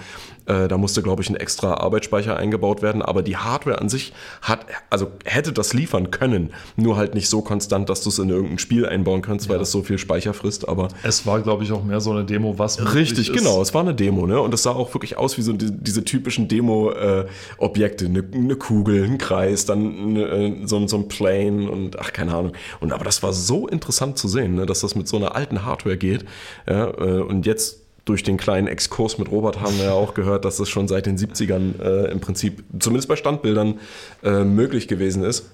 äh, 0.47 0.69
da 0.69 0.77
musste, 0.79 1.03
glaube 1.03 1.23
ich, 1.23 1.31
ein 1.31 1.37
extra 1.37 1.75
Arbeitsspeicher 1.75 2.37
eingebaut 2.37 2.83
werden, 2.83 3.03
aber 3.03 3.23
die 3.23 3.37
Hardware 3.37 3.81
an 3.81 3.89
sich 3.89 4.13
hat, 4.43 4.67
also 4.91 5.09
hätte 5.25 5.53
das 5.53 5.73
liefern 5.73 6.11
können, 6.11 6.51
nur 6.77 6.97
halt 6.97 7.15
nicht 7.15 7.29
so 7.29 7.43
konstant, 7.43 7.89
dass 7.89 8.03
du 8.03 8.09
es 8.09 8.19
in 8.19 8.29
irgendein 8.29 8.59
Spiel 8.59 8.87
einbauen 8.87 9.23
kannst, 9.23 9.49
weil 9.49 9.59
das 9.59 9.71
so 9.71 9.83
viel 9.83 9.99
Speicher 9.99 10.35
frisst, 10.35 10.69
aber 10.69 10.89
Es 11.03 11.27
war, 11.27 11.41
glaube 11.41 11.65
ich, 11.65 11.73
auch 11.73 11.85
mehr 11.85 12.01
so 12.01 12.11
eine 12.11 12.25
Demo, 12.25 12.59
was 12.59 12.95
Richtig, 12.95 13.31
ist. 13.31 13.37
genau. 13.39 13.63
Es 13.63 13.73
war 13.75 13.83
eine 13.83 13.95
Demo, 13.95 14.27
ne? 14.27 14.41
Und 14.41 14.53
es 14.55 14.63
sah 14.63 14.73
auch 14.73 14.93
wirklich 14.95 15.17
aus 15.19 15.39
wie 15.39 15.43
so 15.43 15.53
die, 15.53 15.71
diese 15.71 16.05
typischen 16.05 16.49
Demo-Objekte. 16.49 18.07
eine, 18.07 18.25
eine 18.33 18.57
Kugel, 18.57 19.05
ein 19.05 19.19
Kreis, 19.19 19.65
dann 19.67 20.17
äh, 20.17 20.67
so, 20.67 20.77
ein- 20.77 20.89
so 20.89 20.97
ein 20.97 21.09
Plane 21.09 21.71
und 21.71 21.99
ach, 21.99 22.13
keine 22.13 22.35
Ahnung. 22.35 22.53
Und 22.81 22.93
aber 22.93 23.05
das 23.05 23.23
war 23.23 23.33
so 23.33 23.69
interessant 23.69 24.19
zu 24.19 24.29
sehen, 24.29 24.55
ne? 24.55 24.67
dass 24.67 24.81
das 24.81 24.95
mit 24.95 25.09
so 25.09 25.17
einer 25.17 25.35
alten 25.35 25.65
Hardware 25.65 25.97
geht. 25.97 26.25
Ja, 26.69 26.89
äh, 26.89 27.21
und 27.21 27.47
jetzt 27.47 27.82
durch 28.05 28.23
den 28.23 28.37
kleinen 28.37 28.67
Exkurs 28.67 29.19
mit 29.19 29.31
Robert 29.31 29.61
haben 29.61 29.79
wir 29.79 29.87
ja 29.87 29.93
auch 29.93 30.15
gehört, 30.15 30.45
dass 30.45 30.57
das 30.57 30.69
schon 30.69 30.89
seit 30.89 31.07
den 31.07 31.17
70ern 31.17 31.81
äh, 31.81 32.11
im 32.11 32.21
Prinzip, 32.21 32.65
zumindest 32.79 33.09
bei 33.09 33.17
Standbildern, 33.17 33.79
äh, 34.25 34.45
möglich 34.45 34.89
gewesen 34.89 35.23
ist. 35.23 35.51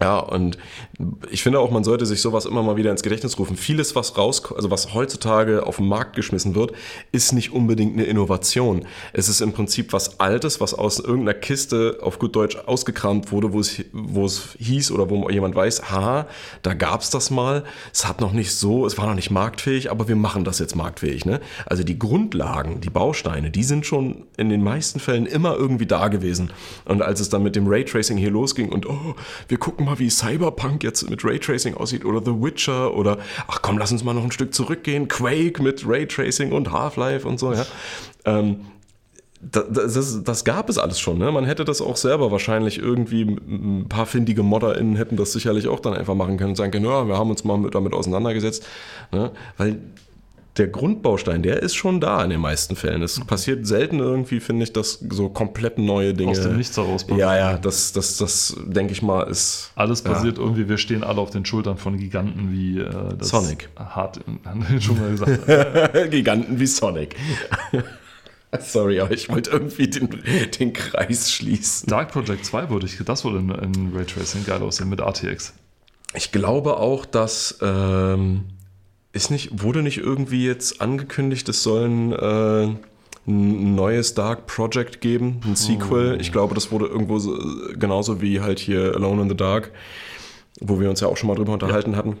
Ja, 0.00 0.18
und 0.18 0.58
ich 1.30 1.42
finde 1.42 1.58
auch, 1.58 1.70
man 1.70 1.82
sollte 1.82 2.06
sich 2.06 2.22
sowas 2.22 2.46
immer 2.46 2.62
mal 2.62 2.76
wieder 2.76 2.90
ins 2.90 3.02
Gedächtnis 3.02 3.38
rufen. 3.38 3.56
Vieles, 3.56 3.96
was 3.96 4.16
raus, 4.16 4.42
also 4.54 4.70
was 4.70 4.94
heutzutage 4.94 5.66
auf 5.66 5.76
den 5.76 5.88
Markt 5.88 6.14
geschmissen 6.14 6.54
wird, 6.54 6.72
ist 7.10 7.32
nicht 7.32 7.52
unbedingt 7.52 7.94
eine 7.94 8.04
Innovation. 8.04 8.86
Es 9.12 9.28
ist 9.28 9.40
im 9.40 9.52
Prinzip 9.52 9.92
was 9.92 10.20
Altes, 10.20 10.60
was 10.60 10.74
aus 10.74 11.00
irgendeiner 11.00 11.34
Kiste 11.34 11.98
auf 12.00 12.18
gut 12.18 12.36
Deutsch 12.36 12.56
ausgekramt 12.66 13.32
wurde, 13.32 13.52
wo 13.52 13.60
es, 13.60 13.84
wo 13.92 14.24
es 14.24 14.56
hieß 14.58 14.92
oder 14.92 15.10
wo 15.10 15.28
jemand 15.30 15.56
weiß, 15.56 15.90
ha, 15.90 16.28
da 16.62 16.74
gab's 16.74 17.10
das 17.10 17.30
mal. 17.30 17.64
Es 17.92 18.06
hat 18.06 18.20
noch 18.20 18.32
nicht 18.32 18.54
so, 18.54 18.86
es 18.86 18.98
war 18.98 19.06
noch 19.06 19.14
nicht 19.14 19.30
marktfähig, 19.30 19.90
aber 19.90 20.06
wir 20.06 20.16
machen 20.16 20.44
das 20.44 20.60
jetzt 20.60 20.76
marktfähig. 20.76 21.24
Ne? 21.24 21.40
Also 21.66 21.82
die 21.82 21.98
Grundlagen, 21.98 22.80
die 22.80 22.90
Bausteine, 22.90 23.50
die 23.50 23.64
sind 23.64 23.84
schon 23.84 24.26
in 24.36 24.48
den 24.48 24.62
meisten 24.62 25.00
Fällen 25.00 25.26
immer 25.26 25.56
irgendwie 25.56 25.86
da 25.86 26.06
gewesen. 26.06 26.52
Und 26.84 27.02
als 27.02 27.18
es 27.18 27.28
dann 27.30 27.42
mit 27.42 27.56
dem 27.56 27.66
Raytracing 27.66 28.16
hier 28.16 28.30
losging 28.30 28.70
und 28.70 28.86
oh, 28.88 29.16
wir 29.48 29.58
gucken 29.58 29.87
mal, 29.88 29.98
wie 29.98 30.10
Cyberpunk 30.10 30.84
jetzt 30.84 31.08
mit 31.08 31.24
Raytracing 31.24 31.74
aussieht 31.74 32.04
oder 32.04 32.20
The 32.24 32.32
Witcher 32.32 32.94
oder 32.94 33.18
ach 33.46 33.62
komm, 33.62 33.78
lass 33.78 33.92
uns 33.92 34.04
mal 34.04 34.14
noch 34.14 34.24
ein 34.24 34.32
Stück 34.32 34.54
zurückgehen, 34.54 35.08
Quake 35.08 35.62
mit 35.62 35.84
Raytracing 35.86 36.52
und 36.52 36.70
Half-Life 36.72 37.26
und 37.26 37.38
so, 37.38 37.52
ja. 37.52 37.66
Ähm, 38.24 38.60
das, 39.40 39.94
das, 39.94 40.24
das 40.24 40.44
gab 40.44 40.68
es 40.68 40.78
alles 40.78 40.98
schon. 40.98 41.18
Ne? 41.18 41.30
Man 41.30 41.44
hätte 41.44 41.64
das 41.64 41.80
auch 41.80 41.96
selber 41.96 42.32
wahrscheinlich 42.32 42.78
irgendwie, 42.78 43.22
ein 43.22 43.86
paar 43.88 44.06
findige 44.06 44.42
ModderInnen 44.42 44.96
hätten 44.96 45.16
das 45.16 45.32
sicherlich 45.32 45.68
auch 45.68 45.80
dann 45.80 45.94
einfach 45.94 46.14
machen 46.14 46.36
können 46.36 46.50
und 46.50 46.56
sagen 46.56 46.72
können, 46.72 46.86
ja, 46.86 47.06
wir 47.06 47.16
haben 47.16 47.30
uns 47.30 47.44
mal 47.44 47.56
mit, 47.56 47.74
damit 47.74 47.92
auseinandergesetzt. 47.92 48.66
Ne? 49.12 49.30
Weil 49.56 49.78
der 50.58 50.68
Grundbaustein, 50.68 51.42
der 51.42 51.62
ist 51.62 51.74
schon 51.76 52.00
da 52.00 52.22
in 52.24 52.30
den 52.30 52.40
meisten 52.40 52.74
Fällen. 52.76 53.02
Es 53.02 53.20
passiert 53.20 53.66
selten 53.66 54.00
irgendwie, 54.00 54.40
finde 54.40 54.64
ich, 54.64 54.72
dass 54.72 54.98
so 55.10 55.28
komplett 55.28 55.78
neue 55.78 56.14
Dinge. 56.14 56.32
Aus 56.32 56.40
dem 56.42 56.56
Nichts 56.56 56.76
heraus 56.76 57.06
Ja, 57.08 57.36
ja, 57.36 57.58
das, 57.58 57.92
das, 57.92 58.16
das 58.16 58.56
denke 58.66 58.92
ich 58.92 59.02
mal, 59.02 59.22
ist. 59.22 59.70
Alles 59.76 60.02
Ja. 60.02 60.12
basiert 60.12 60.38
irgendwie, 60.38 60.68
wir 60.68 60.78
stehen 60.78 61.04
alle 61.04 61.20
auf 61.20 61.30
den 61.30 61.44
Schultern 61.44 61.78
von 61.78 61.96
Giganten 61.96 62.50
wie 62.52 62.80
äh, 62.80 62.90
Sonic. 63.20 63.68
Hart, 63.76 64.20
schon 64.80 64.98
mal 64.98 65.10
gesagt. 65.10 66.10
Giganten 66.10 66.58
wie 66.58 66.66
Sonic. 66.66 67.14
Sorry, 68.60 69.00
aber 69.00 69.12
ich 69.12 69.28
wollte 69.28 69.50
irgendwie 69.50 69.88
den, 69.88 70.08
den 70.58 70.72
Kreis 70.72 71.30
schließen. 71.30 71.88
Dark 71.88 72.12
Project 72.12 72.46
2 72.46 72.70
würde 72.70 72.86
ich, 72.86 72.96
das 73.04 73.24
würde 73.24 73.38
in, 73.38 73.50
in 73.50 73.92
Raytracing 73.94 74.44
geil 74.46 74.62
aussehen 74.62 74.88
mit 74.88 75.00
RTX. 75.00 75.52
Ich 76.14 76.32
glaube 76.32 76.78
auch, 76.78 77.04
dass 77.04 77.58
ähm, 77.60 78.44
ist 79.12 79.30
nicht, 79.30 79.62
wurde 79.62 79.82
nicht 79.82 79.98
irgendwie 79.98 80.44
jetzt 80.46 80.80
angekündigt, 80.80 81.48
es 81.48 81.62
soll 81.62 81.86
ein, 81.86 82.12
äh, 82.12 82.76
ein 83.26 83.74
neues 83.74 84.14
Dark 84.14 84.46
Project 84.46 85.00
geben, 85.00 85.40
ein 85.44 85.56
Sequel. 85.56 86.18
Ich 86.20 86.32
glaube, 86.32 86.54
das 86.54 86.70
wurde 86.72 86.86
irgendwo 86.86 87.18
so, 87.18 87.36
genauso 87.78 88.20
wie 88.20 88.40
halt 88.40 88.58
hier 88.58 88.94
Alone 88.94 89.22
in 89.22 89.28
the 89.28 89.36
Dark, 89.36 89.72
wo 90.60 90.80
wir 90.80 90.88
uns 90.88 91.00
ja 91.00 91.08
auch 91.08 91.16
schon 91.16 91.28
mal 91.28 91.36
drüber 91.36 91.52
unterhalten 91.52 91.96
hatten. 91.96 92.16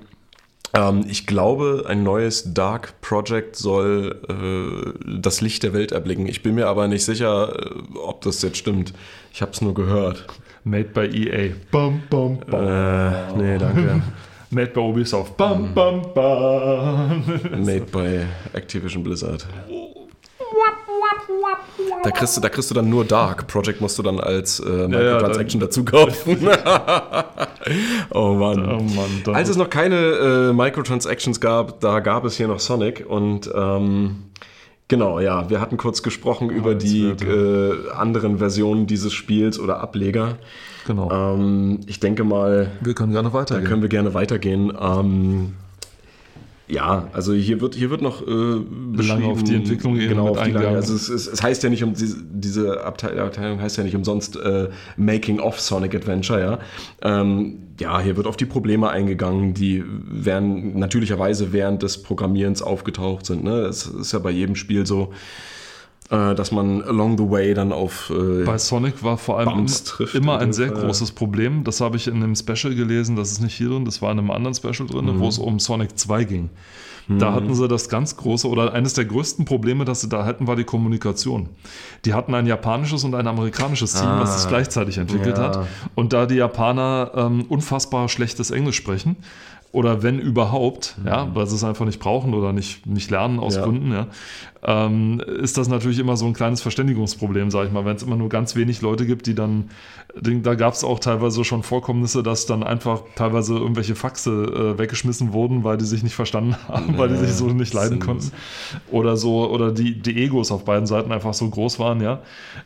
Ähm, 0.74 1.04
ich 1.08 1.26
glaube, 1.26 1.84
ein 1.88 2.02
neues 2.02 2.52
Dark 2.52 3.00
Project 3.00 3.56
soll 3.56 4.20
äh, 4.28 5.18
das 5.18 5.40
Licht 5.40 5.62
der 5.62 5.72
Welt 5.72 5.92
erblicken. 5.92 6.26
Ich 6.26 6.42
bin 6.42 6.54
mir 6.54 6.66
aber 6.68 6.88
nicht 6.88 7.04
sicher, 7.04 7.54
äh, 7.58 7.98
ob 7.98 8.20
das 8.20 8.42
jetzt 8.42 8.58
stimmt. 8.58 8.92
Ich 9.32 9.40
habe 9.40 9.52
es 9.52 9.60
nur 9.62 9.74
gehört. 9.74 10.26
Made 10.64 10.90
by 10.90 11.06
EA. 11.06 11.54
Bum, 11.70 12.02
bum, 12.10 12.40
bum. 12.40 12.60
Äh, 12.60 13.32
nee, 13.34 13.58
danke. 13.58 14.02
Made 14.50 14.72
by 14.72 14.80
Ubisoft. 14.80 15.36
Bum, 15.36 15.74
bum, 15.74 16.02
bum. 16.14 17.64
Made 17.64 17.86
by 17.92 18.26
Activision 18.54 19.02
Blizzard. 19.02 19.46
Da 22.02 22.10
kriegst, 22.10 22.36
du, 22.36 22.40
da 22.40 22.48
kriegst 22.48 22.70
du 22.70 22.74
dann 22.74 22.88
nur 22.88 23.04
Dark. 23.04 23.46
Project 23.46 23.80
musst 23.80 23.98
du 23.98 24.02
dann 24.02 24.18
als 24.20 24.60
äh, 24.60 24.88
Microtransaction 24.88 25.60
dazu 25.60 25.84
kaufen. 25.84 26.38
oh 28.10 28.34
Mann. 28.34 28.66
Oh 28.66 28.82
Mann, 28.82 29.34
Als 29.34 29.48
es 29.48 29.56
noch 29.56 29.68
keine 29.68 29.96
äh, 29.96 30.52
Microtransactions 30.52 31.40
gab, 31.40 31.80
da 31.80 32.00
gab 32.00 32.24
es 32.24 32.36
hier 32.36 32.48
noch 32.48 32.60
Sonic 32.60 33.04
und 33.06 33.50
ähm, 33.54 34.24
genau, 34.88 35.20
ja, 35.20 35.50
wir 35.50 35.60
hatten 35.60 35.76
kurz 35.76 36.02
gesprochen 36.02 36.48
über 36.50 36.74
die 36.74 37.08
äh, 37.08 37.90
anderen 37.92 38.38
Versionen 38.38 38.86
dieses 38.86 39.12
Spiels 39.12 39.58
oder 39.60 39.80
Ableger. 39.80 40.38
Genau. 40.88 41.08
Ähm, 41.12 41.78
ich 41.86 42.00
denke 42.00 42.24
mal, 42.24 42.72
wir 42.80 42.94
können 42.94 43.12
gerne 43.12 43.28
da 43.28 43.34
weitergehen. 43.34 43.68
können 43.68 43.82
wir 43.82 43.88
gerne 43.88 44.14
weitergehen. 44.14 44.72
Ähm, 44.80 45.52
ja, 46.66 47.08
also 47.14 47.32
hier 47.32 47.62
wird, 47.62 47.76
hier 47.76 47.88
wird 47.88 48.02
noch 48.02 48.20
äh, 48.20 48.60
beschrieben, 48.92 49.30
auf 49.30 49.42
die 49.42 49.54
Entwicklung 49.54 49.96
eben 49.96 50.08
genau, 50.10 50.28
auf 50.28 50.42
die 50.42 50.50
Lange. 50.50 50.68
Also 50.68 50.94
es, 50.94 51.08
es, 51.08 51.26
es 51.26 51.42
heißt 51.42 51.62
ja 51.62 51.70
nicht 51.70 51.82
um 51.82 51.94
diese, 51.94 52.18
diese 52.22 52.84
Abteil- 52.84 53.18
Abteilung 53.18 53.60
heißt 53.60 53.78
ja 53.78 53.84
nicht 53.84 53.96
umsonst 53.96 54.36
äh, 54.36 54.68
Making 54.98 55.40
of 55.40 55.60
Sonic 55.60 55.94
Adventure, 55.94 56.40
ja. 56.40 56.58
Ähm, 57.00 57.60
ja, 57.80 58.00
hier 58.00 58.16
wird 58.16 58.26
auf 58.26 58.36
die 58.36 58.44
Probleme 58.44 58.90
eingegangen, 58.90 59.54
die 59.54 59.82
während, 59.86 60.76
natürlicherweise 60.76 61.52
während 61.52 61.82
des 61.82 62.02
Programmierens 62.02 62.60
aufgetaucht 62.60 63.24
sind. 63.24 63.44
Ne? 63.44 63.60
Es 63.60 63.86
ist 63.86 64.12
ja 64.12 64.18
bei 64.18 64.30
jedem 64.30 64.56
Spiel 64.56 64.84
so, 64.84 65.12
dass 66.10 66.52
man 66.52 66.82
along 66.82 67.18
the 67.18 67.30
way 67.30 67.52
dann 67.54 67.72
auf 67.72 68.10
äh, 68.10 68.44
Bei 68.44 68.56
Sonic 68.58 69.02
war 69.02 69.18
vor 69.18 69.38
allem 69.38 69.66
immer, 70.14 70.38
ein 70.38 70.52
sehr 70.52 70.72
Fall. 70.72 70.84
großes 70.86 71.12
Problem. 71.12 71.64
Das 71.64 71.80
habe 71.80 71.96
ich 71.96 72.06
in 72.08 72.14
einem 72.16 72.34
Special 72.34 72.74
gelesen, 72.74 73.14
das 73.16 73.30
ist 73.32 73.40
nicht 73.40 73.54
hier 73.54 73.68
drin, 73.68 73.84
das 73.84 74.00
war 74.00 74.10
in 74.12 74.18
einem 74.18 74.30
anderen 74.30 74.54
Special 74.54 74.88
drin, 74.88 75.04
Mhm. 75.04 75.20
wo 75.20 75.28
es 75.28 75.38
um 75.38 75.58
Sonic 75.58 75.98
2 75.98 76.24
ging. 76.24 76.50
Da 77.10 77.32
hatten 77.32 77.54
sie 77.54 77.66
das 77.68 77.88
ganz 77.88 78.18
große 78.18 78.46
oder 78.46 78.74
eines 78.74 78.92
der 78.92 79.06
größten 79.06 79.46
Probleme, 79.46 79.86
das 79.86 80.02
sie 80.02 80.10
da 80.10 80.26
hatten, 80.26 80.46
war 80.46 80.56
die 80.56 80.64
Kommunikation. 80.64 81.48
Die 82.04 82.12
hatten 82.12 82.34
ein 82.34 82.44
japanisches 82.46 83.02
und 83.02 83.14
ein 83.14 83.26
amerikanisches 83.26 83.94
Team, 83.94 84.10
was 84.18 84.36
es 84.36 84.46
gleichzeitig 84.46 84.98
entwickelt 84.98 85.38
ja. 85.38 85.44
hat. 85.44 85.66
Und 85.94 86.12
da 86.12 86.26
die 86.26 86.34
Japaner 86.34 87.10
ähm, 87.14 87.46
unfassbar 87.48 88.10
schlechtes 88.10 88.50
Englisch 88.50 88.76
sprechen, 88.76 89.16
oder 89.70 90.02
wenn 90.02 90.18
überhaupt, 90.18 90.96
ja, 91.04 91.28
weil 91.34 91.46
sie 91.46 91.54
es 91.56 91.64
einfach 91.64 91.84
nicht 91.84 92.00
brauchen 92.00 92.32
oder 92.34 92.52
nicht, 92.52 92.86
nicht 92.86 93.10
lernen 93.10 93.38
aus 93.38 93.56
Ja. 93.56 93.64
Gründen, 93.64 93.92
ja, 93.92 94.06
ähm, 94.64 95.20
ist 95.20 95.56
das 95.56 95.68
natürlich 95.68 95.98
immer 95.98 96.16
so 96.16 96.26
ein 96.26 96.32
kleines 96.32 96.62
Verständigungsproblem, 96.62 97.50
sage 97.50 97.68
ich 97.68 97.72
mal, 97.72 97.84
wenn 97.84 97.94
es 97.94 98.02
immer 98.02 98.16
nur 98.16 98.28
ganz 98.28 98.56
wenig 98.56 98.80
Leute 98.80 99.06
gibt, 99.06 99.26
die 99.26 99.34
dann, 99.34 99.70
da 100.20 100.54
gab 100.54 100.74
es 100.74 100.82
auch 100.84 100.98
teilweise 100.98 101.44
schon 101.44 101.62
Vorkommnisse, 101.62 102.22
dass 102.22 102.46
dann 102.46 102.62
einfach 102.62 103.02
teilweise 103.14 103.56
irgendwelche 103.56 103.94
Faxe 103.94 104.74
äh, 104.74 104.78
weggeschmissen 104.78 105.32
wurden, 105.32 105.62
weil 105.64 105.76
die 105.76 105.84
sich 105.84 106.02
nicht 106.02 106.14
verstanden 106.14 106.56
haben, 106.68 106.98
weil 106.98 107.10
die 107.10 107.16
sich 107.16 107.32
so 107.32 107.46
nicht 107.46 107.72
leiden 107.74 108.00
konnten 108.00 108.32
oder 108.90 109.16
so, 109.16 109.48
oder 109.48 109.70
die, 109.70 110.00
die 110.00 110.22
Egos 110.24 110.50
auf 110.50 110.64
beiden 110.64 110.86
Seiten 110.86 111.12
einfach 111.12 111.34
so 111.34 111.48
groß 111.48 111.78
waren, 111.78 112.00
ja. 112.00 112.20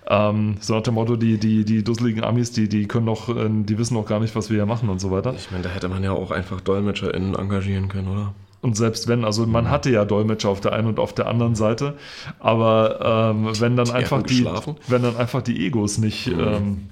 Ähm, 0.09 0.57
so 0.61 0.75
nach 0.75 0.83
dem 0.83 0.95
Motto, 0.95 1.17
die, 1.17 1.39
die, 1.39 1.65
die 1.65 1.85
dusseligen 1.85 2.25
Amis, 2.25 2.53
die, 2.53 2.69
die 2.69 2.87
können 2.87 3.07
doch, 3.07 3.29
äh, 3.29 3.49
die 3.51 3.77
wissen 3.77 3.95
doch 3.95 4.07
gar 4.07 4.21
nicht, 4.21 4.35
was 4.35 4.49
wir 4.49 4.57
hier 4.57 4.67
machen 4.67 4.89
und 4.89 5.01
so 5.01 5.11
weiter. 5.11 5.35
Ich 5.35 5.51
meine, 5.51 5.65
da 5.65 5.71
hätte 5.71 5.89
man 5.89 6.03
ja 6.03 6.13
auch 6.13 6.31
einfach 6.31 6.61
DolmetscherInnen 6.93 7.35
engagieren 7.35 7.89
können, 7.89 8.09
oder? 8.09 8.35
Und 8.61 8.77
selbst 8.77 9.09
wenn, 9.09 9.25
also 9.25 9.45
man 9.45 9.71
hatte 9.71 9.91
ja 9.91 10.05
Dolmetscher 10.05 10.49
auf 10.49 10.61
der 10.61 10.73
einen 10.73 10.87
und 10.87 11.01
auf 11.01 11.13
der 11.13 11.27
anderen 11.27 11.57
Seite, 11.57 11.97
aber 12.39 13.33
ähm, 13.35 13.61
wenn 13.61 13.77
dann 13.77 13.87
Die 13.87 13.93
einfach 13.93 14.23
die, 14.23 14.37
geschlafen. 14.37 14.77
wenn 14.87 15.03
dann 15.03 15.17
einfach 15.17 15.43
die 15.43 15.67
Egos 15.67 15.99
nicht, 15.99 16.29
ähm, 16.29 16.89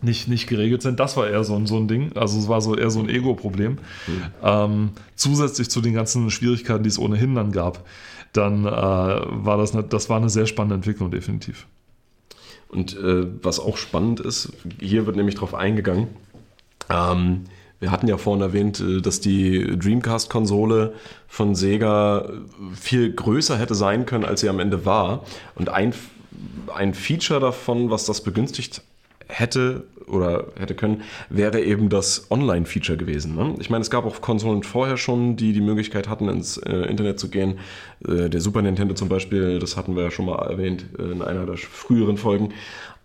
nicht, 0.00 0.28
nicht 0.28 0.46
geregelt 0.46 0.82
sind, 0.82 1.00
das 1.00 1.16
war 1.16 1.28
eher 1.28 1.42
so 1.42 1.56
ein, 1.56 1.66
so 1.66 1.76
ein 1.76 1.88
Ding. 1.88 2.12
Also 2.14 2.38
es 2.38 2.46
war 2.46 2.60
so 2.60 2.76
eher 2.76 2.90
so 2.90 3.00
ein 3.00 3.08
Ego-Problem. 3.08 3.78
Ähm, 4.44 4.90
zusätzlich 5.16 5.70
zu 5.70 5.80
den 5.80 5.94
ganzen 5.94 6.30
Schwierigkeiten, 6.30 6.84
die 6.84 6.88
es 6.88 7.00
ohnehin 7.00 7.34
dann 7.34 7.50
gab, 7.50 7.84
dann 8.32 8.64
äh, 8.64 8.70
war 8.70 9.56
das, 9.56 9.72
eine, 9.72 9.82
das 9.82 10.08
war 10.08 10.18
eine 10.18 10.28
sehr 10.28 10.46
spannende 10.46 10.76
Entwicklung, 10.76 11.10
definitiv. 11.10 11.66
Und 12.68 12.96
äh, 12.96 13.26
was 13.42 13.58
auch 13.58 13.76
spannend 13.76 14.20
ist, 14.20 14.52
hier 14.78 15.06
wird 15.06 15.16
nämlich 15.16 15.34
drauf 15.34 15.54
eingegangen. 15.54 16.08
Ähm, 16.88 17.46
wir 17.80 17.90
hatten 17.90 18.08
ja 18.08 18.16
vorhin 18.16 18.42
erwähnt, 18.42 18.80
äh, 18.80 19.00
dass 19.00 19.20
die 19.20 19.76
Dreamcast-Konsole 19.78 20.94
von 21.28 21.54
Sega 21.54 22.20
äh, 22.20 22.30
viel 22.74 23.12
größer 23.12 23.58
hätte 23.58 23.74
sein 23.74 24.06
können, 24.06 24.24
als 24.24 24.40
sie 24.40 24.48
am 24.48 24.60
Ende 24.60 24.84
war. 24.84 25.24
Und 25.54 25.68
ein, 25.68 25.94
ein 26.74 26.94
Feature 26.94 27.40
davon, 27.40 27.90
was 27.90 28.06
das 28.06 28.22
begünstigt 28.22 28.82
hätte 29.28 29.84
oder 30.06 30.46
hätte 30.56 30.74
können, 30.74 31.02
wäre 31.30 31.60
eben 31.60 31.88
das 31.88 32.30
Online-Feature 32.30 32.96
gewesen. 32.96 33.34
Ne? 33.34 33.56
Ich 33.58 33.70
meine, 33.70 33.82
es 33.82 33.90
gab 33.90 34.06
auch 34.06 34.20
Konsolen 34.20 34.62
vorher 34.62 34.96
schon, 34.96 35.36
die 35.36 35.52
die 35.52 35.60
Möglichkeit 35.60 36.08
hatten, 36.08 36.28
ins 36.28 36.58
äh, 36.58 36.72
Internet 36.72 37.18
zu 37.18 37.28
gehen. 37.28 37.58
Äh, 38.06 38.28
der 38.30 38.40
Super 38.40 38.62
Nintendo 38.62 38.94
zum 38.94 39.08
Beispiel, 39.08 39.58
das 39.58 39.76
hatten 39.76 39.96
wir 39.96 40.04
ja 40.04 40.10
schon 40.10 40.26
mal 40.26 40.38
erwähnt 40.48 40.86
äh, 40.98 41.02
in 41.02 41.22
einer 41.22 41.44
der 41.44 41.56
früheren 41.56 42.18
Folgen. 42.18 42.52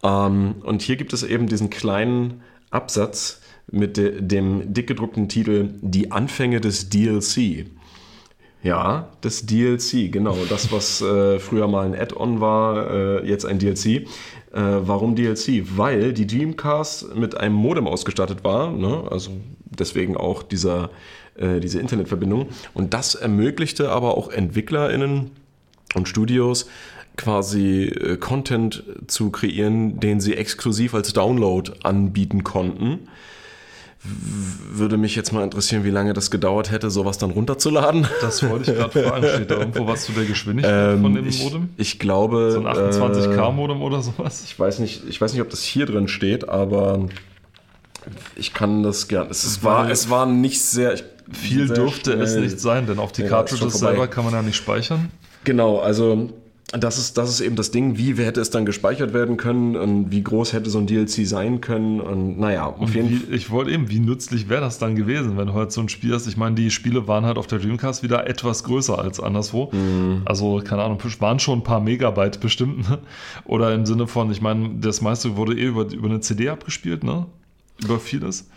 Ähm, 0.03 0.55
und 0.61 0.83
hier 0.83 0.95
gibt 0.95 1.13
es 1.13 1.23
eben 1.23 1.47
diesen 1.47 1.71
kleinen 1.71 2.41
Absatz 2.69 3.40
mit 3.71 3.97
de 3.97 4.21
dem 4.21 4.73
dick 4.73 4.87
gedruckten 4.87 5.29
Titel 5.29 5.69
Die 5.81 6.11
Anfänge 6.11 6.61
des 6.61 6.89
DLC. 6.89 7.65
Ja, 8.63 9.09
das 9.21 9.45
DLC, 9.47 10.11
genau. 10.11 10.37
Das, 10.47 10.71
was 10.71 11.01
äh, 11.01 11.39
früher 11.39 11.67
mal 11.67 11.85
ein 11.85 11.95
Add-on 11.95 12.41
war, 12.41 12.91
äh, 12.91 13.27
jetzt 13.27 13.45
ein 13.45 13.57
DLC. 13.57 13.85
Äh, 13.85 14.05
warum 14.53 15.15
DLC? 15.15 15.63
Weil 15.77 16.13
die 16.13 16.27
Dreamcast 16.27 17.15
mit 17.15 17.35
einem 17.37 17.55
Modem 17.55 17.87
ausgestattet 17.87 18.43
war, 18.43 18.71
ne? 18.71 19.03
also 19.09 19.31
deswegen 19.65 20.15
auch 20.15 20.43
dieser, 20.43 20.91
äh, 21.35 21.59
diese 21.59 21.79
Internetverbindung. 21.79 22.49
Und 22.73 22.93
das 22.93 23.15
ermöglichte 23.15 23.89
aber 23.89 24.15
auch 24.15 24.29
EntwicklerInnen 24.29 25.31
und 25.95 26.07
Studios 26.07 26.67
quasi 27.17 27.85
äh, 27.85 28.17
Content 28.17 28.83
zu 29.07 29.31
kreieren, 29.31 29.99
den 29.99 30.19
sie 30.19 30.35
exklusiv 30.35 30.93
als 30.93 31.13
Download 31.13 31.71
anbieten 31.83 32.43
konnten. 32.43 33.07
Würde 34.03 34.97
mich 34.97 35.15
jetzt 35.15 35.31
mal 35.31 35.43
interessieren, 35.43 35.83
wie 35.83 35.91
lange 35.91 36.13
das 36.13 36.31
gedauert 36.31 36.71
hätte, 36.71 36.89
sowas 36.89 37.19
dann 37.19 37.29
runterzuladen. 37.29 38.07
Das 38.21 38.41
wollte 38.49 38.71
ich 38.71 38.77
gerade 38.77 39.03
fragen. 39.09 39.27
Steht 39.27 39.51
da 39.51 39.57
irgendwo 39.59 39.85
was 39.85 40.05
zu 40.05 40.11
der 40.13 40.25
Geschwindigkeit 40.25 40.99
von 40.99 41.13
dem 41.13 41.23
Ähm, 41.23 41.27
ich, 41.29 41.43
Modem? 41.43 41.69
ich 41.77 41.99
glaube. 41.99 42.51
So 42.51 42.59
ein 42.59 42.65
äh, 42.65 42.69
28K-Modem 42.89 43.81
oder 43.81 44.01
sowas? 44.01 44.43
ich 44.43 44.59
weiß 44.59 44.79
nicht, 44.79 45.03
ich 45.07 45.21
weiß 45.21 45.33
nicht, 45.33 45.41
ob 45.41 45.49
das 45.51 45.61
hier 45.61 45.85
drin 45.85 46.07
steht, 46.07 46.49
aber 46.49 47.07
ich 48.35 48.53
kann 48.55 48.81
das 48.81 49.07
gerne. 49.07 49.29
Es, 49.29 49.43
ist- 49.43 49.63
war, 49.63 49.89
es 49.91 50.09
war 50.09 50.25
nicht 50.25 50.61
sehr. 50.61 50.93
Ich, 50.95 51.03
Viel 51.31 51.67
sehr 51.67 51.75
dürfte 51.75 52.13
es 52.13 52.31
schnell. 52.31 52.41
nicht 52.45 52.59
sein, 52.59 52.87
denn 52.87 52.97
auf 52.99 53.11
die 53.11 53.21
Ja, 53.21 53.29
Cartridges 53.29 53.75
selber 53.75 54.07
kann 54.07 54.25
man 54.25 54.33
ja 54.33 54.41
nicht 54.41 54.55
speichern. 54.57 55.11
Genau, 55.43 55.79
also 55.79 56.29
das 56.71 56.97
ist, 56.97 57.17
das 57.17 57.29
ist 57.29 57.41
eben 57.41 57.57
das 57.57 57.71
Ding, 57.71 57.97
wie 57.97 58.13
hätte 58.15 58.39
es 58.39 58.49
dann 58.49 58.65
gespeichert 58.65 59.13
werden 59.13 59.35
können 59.35 59.75
und 59.75 60.11
wie 60.11 60.23
groß 60.23 60.53
hätte 60.53 60.69
so 60.69 60.79
ein 60.79 60.87
DLC 60.87 61.27
sein 61.27 61.59
können 61.59 61.99
und 61.99 62.39
naja, 62.39 62.65
auf 62.65 62.95
jeden 62.95 63.09
Fall. 63.09 63.33
Ich 63.33 63.49
wollte 63.49 63.71
eben, 63.71 63.89
wie 63.89 63.99
nützlich 63.99 64.47
wäre 64.47 64.61
das 64.61 64.77
dann 64.77 64.95
gewesen, 64.95 65.37
wenn 65.37 65.47
du 65.47 65.53
halt 65.53 65.73
so 65.73 65.81
ein 65.81 65.89
Spiel 65.89 66.13
hast? 66.13 66.27
Ich 66.27 66.37
meine, 66.37 66.55
die 66.55 66.71
Spiele 66.71 67.07
waren 67.07 67.25
halt 67.25 67.37
auf 67.37 67.47
der 67.47 67.59
Dreamcast 67.59 68.03
wieder 68.03 68.25
etwas 68.27 68.63
größer 68.63 68.97
als 68.97 69.19
anderswo. 69.19 69.69
Mhm. 69.73 70.21
Also, 70.23 70.61
keine 70.63 70.83
Ahnung, 70.83 70.99
waren 71.19 71.39
schon 71.39 71.59
ein 71.59 71.63
paar 71.63 71.81
Megabyte 71.81 72.39
bestimmt. 72.39 72.89
Ne? 72.89 72.99
Oder 73.43 73.73
im 73.73 73.85
Sinne 73.85 74.07
von, 74.07 74.31
ich 74.31 74.41
meine, 74.41 74.69
das 74.79 75.01
meiste 75.01 75.35
wurde 75.35 75.57
eh 75.57 75.65
über, 75.65 75.91
über 75.91 76.07
eine 76.07 76.21
CD 76.21 76.49
abgespielt, 76.49 77.03
ne? 77.03 77.25
Über 77.83 77.99
vieles. 77.99 78.47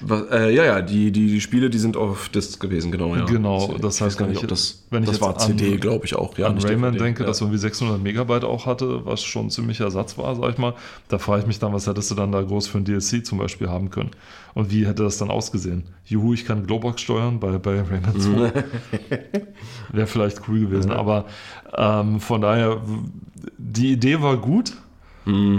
Was, 0.00 0.30
äh, 0.30 0.50
ja, 0.54 0.64
ja, 0.64 0.80
die, 0.82 1.10
die, 1.10 1.26
die 1.26 1.40
Spiele, 1.40 1.70
die 1.70 1.78
sind 1.78 1.96
auf 1.96 2.28
Disc 2.28 2.60
gewesen, 2.60 2.92
genau. 2.92 3.16
Ja. 3.16 3.24
Genau, 3.24 3.74
das 3.80 4.00
heißt, 4.00 4.16
gar 4.16 4.26
wenn 4.26 4.30
nicht, 4.32 4.38
ich- 4.38 4.44
ob 4.44 4.48
das, 4.50 4.84
wenn 4.90 5.02
ich 5.02 5.08
das 5.10 5.20
war 5.20 5.36
CD, 5.38 5.76
glaube 5.76 6.04
ich 6.06 6.14
auch. 6.14 6.38
Ja, 6.38 6.46
An 6.46 6.54
nicht 6.54 6.66
Rayman 6.68 6.92
DVD, 6.92 7.04
denke, 7.04 7.22
ja. 7.22 7.26
das 7.28 7.40
irgendwie 7.40 7.58
600 7.58 8.00
Megabyte 8.02 8.44
auch 8.44 8.66
hatte, 8.66 9.04
was 9.04 9.22
schon 9.22 9.46
ein 9.46 9.50
ziemlicher 9.50 9.84
Ersatz 9.84 10.16
war, 10.16 10.36
sag 10.36 10.50
ich 10.52 10.58
mal. 10.58 10.74
Da 11.08 11.18
frage 11.18 11.40
ich 11.42 11.46
mich 11.48 11.58
dann, 11.58 11.72
was 11.72 11.86
hättest 11.86 12.10
du 12.10 12.14
dann 12.14 12.30
da 12.32 12.42
groß 12.42 12.68
für 12.68 12.78
ein 12.78 12.84
DLC 12.84 13.26
zum 13.26 13.38
Beispiel 13.38 13.68
haben 13.68 13.90
können? 13.90 14.10
Und 14.54 14.70
wie 14.70 14.86
hätte 14.86 15.02
das 15.02 15.18
dann 15.18 15.30
ausgesehen? 15.30 15.84
Juhu, 16.04 16.32
ich 16.34 16.44
kann 16.44 16.66
Globox 16.66 17.00
steuern 17.02 17.40
bei, 17.40 17.58
bei 17.58 17.80
Rayman 17.80 18.20
2. 18.20 18.52
Wäre 19.92 20.06
vielleicht 20.06 20.42
cool 20.48 20.60
gewesen, 20.60 20.90
aber 20.92 21.26
ähm, 21.76 22.20
von 22.20 22.40
daher, 22.40 22.80
die 23.58 23.92
Idee 23.92 24.20
war 24.20 24.36
gut. 24.36 24.72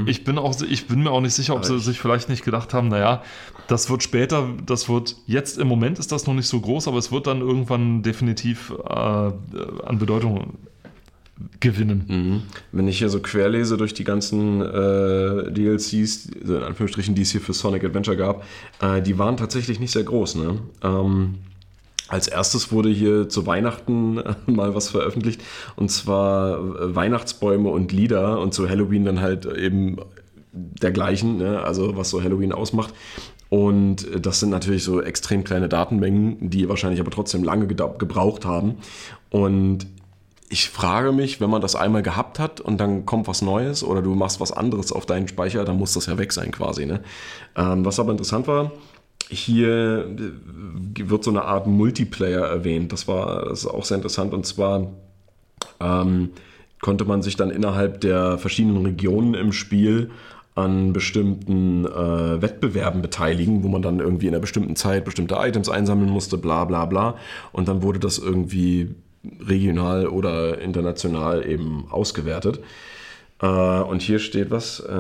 Ich 0.07 0.23
bin, 0.23 0.37
auch, 0.37 0.59
ich 0.61 0.87
bin 0.87 1.03
mir 1.03 1.11
auch 1.11 1.21
nicht 1.21 1.33
sicher, 1.33 1.55
ob 1.55 1.63
sie 1.65 1.75
ich- 1.75 1.83
sich 1.83 1.99
vielleicht 1.99 2.27
nicht 2.29 2.43
gedacht 2.43 2.73
haben, 2.73 2.87
naja, 2.87 3.21
das 3.67 3.89
wird 3.89 4.01
später, 4.01 4.47
das 4.65 4.89
wird, 4.89 5.15
jetzt 5.27 5.57
im 5.59 5.67
Moment 5.67 5.99
ist 5.99 6.11
das 6.11 6.25
noch 6.25 6.33
nicht 6.33 6.47
so 6.47 6.59
groß, 6.59 6.87
aber 6.87 6.97
es 6.97 7.11
wird 7.11 7.27
dann 7.27 7.41
irgendwann 7.41 8.01
definitiv 8.01 8.73
äh, 8.89 8.93
an 8.93 9.97
Bedeutung 9.99 10.53
gewinnen. 11.59 12.03
Mhm. 12.07 12.41
Wenn 12.71 12.87
ich 12.87 12.97
hier 12.99 13.09
so 13.09 13.19
querlese 13.19 13.77
durch 13.77 13.93
die 13.93 14.03
ganzen 14.03 14.61
äh, 14.61 15.51
DLCs, 15.51 16.29
also 16.41 16.57
in 16.57 16.63
Anführungsstrichen, 16.63 17.15
die 17.15 17.21
es 17.21 17.31
hier 17.31 17.41
für 17.41 17.53
Sonic 17.53 17.83
Adventure 17.83 18.17
gab, 18.17 18.43
äh, 18.81 19.01
die 19.01 19.17
waren 19.17 19.37
tatsächlich 19.37 19.79
nicht 19.79 19.91
sehr 19.91 20.03
groß. 20.03 20.35
Ne? 20.35 20.59
Ähm, 20.83 21.35
als 22.09 22.27
erstes 22.27 22.71
wurde 22.71 22.89
hier 22.89 23.29
zu 23.29 23.45
Weihnachten 23.45 24.17
äh, 24.17 24.35
mal 24.47 24.75
was 24.75 24.89
veröffentlicht 24.89 25.41
und 25.75 25.89
zwar 25.89 26.57
äh, 26.59 26.95
Weihnachtsbäume 26.95 27.69
und 27.69 27.91
Lieder 27.91 28.39
und 28.39 28.53
zu 28.53 28.69
Halloween 28.69 29.05
dann 29.05 29.21
halt 29.21 29.45
eben 29.45 29.97
dergleichen, 30.51 31.37
ne? 31.37 31.61
also 31.63 31.95
was 31.95 32.09
so 32.09 32.21
Halloween 32.21 32.51
ausmacht. 32.51 32.93
Und 33.49 34.07
äh, 34.07 34.19
das 34.19 34.39
sind 34.39 34.49
natürlich 34.49 34.83
so 34.83 35.01
extrem 35.01 35.43
kleine 35.43 35.69
Datenmengen, 35.69 36.49
die 36.49 36.69
wahrscheinlich 36.69 36.99
aber 36.99 37.11
trotzdem 37.11 37.43
lange 37.43 37.67
gebraucht 37.67 38.45
haben. 38.45 38.77
Und 39.29 39.87
ich 40.49 40.69
frage 40.69 41.11
mich, 41.11 41.39
wenn 41.39 41.49
man 41.49 41.61
das 41.61 41.75
einmal 41.75 42.01
gehabt 42.01 42.39
hat 42.39 42.59
und 42.59 42.79
dann 42.79 43.05
kommt 43.05 43.27
was 43.27 43.43
Neues 43.43 43.83
oder 43.83 44.01
du 44.01 44.15
machst 44.15 44.39
was 44.39 44.51
anderes 44.51 44.91
auf 44.91 45.05
deinen 45.05 45.27
Speicher, 45.27 45.63
dann 45.63 45.77
muss 45.77 45.93
das 45.93 46.07
ja 46.07 46.17
weg 46.17 46.33
sein 46.33 46.51
quasi. 46.51 46.87
Ne? 46.87 47.01
Ähm, 47.55 47.85
was 47.85 47.99
aber 47.99 48.11
interessant 48.11 48.47
war, 48.47 48.71
hier 49.29 50.07
äh, 50.97 51.09
wird 51.09 51.23
so 51.23 51.29
eine 51.29 51.43
Art 51.43 51.67
Multiplayer 51.67 52.45
erwähnt. 52.45 52.91
Das 52.91 53.07
war 53.07 53.45
das 53.49 53.59
ist 53.59 53.67
auch 53.67 53.85
sehr 53.85 53.97
interessant 53.97 54.33
und 54.33 54.45
zwar 54.45 54.87
ähm, 55.79 56.31
konnte 56.81 57.05
man 57.05 57.21
sich 57.21 57.35
dann 57.35 57.51
innerhalb 57.51 58.01
der 58.01 58.37
verschiedenen 58.37 58.85
Regionen 58.85 59.33
im 59.33 59.51
Spiel 59.51 60.11
an 60.55 60.93
bestimmten 60.93 61.85
äh, 61.85 62.41
Wettbewerben 62.41 63.01
beteiligen, 63.01 63.63
wo 63.63 63.67
man 63.67 63.81
dann 63.81 63.99
irgendwie 63.99 64.27
in 64.27 64.33
einer 64.33 64.41
bestimmten 64.41 64.75
Zeit 64.75 65.05
bestimmte 65.05 65.35
Items 65.35 65.69
einsammeln 65.69 66.09
musste, 66.09 66.37
bla 66.37 66.65
bla 66.65 66.85
bla. 66.85 67.15
Und 67.51 67.67
dann 67.67 67.81
wurde 67.83 67.99
das 67.99 68.17
irgendwie 68.17 68.95
regional 69.41 70.07
oder 70.07 70.59
international 70.59 71.47
eben 71.47 71.85
ausgewertet. 71.89 72.59
Äh, 73.41 73.47
und 73.47 74.01
hier 74.01 74.19
steht 74.19 74.51
was, 74.51 74.79
äh, 74.81 74.91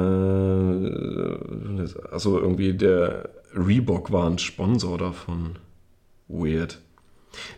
also 2.11 2.39
irgendwie 2.39 2.73
der 2.73 3.29
Reebok 3.55 4.11
war 4.11 4.27
ein 4.29 4.37
Sponsor 4.39 4.97
davon. 4.97 5.57
Weird. 6.27 6.79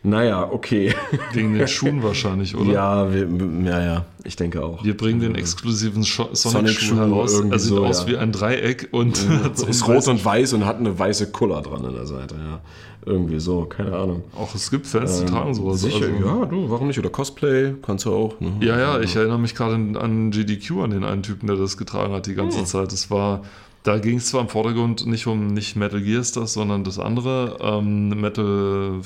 Naja, 0.03 0.49
okay. 0.51 0.93
Wegen 1.33 1.53
den 1.57 1.67
Schuhen 1.67 2.03
wahrscheinlich, 2.03 2.55
oder? 2.55 2.71
Ja, 2.71 3.13
wir, 3.13 3.27
ja, 3.63 3.81
ja. 3.83 4.05
ich 4.23 4.35
denke 4.35 4.63
auch. 4.63 4.83
Wir 4.83 4.95
bringen 4.97 5.21
den 5.21 5.35
exklusiven 5.35 6.03
Sonic-Schuh 6.03 6.97
heraus. 6.97 7.39
Er 7.39 7.57
sieht 7.57 7.69
so, 7.69 7.85
aus 7.85 8.01
ja. 8.01 8.07
wie 8.07 8.17
ein 8.17 8.31
Dreieck 8.33 8.89
und 8.91 9.15
so 9.53 9.65
ist 9.65 9.87
rot 9.87 10.07
und 10.09 10.23
weiß 10.23 10.53
und 10.53 10.65
hat 10.65 10.77
eine 10.77 10.97
weiße 10.99 11.31
Kuller 11.31 11.61
dran 11.61 11.85
an 11.85 11.93
der 11.95 12.05
Seite, 12.05 12.35
ja. 12.35 12.59
Irgendwie 13.03 13.39
so, 13.39 13.63
keine 13.65 13.97
Ahnung. 13.97 14.23
Auch 14.37 14.53
es 14.53 14.69
gibt 14.69 14.85
Fans, 14.85 15.21
die 15.21 15.25
tragen 15.25 15.55
sowas. 15.55 15.81
Sicher, 15.81 16.05
also- 16.05 16.25
ja, 16.39 16.45
du, 16.45 16.69
warum 16.69 16.87
nicht? 16.87 16.99
Oder 16.99 17.09
Cosplay 17.09 17.73
kannst 17.81 18.05
du 18.05 18.13
auch. 18.13 18.39
Ne? 18.39 18.51
Ja, 18.59 18.77
ja, 18.77 18.99
ich 18.99 19.15
erinnere 19.15 19.39
mich 19.39 19.55
gerade 19.55 19.73
an- 19.75 19.95
an 19.97 20.31
GDQ, 20.31 20.81
an 20.83 20.91
den 20.91 21.03
einen 21.03 21.23
Typen, 21.23 21.47
der 21.47 21.55
das 21.55 21.77
getragen 21.77 22.13
hat 22.13 22.27
die 22.27 22.35
ganze 22.35 22.59
Hm. 22.59 22.65
Zeit. 22.67 22.91
Das 22.91 23.09
war, 23.09 23.41
da 23.83 23.97
ging 23.97 24.17
es 24.17 24.27
zwar 24.29 24.41
im 24.41 24.49
Vordergrund 24.49 25.05
nicht 25.07 25.25
um 25.27 25.47
nicht 25.47 25.75
Metal 25.75 26.01
Gear 26.01 26.21
ist 26.21 26.37
das, 26.37 26.53
sondern 26.53 26.83
das 26.83 26.99
andere, 26.99 27.57
ähm, 27.61 28.09
Metal, 28.09 29.01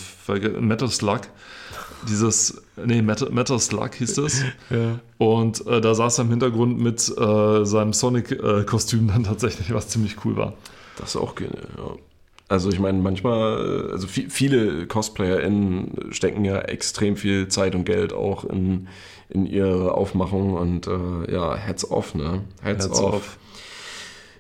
Metal 0.59 0.89
Slug. 0.89 1.21
Dieses, 2.09 2.61
nee, 2.83 3.01
Metal, 3.01 3.29
Metal 3.31 3.59
Slug 3.59 3.95
hieß 3.95 4.15
das. 4.15 4.41
Ja. 4.69 4.99
Und 5.17 5.65
äh, 5.65 5.79
da 5.81 5.95
saß 5.95 6.19
er 6.19 6.25
im 6.25 6.29
Hintergrund 6.31 6.77
mit 6.79 6.99
äh, 7.17 7.65
seinem 7.65 7.93
Sonic-Kostüm 7.93 9.07
dann 9.07 9.23
tatsächlich, 9.23 9.73
was 9.73 9.87
ziemlich 9.87 10.17
cool 10.25 10.35
war. 10.35 10.53
Das 10.97 11.09
ist 11.15 11.15
auch 11.21 11.35
genial, 11.35 11.67
ja. 11.77 11.95
Also 12.47 12.69
ich 12.69 12.79
meine, 12.79 12.99
manchmal, 12.99 13.87
äh, 13.89 13.91
also 13.93 14.07
vi- 14.07 14.29
viele 14.29 14.85
CosplayerInnen 14.87 16.11
stecken 16.11 16.45
ja 16.45 16.59
extrem 16.59 17.15
viel 17.17 17.47
Zeit 17.47 17.73
und 17.75 17.85
Geld 17.85 18.13
auch 18.13 18.43
in, 18.43 18.87
in 19.29 19.47
ihre 19.47 19.93
Aufmachung 19.95 20.53
und 20.53 20.85
äh, 20.87 21.31
ja, 21.33 21.55
heads 21.55 21.89
off, 21.89 22.13
ne? 22.13 22.41
Heads, 22.61 22.85
Heads 22.85 22.99
off. 22.99 23.13
off. 23.15 23.37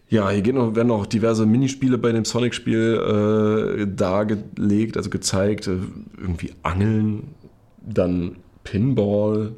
Ja, 0.09 0.29
hier 0.29 0.41
geht 0.41 0.55
noch, 0.55 0.75
werden 0.75 0.89
noch 0.89 1.05
diverse 1.05 1.45
Minispiele 1.45 1.97
bei 1.97 2.11
dem 2.11 2.25
Sonic-Spiel 2.25 3.79
äh, 3.81 3.87
dargelegt, 3.87 4.97
also 4.97 5.09
gezeigt. 5.09 5.67
Irgendwie 5.67 6.53
Angeln, 6.61 7.33
dann 7.81 8.37
Pinball. 8.63 9.53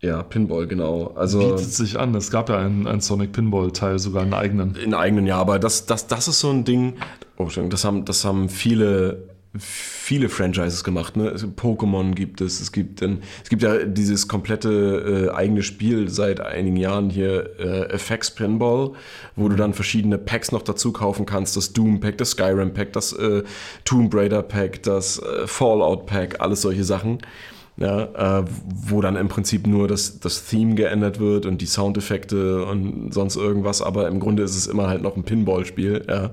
Ja, 0.00 0.22
Pinball, 0.22 0.68
genau. 0.68 1.12
Also 1.16 1.40
Bietet 1.40 1.72
sich 1.72 1.98
an. 1.98 2.14
Es 2.14 2.30
gab 2.30 2.48
ja 2.48 2.58
einen, 2.58 2.86
einen 2.86 3.00
Sonic 3.00 3.32
Pinball-Teil, 3.32 3.98
sogar 3.98 4.22
einen 4.22 4.34
eigenen. 4.34 4.76
in 4.76 4.94
eigenen 4.94 5.26
Jahr, 5.26 5.40
aber 5.40 5.58
das, 5.58 5.86
das, 5.86 6.06
das 6.06 6.28
ist 6.28 6.38
so 6.38 6.50
ein 6.50 6.64
Ding, 6.64 6.94
oh, 7.36 7.44
Entschuldigung, 7.44 7.70
das 7.70 7.84
haben, 7.84 8.04
das 8.04 8.24
haben 8.24 8.48
viele, 8.48 9.28
viele 9.56 10.28
Franchises 10.28 10.84
gemacht. 10.84 11.16
Ne? 11.16 11.34
Pokémon 11.56 12.14
gibt 12.14 12.40
es, 12.40 12.60
es 12.60 12.70
gibt, 12.70 13.02
ein, 13.02 13.22
es 13.42 13.48
gibt 13.48 13.62
ja 13.62 13.84
dieses 13.84 14.28
komplette 14.28 15.30
äh, 15.30 15.34
eigene 15.34 15.62
Spiel 15.62 16.08
seit 16.10 16.40
einigen 16.40 16.76
Jahren 16.76 17.08
hier, 17.08 17.58
äh, 17.58 17.94
FX 17.94 18.32
Pinball, 18.32 18.92
wo 19.36 19.48
du 19.48 19.56
dann 19.56 19.72
verschiedene 19.72 20.18
Packs 20.18 20.52
noch 20.52 20.62
dazu 20.62 20.92
kaufen 20.92 21.24
kannst. 21.24 21.56
Das 21.56 21.72
Doom 21.72 22.00
Pack, 22.00 22.18
das 22.18 22.30
Skyrim 22.30 22.74
Pack, 22.74 22.92
das 22.92 23.12
äh, 23.12 23.42
Tomb 23.84 24.14
Raider 24.14 24.42
Pack, 24.42 24.82
das 24.82 25.18
äh, 25.18 25.46
Fallout 25.46 26.06
Pack, 26.06 26.40
alles 26.40 26.62
solche 26.62 26.84
Sachen. 26.84 27.18
Ja, 27.80 28.40
äh, 28.40 28.44
wo 28.88 29.00
dann 29.00 29.14
im 29.14 29.28
Prinzip 29.28 29.68
nur 29.68 29.86
das, 29.86 30.18
das 30.18 30.48
Theme 30.48 30.74
geändert 30.74 31.20
wird 31.20 31.46
und 31.46 31.60
die 31.60 31.66
Soundeffekte 31.66 32.64
und 32.64 33.14
sonst 33.14 33.36
irgendwas, 33.36 33.82
aber 33.82 34.08
im 34.08 34.18
Grunde 34.18 34.42
ist 34.42 34.56
es 34.56 34.66
immer 34.66 34.88
halt 34.88 35.00
noch 35.00 35.16
ein 35.16 35.22
Pinball-Spiel. 35.22 36.04
Ja. 36.08 36.30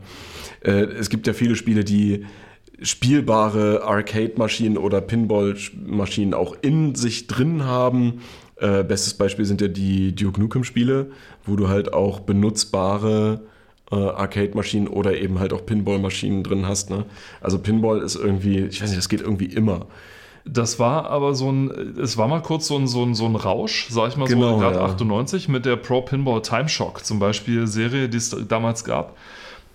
Äh, 0.62 0.86
es 0.86 1.12
gibt 1.12 1.28
ja 1.28 1.34
viele 1.34 1.56
Spiele, 1.56 1.84
die 1.84 2.26
spielbare 2.82 3.84
Arcade-Maschinen 3.84 4.78
oder 4.78 5.02
Pinball-Maschinen 5.02 6.34
auch 6.34 6.56
in 6.62 6.96
sich 6.96 7.28
drin 7.28 7.64
haben. 7.64 8.22
Äh, 8.58 8.84
bestes 8.84 9.14
Beispiel 9.14 9.46
sind 9.46 9.62
ja 9.62 9.68
die 9.68 10.16
Duke 10.16 10.40
Nukem-Spiele, 10.40 11.12
wo 11.46 11.56
du 11.56 11.68
halt 11.68 11.94
auch 11.94 12.22
benutzbare 12.22 13.42
äh, 13.92 13.96
Arcade-Maschinen 13.96 14.88
oder 14.88 15.18
eben 15.18 15.40
halt 15.40 15.54
auch 15.54 15.66
Pinball-Maschinen 15.66 16.44
drin 16.44 16.68
hast. 16.68 16.90
Ne? 16.90 17.06
Also 17.42 17.60
Pinball 17.60 18.02
ist 18.02 18.16
irgendwie, 18.16 18.60
ich 18.60 18.82
weiß 18.82 18.90
nicht, 18.90 19.00
das 19.00 19.10
geht 19.10 19.22
irgendwie 19.22 19.46
immer. 19.46 19.88
Das 20.48 20.78
war 20.78 21.10
aber 21.10 21.34
so 21.34 21.52
ein, 21.52 21.98
es 22.00 22.18
war 22.18 22.28
mal 22.28 22.42
kurz 22.42 22.68
so 22.68 22.78
ein, 22.78 22.88
so 22.88 23.04
ein, 23.04 23.16
so 23.16 23.26
ein 23.26 23.36
Rausch, 23.36 23.88
sag 23.90 24.10
ich 24.10 24.18
mal 24.18 24.28
Genau, 24.28 24.54
so, 24.54 24.60
gerade 24.60 24.78
ja. 24.78 24.86
98 24.86 25.50
mit 25.50 25.66
der 25.66 25.76
Pro 25.76 26.02
Pinball 26.02 26.42
Time 26.44 26.70
Shock 26.70 27.04
zum 27.04 27.18
Beispiel 27.18 27.66
Serie, 27.66 28.10
die 28.10 28.18
es 28.18 28.36
damals 28.48 28.84
gab, 28.84 29.18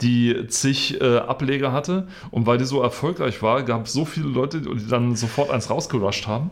die 0.03 0.46
zig 0.48 1.01
äh, 1.01 1.18
Ableger 1.18 1.72
hatte 1.72 2.09
und 2.30 2.46
weil 2.46 2.59
die 2.59 2.64
so 2.64 2.82
erfolgreich 2.82 3.42
war, 3.42 3.62
gab 3.62 3.86
es 3.86 3.92
so 3.92 4.05
viele 4.05 4.28
Leute, 4.28 4.61
die 4.61 4.88
dann 4.88 5.16
sofort 5.16 5.51
eins 5.51 5.70
rausgerusht 5.70 6.26
haben. 6.26 6.51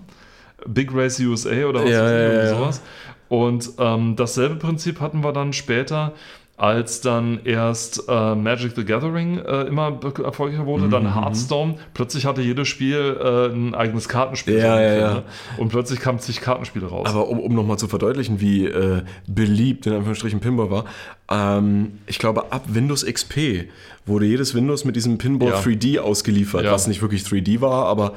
Big 0.66 0.92
Race 0.92 1.20
USA 1.20 1.64
oder 1.66 1.84
was 1.84 1.90
Ja, 1.90 2.10
ja. 2.10 2.54
sowas. 2.54 2.82
Und 3.28 3.70
ähm, 3.78 4.16
dasselbe 4.16 4.56
Prinzip 4.56 5.00
hatten 5.00 5.22
wir 5.22 5.32
dann 5.32 5.52
später, 5.52 6.12
als 6.58 7.00
dann 7.00 7.38
erst 7.44 8.02
äh, 8.08 8.34
Magic 8.34 8.72
the 8.74 8.84
Gathering 8.84 9.38
äh, 9.38 9.62
immer 9.62 9.98
erfolgreicher 10.24 10.66
wurde, 10.66 10.86
Mhm, 10.86 10.90
dann 10.90 11.14
Hearthstone. 11.14 11.76
Plötzlich 11.94 12.26
hatte 12.26 12.42
jedes 12.42 12.66
Spiel 12.66 13.16
äh, 13.22 13.54
ein 13.54 13.74
eigenes 13.76 14.08
Kartenspiel. 14.08 14.58
Ja, 14.58 14.80
ja, 14.80 14.94
ja. 14.98 15.14
ne? 15.14 15.22
Und 15.56 15.68
plötzlich 15.68 16.00
kamen 16.00 16.18
zig 16.18 16.40
Kartenspiele 16.40 16.86
raus. 16.86 17.06
Aber 17.08 17.28
um, 17.28 17.38
um 17.38 17.54
nochmal 17.54 17.78
zu 17.78 17.86
verdeutlichen, 17.86 18.40
wie 18.40 18.66
äh, 18.66 19.02
beliebt 19.28 19.86
in 19.86 19.92
Anführungsstrichen 19.92 20.40
Pinball 20.40 20.68
war, 20.70 20.84
ähm, 21.30 21.92
ich 22.06 22.18
glaube, 22.18 22.50
ab 22.52 22.64
Windows 22.66 23.06
XP 23.06 23.68
wurde 24.04 24.26
jedes 24.26 24.54
Windows 24.54 24.84
mit 24.84 24.96
diesem 24.96 25.18
Pinball 25.18 25.50
Ja. 25.50 25.60
3D 25.60 25.98
ausgeliefert, 26.00 26.64
Ja. 26.64 26.72
was 26.72 26.88
nicht 26.88 27.02
wirklich 27.02 27.22
3D 27.22 27.60
war, 27.60 27.84
aber 27.86 28.14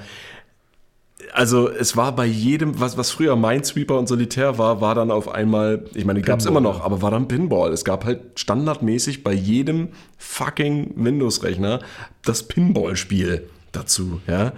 also 1.33 1.69
es 1.69 1.95
war 1.95 2.15
bei 2.15 2.25
jedem, 2.25 2.79
was, 2.79 2.97
was 2.97 3.11
früher 3.11 3.35
Minesweeper 3.35 3.97
und 3.97 4.07
Solitär 4.07 4.57
war, 4.57 4.81
war 4.81 4.95
dann 4.95 5.11
auf 5.11 5.29
einmal, 5.29 5.85
ich 5.93 6.05
meine, 6.05 6.19
die 6.19 6.25
gab 6.25 6.39
es 6.39 6.45
immer 6.45 6.61
noch, 6.61 6.81
aber 6.83 7.01
war 7.01 7.11
dann 7.11 7.27
Pinball. 7.27 7.71
Es 7.71 7.85
gab 7.85 8.05
halt 8.05 8.21
standardmäßig 8.35 9.23
bei 9.23 9.33
jedem 9.33 9.89
fucking 10.17 10.93
Windows-Rechner 10.95 11.79
das 12.23 12.43
Pinball-Spiel 12.43 13.49
dazu, 13.71 14.21
ja. 14.27 14.53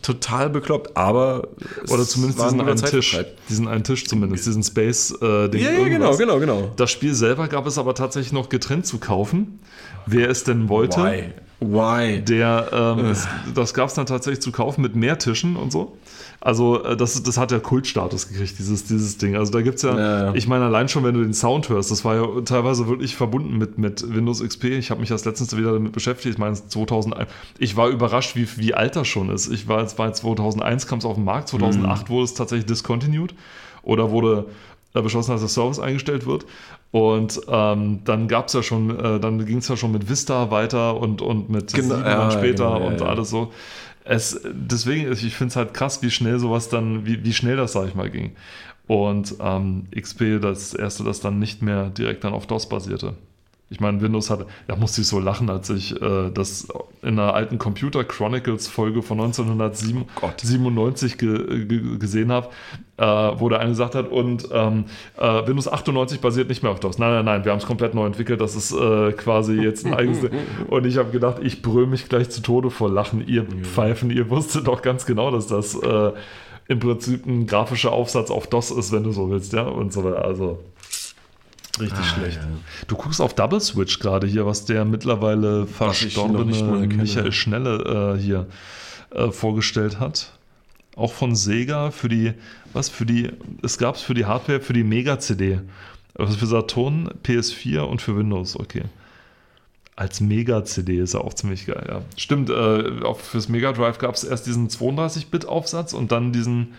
Total 0.00 0.48
bekloppt, 0.48 0.96
aber 0.96 1.48
Oder 1.90 2.04
zumindest 2.04 2.40
diesen 2.40 2.60
einen 2.60 2.76
Tisch. 2.76 3.10
Zeitvertreib. 3.12 3.46
Diesen 3.48 3.68
einen 3.68 3.82
Tisch 3.82 4.06
zumindest, 4.06 4.46
diesen 4.46 4.62
Space-Ding. 4.62 5.60
Ja, 5.60 5.72
ja, 5.72 5.88
genau, 5.88 6.16
genau, 6.16 6.38
genau. 6.38 6.70
Das 6.76 6.90
Spiel 6.92 7.14
selber 7.14 7.48
gab 7.48 7.66
es 7.66 7.78
aber 7.78 7.94
tatsächlich 7.94 8.32
noch 8.32 8.48
getrennt 8.48 8.86
zu 8.86 8.98
kaufen. 8.98 9.58
Wer 10.06 10.30
es 10.30 10.44
denn 10.44 10.68
wollte. 10.68 11.02
Why? 11.02 11.32
Why? 11.60 12.20
Der, 12.20 12.68
ähm, 12.72 13.06
es, 13.06 13.26
das 13.54 13.74
gab 13.74 13.88
es 13.88 13.94
dann 13.94 14.06
tatsächlich 14.06 14.40
zu 14.40 14.52
kaufen 14.52 14.80
mit 14.80 14.94
mehr 14.94 15.18
Tischen 15.18 15.56
und 15.56 15.72
so. 15.72 15.96
Also 16.40 16.84
äh, 16.84 16.96
das, 16.96 17.20
das 17.20 17.36
hat 17.36 17.50
ja 17.50 17.58
Kultstatus 17.58 18.28
gekriegt, 18.28 18.58
dieses, 18.58 18.84
dieses 18.84 19.18
Ding. 19.18 19.34
Also 19.34 19.50
da 19.50 19.60
gibt 19.60 19.76
es 19.76 19.82
ja, 19.82 19.98
Ja, 19.98 20.24
ja. 20.26 20.34
ich 20.34 20.46
meine, 20.46 20.66
allein 20.66 20.88
schon, 20.88 21.02
wenn 21.02 21.14
du 21.14 21.22
den 21.22 21.34
Sound 21.34 21.68
hörst, 21.68 21.90
das 21.90 22.04
war 22.04 22.14
ja 22.14 22.40
teilweise 22.42 22.86
wirklich 22.86 23.16
verbunden 23.16 23.58
mit, 23.58 23.76
mit 23.76 24.14
Windows 24.14 24.40
XP. 24.40 24.64
Ich 24.64 24.90
habe 24.90 25.00
mich 25.00 25.08
das 25.08 25.24
letztens 25.24 25.56
wieder 25.56 25.72
damit 25.72 25.92
beschäftigt. 25.92 26.34
Ich 26.34 26.38
meine, 26.38 26.54
2001, 26.54 27.28
ich 27.58 27.76
war 27.76 27.88
überrascht, 27.88 28.36
wie, 28.36 28.46
wie 28.56 28.74
alt 28.74 28.94
das 28.94 29.08
schon 29.08 29.28
ist. 29.30 29.50
Ich 29.50 29.66
war, 29.66 29.82
es 29.82 29.98
war 29.98 30.12
2001, 30.12 30.86
kam 30.86 31.00
es 31.00 31.04
auf 31.04 31.16
den 31.16 31.24
Markt, 31.24 31.48
2008 31.48 32.08
wurde 32.08 32.24
es 32.24 32.34
tatsächlich 32.34 32.66
discontinued 32.66 33.34
oder 33.82 34.12
wurde 34.12 34.46
äh, 34.94 35.02
beschlossen, 35.02 35.32
dass 35.32 35.40
der 35.40 35.48
Service 35.48 35.80
eingestellt 35.80 36.24
wird. 36.26 36.46
Und 36.90 37.40
ähm, 37.48 38.00
dann 38.04 38.28
gab 38.28 38.46
es 38.46 38.54
ja 38.54 38.62
schon, 38.62 38.98
äh, 38.98 39.20
dann 39.20 39.44
ging 39.44 39.58
es 39.58 39.68
ja 39.68 39.76
schon 39.76 39.92
mit 39.92 40.08
Vista 40.08 40.50
weiter 40.50 40.96
und, 40.96 41.20
und 41.20 41.50
mit 41.50 41.72
Genau, 41.74 41.96
sieben 41.96 42.06
ja, 42.06 42.30
später 42.30 42.74
genau, 42.74 42.86
und 42.86 43.00
ja. 43.00 43.06
alles 43.06 43.28
so. 43.30 43.52
Es, 44.04 44.40
deswegen, 44.44 45.12
ich 45.12 45.34
finde 45.34 45.50
es 45.50 45.56
halt 45.56 45.74
krass, 45.74 46.00
wie 46.00 46.10
schnell 46.10 46.38
sowas 46.38 46.70
dann, 46.70 47.04
wie, 47.04 47.24
wie 47.24 47.34
schnell 47.34 47.56
das, 47.56 47.74
sag 47.74 47.88
ich 47.88 47.94
mal, 47.94 48.08
ging. 48.08 48.36
Und 48.86 49.34
ähm, 49.38 49.86
XP, 49.94 50.40
das 50.40 50.72
erste, 50.72 51.04
das 51.04 51.20
dann 51.20 51.38
nicht 51.38 51.60
mehr 51.60 51.90
direkt 51.90 52.24
dann 52.24 52.32
auf 52.32 52.46
DOS 52.46 52.70
basierte. 52.70 53.14
Ich 53.70 53.80
meine, 53.80 54.00
Windows 54.00 54.30
hat, 54.30 54.46
da 54.66 54.76
musste 54.76 55.02
ich 55.02 55.06
so 55.06 55.20
lachen, 55.20 55.50
als 55.50 55.68
ich 55.68 56.00
äh, 56.00 56.30
das 56.30 56.68
in 57.02 57.18
einer 57.18 57.34
alten 57.34 57.58
Computer 57.58 58.02
Chronicles 58.02 58.66
Folge 58.66 59.02
von 59.02 59.20
1997 59.20 61.18
ge, 61.18 61.66
ge, 61.66 61.98
gesehen 61.98 62.32
habe, 62.32 62.48
äh, 62.96 63.04
wo 63.04 63.50
der 63.50 63.60
eine 63.60 63.70
gesagt 63.70 63.94
hat, 63.94 64.10
und 64.10 64.48
ähm, 64.52 64.86
äh, 65.18 65.46
Windows 65.46 65.68
98 65.68 66.20
basiert 66.20 66.48
nicht 66.48 66.62
mehr 66.62 66.72
auf 66.72 66.80
DOS. 66.80 66.98
Nein, 66.98 67.10
nein, 67.10 67.24
nein, 67.26 67.44
wir 67.44 67.52
haben 67.52 67.58
es 67.58 67.66
komplett 67.66 67.94
neu 67.94 68.06
entwickelt, 68.06 68.40
das 68.40 68.56
ist 68.56 68.72
äh, 68.72 69.12
quasi 69.12 69.60
jetzt 69.60 69.84
ein 69.84 69.92
eigenes. 69.92 70.20
und 70.68 70.86
ich 70.86 70.96
habe 70.96 71.10
gedacht, 71.10 71.36
ich 71.42 71.60
brülle 71.60 71.86
mich 71.86 72.08
gleich 72.08 72.30
zu 72.30 72.40
Tode 72.40 72.70
vor 72.70 72.88
Lachen. 72.90 73.26
Ihr 73.28 73.44
Pfeifen, 73.44 74.10
ihr 74.10 74.30
wusstet 74.30 74.66
doch 74.66 74.80
ganz 74.80 75.04
genau, 75.04 75.30
dass 75.30 75.46
das 75.46 75.74
äh, 75.74 76.12
im 76.68 76.78
Prinzip 76.80 77.26
ein 77.26 77.46
grafischer 77.46 77.92
Aufsatz 77.92 78.30
auf 78.30 78.46
DOS 78.46 78.70
ist, 78.70 78.92
wenn 78.92 79.02
du 79.02 79.12
so 79.12 79.28
willst, 79.30 79.52
ja, 79.52 79.62
und 79.62 79.92
so 79.92 80.04
weiter. 80.04 80.24
Also. 80.24 80.58
Richtig 81.80 82.04
schlecht. 82.06 82.40
Du 82.86 82.96
guckst 82.96 83.20
auf 83.20 83.34
Double 83.34 83.60
Switch 83.60 83.98
gerade 83.98 84.26
hier, 84.26 84.46
was 84.46 84.64
der 84.64 84.84
mittlerweile 84.84 85.66
verstorbene. 85.66 86.86
Michael 86.86 87.32
Schnelle 87.32 88.16
äh, 88.16 88.20
hier 88.20 88.46
äh, 89.10 89.30
vorgestellt 89.30 90.00
hat. 90.00 90.32
Auch 90.96 91.12
von 91.12 91.36
Sega 91.36 91.90
für 91.90 92.08
die, 92.08 92.32
was 92.72 92.88
für 92.88 93.06
die, 93.06 93.30
es 93.62 93.78
gab 93.78 93.94
es 93.94 94.02
für 94.02 94.14
die 94.14 94.26
Hardware, 94.26 94.60
für 94.60 94.72
die 94.72 94.84
Mega-CD. 94.84 95.60
Also 96.14 96.36
für 96.36 96.46
Saturn, 96.46 97.08
PS4 97.24 97.80
und 97.80 98.02
für 98.02 98.16
Windows, 98.16 98.58
okay. 98.58 98.82
Als 99.98 100.20
Mega-CD 100.20 101.00
ist 101.00 101.14
er 101.14 101.24
auch 101.24 101.34
ziemlich 101.34 101.66
geil, 101.66 101.84
ja. 101.88 102.02
Stimmt, 102.16 102.50
äh, 102.50 103.02
auch 103.02 103.18
fürs 103.18 103.48
Mega 103.48 103.72
Drive 103.72 103.98
gab 103.98 104.14
es 104.14 104.22
erst 104.22 104.46
diesen 104.46 104.68
32-Bit-Aufsatz 104.68 105.92
und 105.92 106.12
dann 106.12 106.32
diesen, 106.32 106.74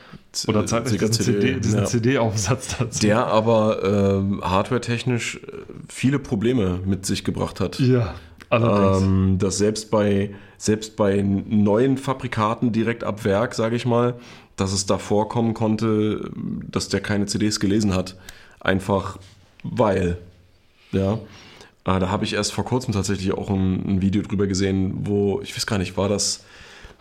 oder 0.47 0.65
zeitlich 0.65 1.01
diesen 1.01 1.11
Sega-CD, 1.11 1.39
CD 1.39 1.59
diesen 1.59 1.79
ja. 1.79 1.85
CD-Aufsatz 1.85 2.77
dazu. 2.79 3.01
Der 3.01 3.27
aber 3.27 3.83
ähm, 3.83 4.39
hardware-technisch 4.41 5.35
äh, 5.35 5.51
viele 5.89 6.17
Probleme 6.17 6.79
mit 6.85 7.05
sich 7.05 7.25
gebracht 7.25 7.59
hat. 7.59 7.77
ja, 7.81 8.13
allerdings. 8.49 9.03
Ähm, 9.03 9.37
dass 9.37 9.57
selbst 9.57 9.91
bei, 9.91 10.33
selbst 10.57 10.95
bei 10.95 11.21
neuen 11.21 11.97
Fabrikaten 11.97 12.71
direkt 12.71 13.03
ab 13.03 13.25
Werk, 13.25 13.53
sage 13.53 13.75
ich 13.75 13.85
mal, 13.85 14.13
dass 14.55 14.71
es 14.71 14.85
da 14.85 14.97
vorkommen 14.97 15.53
konnte, 15.53 16.31
dass 16.71 16.87
der 16.87 17.01
keine 17.01 17.25
CDs 17.25 17.59
gelesen 17.59 17.93
hat. 17.93 18.15
Einfach 18.61 19.17
weil. 19.63 20.19
Ja. 20.93 21.19
Äh, 21.85 21.99
da 21.99 22.09
habe 22.09 22.25
ich 22.25 22.33
erst 22.33 22.53
vor 22.53 22.65
kurzem 22.65 22.93
tatsächlich 22.93 23.31
auch 23.33 23.49
ein, 23.49 23.85
ein, 23.87 24.01
Video 24.01 24.21
drüber 24.21 24.47
gesehen, 24.47 25.07
wo, 25.07 25.41
ich 25.41 25.55
weiß 25.55 25.65
gar 25.65 25.77
nicht, 25.77 25.97
war 25.97 26.09
das. 26.09 26.43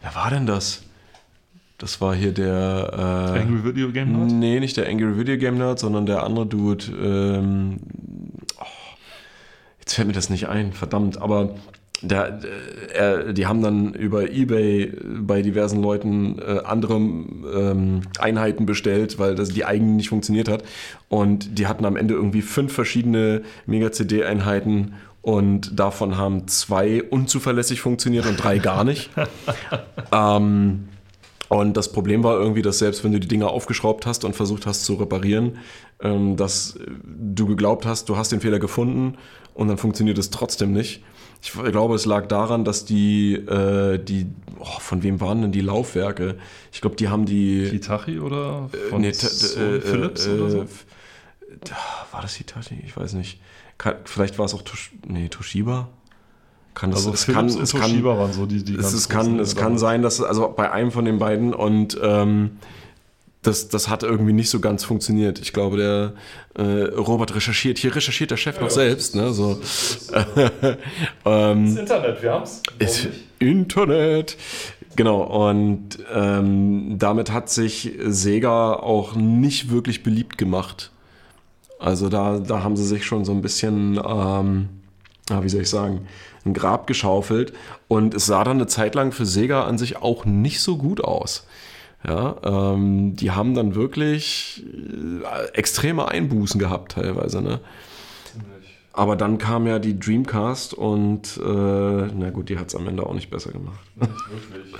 Wer 0.01 0.15
war 0.15 0.31
denn 0.31 0.47
das? 0.47 0.83
Das 1.79 2.01
war 2.01 2.15
hier 2.15 2.33
der. 2.33 3.35
Äh, 3.37 3.41
Angry 3.41 3.65
Video 3.65 3.93
Game 3.93 4.13
Nerd? 4.13 4.33
Nee, 4.33 4.61
nicht 4.61 4.77
der 4.77 4.89
Angry 4.89 5.17
Video 5.17 5.37
Game 5.37 5.59
Nerd, 5.59 5.79
sondern 5.79 6.07
der 6.07 6.23
andere 6.25 6.47
Dude. 6.47 6.85
Ähm, 6.93 7.79
oh, 8.59 8.65
jetzt 9.81 9.95
fällt 9.95 10.09
mir 10.09 10.15
das 10.15 10.31
nicht 10.31 10.49
ein, 10.49 10.73
verdammt. 10.73 11.21
Aber 11.21 11.55
der, 12.01 12.41
er, 12.95 13.33
die 13.33 13.47
haben 13.47 13.61
dann 13.61 13.93
über 13.95 14.31
Ebay 14.31 14.93
bei 15.21 15.43
diversen 15.43 15.83
Leuten 15.83 16.39
äh, 16.39 16.61
andere 16.65 16.95
ähm, 16.95 18.03
Einheiten 18.19 18.67
bestellt, 18.67 19.19
weil 19.19 19.35
das 19.35 19.49
die 19.49 19.65
eigene 19.65 19.93
nicht 19.93 20.09
funktioniert 20.09 20.49
hat. 20.49 20.63
Und 21.09 21.59
die 21.59 21.67
hatten 21.67 21.85
am 21.85 21.97
Ende 21.97 22.15
irgendwie 22.15 22.43
fünf 22.43 22.73
verschiedene 22.73 23.43
Mega-CD-Einheiten 23.67 24.95
und 25.23 25.79
davon 25.79 26.17
haben 26.17 26.47
zwei 26.47 27.03
unzuverlässig 27.03 27.81
funktioniert 27.81 28.27
und 28.27 28.37
drei 28.37 28.59
gar 28.59 28.85
nicht. 28.85 29.11
ähm, 30.13 30.89
und 31.49 31.77
das 31.77 31.93
Problem 31.93 32.23
war 32.23 32.39
irgendwie, 32.39 32.63
dass 32.63 32.79
selbst 32.79 33.03
wenn 33.05 33.13
du 33.13 33.21
die 33.21 33.29
Dinger 33.29 33.49
aufgeschraubt 33.49 34.07
hast 34.07 34.25
und 34.25 34.37
versucht 34.37 34.67
hast 34.67 34.85
zu 34.85 34.95
reparieren, 34.95 35.59
ähm, 36.01 36.37
dass 36.37 36.79
du 37.05 37.47
geglaubt 37.47 37.87
hast, 37.87 38.09
du 38.09 38.17
hast 38.17 38.31
den 38.31 38.41
Fehler 38.41 38.59
gefunden 38.59 39.17
und 39.55 39.69
dann 39.69 39.79
funktioniert 39.79 40.19
es 40.19 40.31
trotzdem 40.31 40.73
nicht. 40.73 41.03
Ich 41.41 41.53
glaube, 41.53 41.95
es 41.95 42.05
lag 42.05 42.27
daran, 42.27 42.65
dass 42.65 42.85
die, 42.85 43.35
äh, 43.35 43.99
die 43.99 44.27
oh, 44.59 44.81
von 44.81 45.03
wem 45.03 45.21
waren 45.21 45.43
denn 45.43 45.53
die 45.53 45.61
Laufwerke? 45.61 46.37
Ich 46.73 46.81
glaube, 46.81 46.97
die 46.97 47.09
haben 47.09 47.27
die. 47.27 47.69
Hitachi 47.69 48.19
oder 48.19 48.69
äh, 48.73 48.91
von 48.91 49.01
nee, 49.01 49.09
äh, 49.09 49.13
Philips 49.13 50.27
äh, 50.27 50.31
oder 50.31 50.51
so? 50.51 50.67
War 52.13 52.23
das 52.23 52.35
Hitachi? 52.35 52.83
Ich 52.85 52.97
weiß 52.97 53.15
nicht. 53.15 53.41
Kann, 53.79 53.97
vielleicht 54.05 54.39
war 54.39 54.47
es 54.47 54.55
auch 54.55 54.63
Tosh 54.63 54.93
nee, 55.07 55.29
Toshiba. 55.29 55.89
Kann 56.75 56.91
das, 56.91 57.01
also 57.01 57.13
es 57.13 57.25
Philips 57.25 57.55
kann, 57.55 57.61
und 57.61 57.71
Toshiba 57.71 58.11
kann, 58.11 58.19
waren 58.19 58.33
so 58.33 58.47
die, 58.47 58.65
die 58.65 58.75
es, 58.75 58.93
es 58.93 59.09
kann, 59.09 59.39
es 59.39 59.55
kann 59.55 59.79
sein, 59.79 60.03
dass 60.03 60.21
also 60.21 60.53
bei 60.57 60.71
einem 60.71 60.91
von 60.91 61.05
den 61.05 61.19
beiden 61.19 61.55
und 61.55 61.99
ähm, 62.03 62.59
das, 63.43 63.69
das 63.69 63.89
hat 63.89 64.03
irgendwie 64.03 64.33
nicht 64.33 64.51
so 64.51 64.61
ganz 64.61 64.85
funktioniert. 64.85 65.39
Ich 65.39 65.53
glaube, 65.53 65.77
der 65.77 66.15
äh, 66.55 66.95
Robert 66.95 67.35
recherchiert. 67.35 67.79
Hier 67.79 67.95
recherchiert 67.95 68.31
der 68.31 68.37
Chef 68.37 68.57
ja, 68.57 68.63
noch 68.63 68.71
selbst. 68.71 69.15
Ne? 69.15 69.33
So. 69.33 69.61
ähm, 71.25 71.67
das 71.67 71.77
Internet, 71.77 72.23
wir 72.23 72.33
haben's. 72.33 72.63
Ist 72.79 73.09
Internet. 73.39 74.37
Genau, 74.97 75.23
und 75.23 75.99
ähm, 76.13 76.97
damit 76.99 77.31
hat 77.31 77.49
sich 77.49 77.93
Sega 78.05 78.73
auch 78.73 79.15
nicht 79.15 79.71
wirklich 79.71 80.03
beliebt 80.03 80.39
gemacht. 80.39 80.91
Also 81.79 82.09
da, 82.09 82.39
da 82.39 82.65
haben 82.65 82.77
sie 82.77 82.85
sich 82.85 83.07
schon 83.07 83.25
so 83.25 83.31
ein 83.31 83.41
bisschen, 83.41 84.01
ähm, 84.05 84.69
wie 85.31 85.49
soll 85.49 85.63
ich 85.63 85.71
sagen, 85.71 86.09
ein 86.45 86.55
Grab 86.55 86.89
geschaufelt. 86.89 87.53
Und 87.87 88.15
es 88.15 88.27
sah 88.27 88.43
dann 88.43 88.57
eine 88.57 88.67
Zeit 88.67 88.97
lang 88.97 89.13
für 89.13 89.27
Sega 89.27 89.65
an 89.65 89.79
sich 89.79 89.99
auch 89.99 90.25
nicht 90.25 90.61
so 90.61 90.77
gut 90.77 91.05
aus. 91.05 91.47
Ja, 92.07 92.37
ähm, 92.45 93.17
die 93.17 93.33
haben 93.33 93.55
dann 93.55 93.75
wirklich 93.75 94.65
äh, 95.23 95.49
extreme 95.53 96.09
Einbußen 96.09 96.61
gehabt 96.61 96.93
teilweise. 96.93 97.43
Ne? 97.43 97.61
Aber 98.93 99.17
dann 99.17 99.39
kam 99.39 99.67
ja 99.67 99.79
die 99.79 99.99
Dreamcast 99.99 100.75
und 100.75 101.37
äh, 101.39 101.43
na 101.43 102.31
gut, 102.31 102.49
die 102.49 102.59
hat 102.59 102.69
es 102.69 102.77
am 102.77 102.87
Ende 102.87 103.05
auch 103.05 103.15
nicht 103.15 103.31
besser 103.31 103.53
gemacht. 103.53 103.79
Nicht 104.01 104.31
wirklich. 104.31 104.75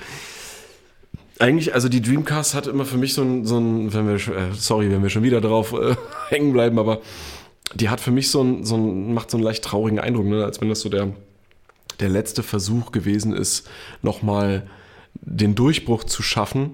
Eigentlich, 1.39 1.73
also 1.73 1.87
die 1.87 2.01
Dreamcast 2.01 2.53
hat 2.53 2.67
immer 2.67 2.83
für 2.83 2.97
mich 2.97 3.13
so 3.13 3.21
ein, 3.21 3.45
so 3.45 3.57
ein 3.57 3.93
wenn 3.93 4.07
wir, 4.07 4.15
äh, 4.15 4.53
sorry, 4.53 4.91
wenn 4.91 5.03
wir 5.03 5.09
schon 5.09 5.23
wieder 5.23 5.39
drauf 5.39 5.73
äh, 5.73 5.95
hängen 6.29 6.51
bleiben, 6.51 6.77
aber 6.79 6.99
die 7.75 7.87
hat 7.87 8.01
für 8.01 8.11
mich 8.11 8.29
so 8.29 8.41
ein, 8.41 8.65
so 8.65 8.75
ein, 8.75 9.13
macht 9.13 9.31
so 9.31 9.37
einen 9.37 9.43
leicht 9.45 9.63
traurigen 9.63 9.99
Eindruck, 9.99 10.25
ne? 10.25 10.43
als 10.43 10.59
wenn 10.59 10.67
das 10.67 10.81
so 10.81 10.89
der, 10.89 11.13
der 12.01 12.09
letzte 12.09 12.43
Versuch 12.43 12.91
gewesen 12.91 13.33
ist, 13.33 13.69
nochmal 14.01 14.67
den 15.13 15.55
Durchbruch 15.55 16.03
zu 16.03 16.23
schaffen 16.23 16.71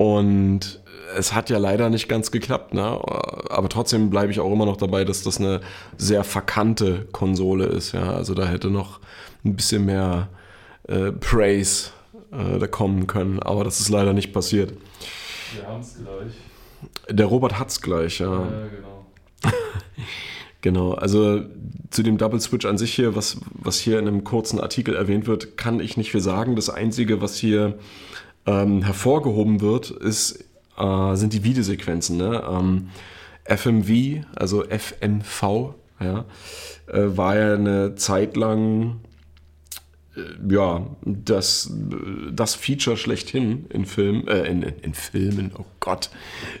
und 0.00 0.80
es 1.14 1.34
hat 1.34 1.50
ja 1.50 1.58
leider 1.58 1.90
nicht 1.90 2.08
ganz 2.08 2.30
geklappt, 2.30 2.72
ne? 2.72 2.82
aber 2.82 3.68
trotzdem 3.68 4.08
bleibe 4.08 4.32
ich 4.32 4.40
auch 4.40 4.50
immer 4.50 4.64
noch 4.64 4.78
dabei, 4.78 5.04
dass 5.04 5.22
das 5.22 5.36
eine 5.36 5.60
sehr 5.98 6.24
verkannte 6.24 7.06
Konsole 7.12 7.66
ist. 7.66 7.92
Ja? 7.92 8.14
Also 8.14 8.32
da 8.32 8.46
hätte 8.46 8.70
noch 8.70 9.00
ein 9.44 9.56
bisschen 9.56 9.84
mehr 9.84 10.30
äh, 10.88 11.12
Praise 11.12 11.90
äh, 12.32 12.58
da 12.58 12.66
kommen 12.66 13.08
können, 13.08 13.42
aber 13.42 13.62
das 13.62 13.78
ist 13.78 13.90
leider 13.90 14.14
nicht 14.14 14.32
passiert. 14.32 14.72
Wir 15.52 15.66
haben 15.66 15.82
es 15.82 15.96
gleich. 15.96 17.14
Der 17.14 17.26
Robert 17.26 17.58
hat 17.58 17.68
es 17.68 17.82
gleich, 17.82 18.20
ja. 18.20 18.32
Ja, 18.32 18.68
genau. 18.74 19.06
genau, 20.62 20.92
also 20.92 21.42
zu 21.90 22.02
dem 22.02 22.16
Double 22.16 22.40
Switch 22.40 22.64
an 22.64 22.78
sich 22.78 22.94
hier, 22.94 23.16
was, 23.16 23.36
was 23.52 23.78
hier 23.78 23.98
in 23.98 24.08
einem 24.08 24.24
kurzen 24.24 24.60
Artikel 24.60 24.94
erwähnt 24.94 25.26
wird, 25.26 25.58
kann 25.58 25.78
ich 25.78 25.98
nicht 25.98 26.10
viel 26.10 26.22
sagen. 26.22 26.56
Das 26.56 26.70
Einzige, 26.70 27.20
was 27.20 27.36
hier 27.36 27.78
ähm, 28.46 28.82
hervorgehoben 28.82 29.60
wird, 29.60 29.90
ist, 29.90 30.44
äh, 30.78 31.14
sind 31.14 31.32
die 31.32 31.44
Videosequenzen. 31.44 32.16
Ne? 32.16 32.42
Ähm, 32.48 32.88
FMV, 33.44 34.24
also 34.36 34.64
FMV, 34.64 35.74
ja, 36.00 36.24
äh, 36.86 37.16
war 37.16 37.36
ja 37.36 37.54
eine 37.54 37.94
Zeit 37.96 38.36
lang 38.36 39.00
äh, 40.16 40.22
ja, 40.48 40.86
das, 41.04 41.72
das 42.32 42.54
Feature 42.54 42.96
schlechthin 42.96 43.66
in 43.70 43.86
Filmen, 43.86 44.26
äh, 44.28 44.44
in, 44.44 44.62
in 44.62 44.94
Filmen, 44.94 45.52
oh 45.58 45.64
Gott. 45.80 46.10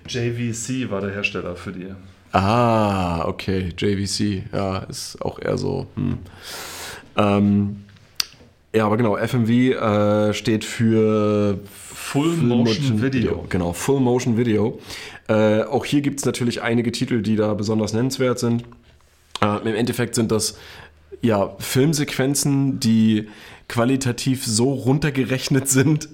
JVC 0.08 0.90
war 0.90 1.00
der 1.00 1.10
Hersteller 1.10 1.56
für 1.56 1.72
die. 1.72 1.88
Ah, 2.32 3.24
okay, 3.26 3.72
JVC, 3.76 4.52
ja, 4.52 4.78
ist 4.78 5.20
auch 5.20 5.40
eher 5.40 5.58
so. 5.58 5.88
Hm. 5.96 6.18
Ähm, 7.16 7.84
ja, 8.72 8.86
aber 8.86 8.96
genau, 8.96 9.16
FMV 9.16 9.50
äh, 9.50 10.34
steht 10.34 10.64
für 10.64 11.58
Full, 11.64 12.36
Full 12.36 12.46
Motion, 12.46 12.58
Motion 12.58 13.02
Video. 13.02 13.30
Video. 13.30 13.46
Genau, 13.48 13.72
Full 13.72 14.00
Motion 14.00 14.36
Video. 14.36 14.78
Äh, 15.28 15.62
auch 15.62 15.84
hier 15.84 16.02
gibt 16.02 16.20
es 16.20 16.26
natürlich 16.26 16.62
einige 16.62 16.92
Titel, 16.92 17.22
die 17.22 17.36
da 17.36 17.54
besonders 17.54 17.92
nennenswert 17.92 18.38
sind. 18.38 18.64
Äh, 19.42 19.68
Im 19.68 19.74
Endeffekt 19.74 20.14
sind 20.14 20.30
das 20.30 20.56
ja 21.20 21.54
Filmsequenzen, 21.58 22.80
die 22.80 23.28
qualitativ 23.68 24.46
so 24.46 24.72
runtergerechnet 24.72 25.68
sind, 25.68 26.08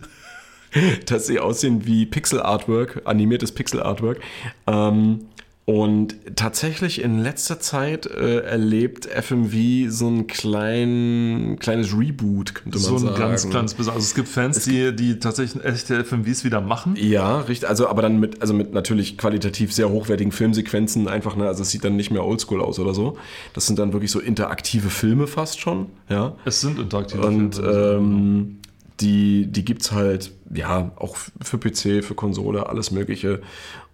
dass 1.06 1.26
sie 1.26 1.40
aussehen 1.40 1.86
wie 1.86 2.06
Pixel 2.06 2.40
Artwork, 2.40 3.02
animiertes 3.04 3.52
Pixel 3.52 3.82
Artwork. 3.82 4.20
Ähm, 4.66 5.26
und 5.66 6.14
tatsächlich 6.36 7.02
in 7.02 7.18
letzter 7.18 7.58
Zeit 7.58 8.06
äh, 8.06 8.38
erlebt 8.38 9.06
FMV 9.06 9.90
so 9.90 10.06
ein 10.06 10.28
klein, 10.28 11.56
kleines 11.58 11.92
Reboot, 11.92 12.54
könnte 12.54 12.78
man 12.78 12.84
so 12.84 12.98
sagen. 12.98 13.08
So 13.08 13.08
ein 13.08 13.30
ganz 13.30 13.50
kleines 13.50 13.74
bisschen. 13.74 13.92
Also 13.92 14.04
es 14.04 14.14
gibt 14.14 14.28
Fans, 14.28 14.58
es 14.58 14.64
die, 14.66 14.94
die 14.94 15.18
tatsächlich 15.18 15.64
echte 15.64 16.04
FMVs 16.04 16.44
wieder 16.44 16.60
machen. 16.60 16.94
Ja, 16.94 17.40
richtig. 17.40 17.68
Also 17.68 17.88
aber 17.88 18.00
dann 18.00 18.20
mit, 18.20 18.40
also 18.40 18.54
mit 18.54 18.74
natürlich 18.74 19.18
qualitativ 19.18 19.72
sehr 19.72 19.90
hochwertigen 19.90 20.30
Filmsequenzen 20.30 21.08
einfach, 21.08 21.34
ne, 21.34 21.48
also 21.48 21.62
es 21.62 21.70
sieht 21.70 21.82
dann 21.82 21.96
nicht 21.96 22.12
mehr 22.12 22.24
oldschool 22.24 22.60
aus 22.60 22.78
oder 22.78 22.94
so. 22.94 23.18
Das 23.52 23.66
sind 23.66 23.80
dann 23.80 23.92
wirklich 23.92 24.12
so 24.12 24.20
interaktive 24.20 24.88
Filme 24.88 25.26
fast 25.26 25.58
schon. 25.58 25.88
Ja. 26.08 26.36
Es 26.44 26.60
sind 26.60 26.78
interaktive 26.78 27.22
Und, 27.22 27.56
Filme. 27.56 27.96
Und 27.96 28.04
ähm, 28.04 28.58
die, 29.00 29.46
die 29.46 29.64
gibt 29.64 29.82
es 29.82 29.92
halt, 29.92 30.32
ja, 30.54 30.92
auch 30.96 31.16
für 31.42 31.58
PC, 31.58 32.04
für 32.04 32.14
Konsole, 32.14 32.68
alles 32.68 32.92
Mögliche 32.92 33.42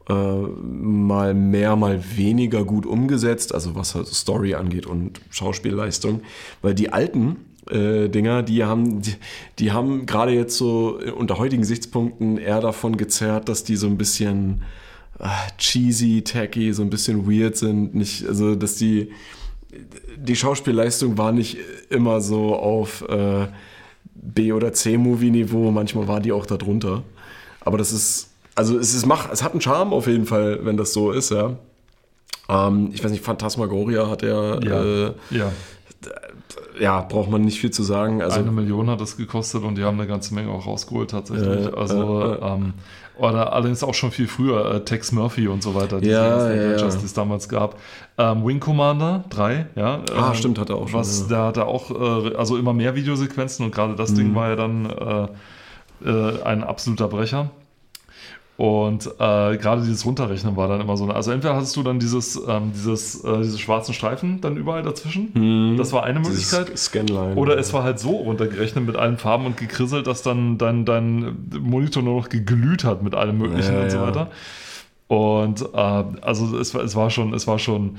mal 0.09 1.35
mehr, 1.35 1.77
mal 1.77 2.03
weniger 2.17 2.65
gut 2.65 2.87
umgesetzt, 2.87 3.55
also 3.55 3.75
was 3.75 3.95
halt 3.95 4.09
Story 4.09 4.55
angeht 4.55 4.87
und 4.87 5.21
Schauspielleistung. 5.31 6.23
Weil 6.61 6.75
die 6.75 6.93
alten 6.93 7.37
äh, 7.71 8.09
Dinger, 8.09 8.43
die 8.43 8.65
haben, 8.65 9.03
die, 9.03 9.15
die 9.59 9.73
haben 9.73 10.07
gerade 10.07 10.33
jetzt 10.33 10.57
so 10.57 10.99
unter 11.17 11.39
heutigen 11.39 11.65
Sichtspunkten 11.65 12.39
eher 12.39 12.61
davon 12.61 12.97
gezerrt, 12.97 13.49
dass 13.49 13.65
die 13.65 13.77
so 13.77 13.87
ein 13.87 13.97
bisschen 13.97 14.63
äh, 15.21 15.27
cheesy, 15.59 16.23
tacky, 16.23 16.73
so 16.73 16.83
ein 16.83 16.91
bisschen 16.91 17.31
weird 17.31 17.57
sind. 17.57 17.95
Nicht, 17.95 18.27
also 18.27 18.57
dass 18.57 18.77
die 18.77 19.11
die 20.17 20.37
Schauspielleistung 20.37 21.19
war 21.19 21.33
nicht 21.33 21.59
immer 21.91 22.21
so 22.21 22.55
auf 22.55 23.03
äh, 23.09 23.47
B- 24.15 24.53
oder 24.53 24.73
C-Movie-Niveau, 24.73 25.71
manchmal 25.71 26.09
war 26.09 26.21
die 26.21 26.33
auch 26.33 26.47
darunter. 26.47 27.03
Aber 27.61 27.79
das 27.79 27.93
ist 27.93 28.32
also 28.55 28.79
es, 28.79 28.95
ist, 28.95 29.07
mach, 29.07 29.31
es 29.31 29.43
hat 29.43 29.53
einen 29.53 29.61
Charme 29.61 29.93
auf 29.93 30.07
jeden 30.07 30.27
Fall, 30.27 30.61
wenn 30.63 30.77
das 30.77 30.93
so 30.93 31.13
ist, 31.13 31.31
ja. 31.31 31.57
Ähm, 32.49 32.91
ich 32.93 33.03
weiß 33.03 33.11
nicht, 33.11 33.25
Phantasmagoria 33.25 34.09
hat 34.09 34.23
er. 34.23 34.61
Ja. 34.63 34.83
Äh, 34.83 35.15
ja. 35.31 35.53
ja. 36.79 37.01
braucht 37.03 37.31
man 37.31 37.43
nicht 37.43 37.61
viel 37.61 37.71
zu 37.71 37.83
sagen. 37.83 38.23
Also, 38.23 38.41
eine 38.41 38.51
Million 38.51 38.91
hat 38.91 39.01
das 39.01 39.17
gekostet 39.17 39.63
und 39.63 39.77
die 39.77 39.85
haben 39.85 39.99
eine 39.99 40.09
ganze 40.09 40.35
Menge 40.35 40.51
auch 40.51 40.67
rausgeholt 40.67 41.11
tatsächlich. 41.11 41.67
Äh, 41.67 41.77
also 41.77 42.23
äh, 42.23 42.39
ähm, 42.43 42.75
oder 43.19 43.53
allerdings 43.53 43.85
auch 43.85 43.95
schon 43.95 44.11
viel 44.11 44.27
früher, 44.27 44.75
äh, 44.75 44.85
Tex 44.85 45.13
Murphy 45.13 45.47
und 45.47 45.63
so 45.63 45.75
weiter, 45.75 46.01
die 46.01 46.09
ja, 46.09 46.53
ja, 46.53 46.77
ja. 46.77 46.87
es 46.87 47.13
damals 47.13 47.49
gab. 47.49 47.79
Ähm, 48.19 48.45
Wing 48.45 48.59
Commander 48.59 49.25
3, 49.29 49.67
ja. 49.77 50.01
Ah, 50.17 50.29
ähm, 50.29 50.35
stimmt, 50.35 50.59
hat 50.59 50.71
er 50.71 50.77
auch 50.77 50.89
schon. 50.89 51.01
Was. 51.01 51.29
Da 51.29 51.47
hat 51.47 51.59
er 51.59 51.67
auch, 51.67 51.91
äh, 51.91 52.35
also 52.35 52.57
immer 52.57 52.73
mehr 52.73 52.95
Videosequenzen 52.95 53.67
und 53.67 53.75
gerade 53.75 53.95
das 53.95 54.11
mhm. 54.13 54.17
Ding 54.17 54.35
war 54.35 54.49
ja 54.49 54.57
dann 54.57 54.87
äh, 54.87 56.09
äh, 56.09 56.43
ein 56.43 56.65
absoluter 56.65 57.09
Brecher. 57.09 57.51
Und 58.59 59.07
äh, 59.07 59.57
gerade 59.57 59.81
dieses 59.81 60.05
Runterrechnen 60.05 60.57
war 60.57 60.69
dann 60.69 60.81
immer 60.81 60.97
so. 60.97 61.07
Also 61.07 61.33
entweder 61.33 61.57
hattest 61.57 61.75
du 61.75 61.83
dann 61.83 61.99
dieses, 61.99 62.41
ähm, 62.47 62.73
dieses, 62.75 63.25
äh, 63.25 63.39
diese 63.39 63.59
schwarzen 63.59 63.95
Streifen 63.95 64.41
dann 64.41 64.57
überall 64.57 64.83
dazwischen. 64.83 65.77
Das 65.79 65.93
war 65.93 66.05
eine 66.05 66.21
Möglichkeit. 66.21 66.77
Scanline. 66.79 67.35
Oder 67.37 67.59
es 67.59 67.73
war 67.73 67.83
halt 67.83 67.99
so 67.99 68.11
runtergerechnet 68.11 68.85
mit 68.85 68.97
allen 68.97 69.17
Farben 69.17 69.47
und 69.47 69.57
gekrisselt, 69.57 70.07
dass 70.07 70.23
dann 70.23 70.59
dein, 70.59 70.85
dein 70.85 71.49
Monitor 71.61 72.03
nur 72.03 72.21
noch 72.21 72.29
geglüht 72.29 72.85
hat 72.85 73.03
mit 73.03 73.15
allem 73.15 73.39
Möglichen 73.39 73.75
Ja, 73.75 73.83
und 73.83 73.91
so 73.91 73.97
ja. 73.97 74.07
weiter. 74.07 74.31
Und 75.09 75.63
äh, 75.75 76.05
also 76.21 76.57
es 76.59 76.75
war, 76.75 76.83
es 76.83 76.95
war 76.95 77.11
schon, 77.11 77.35
es 77.35 77.47
war 77.47 77.59
schon 77.59 77.99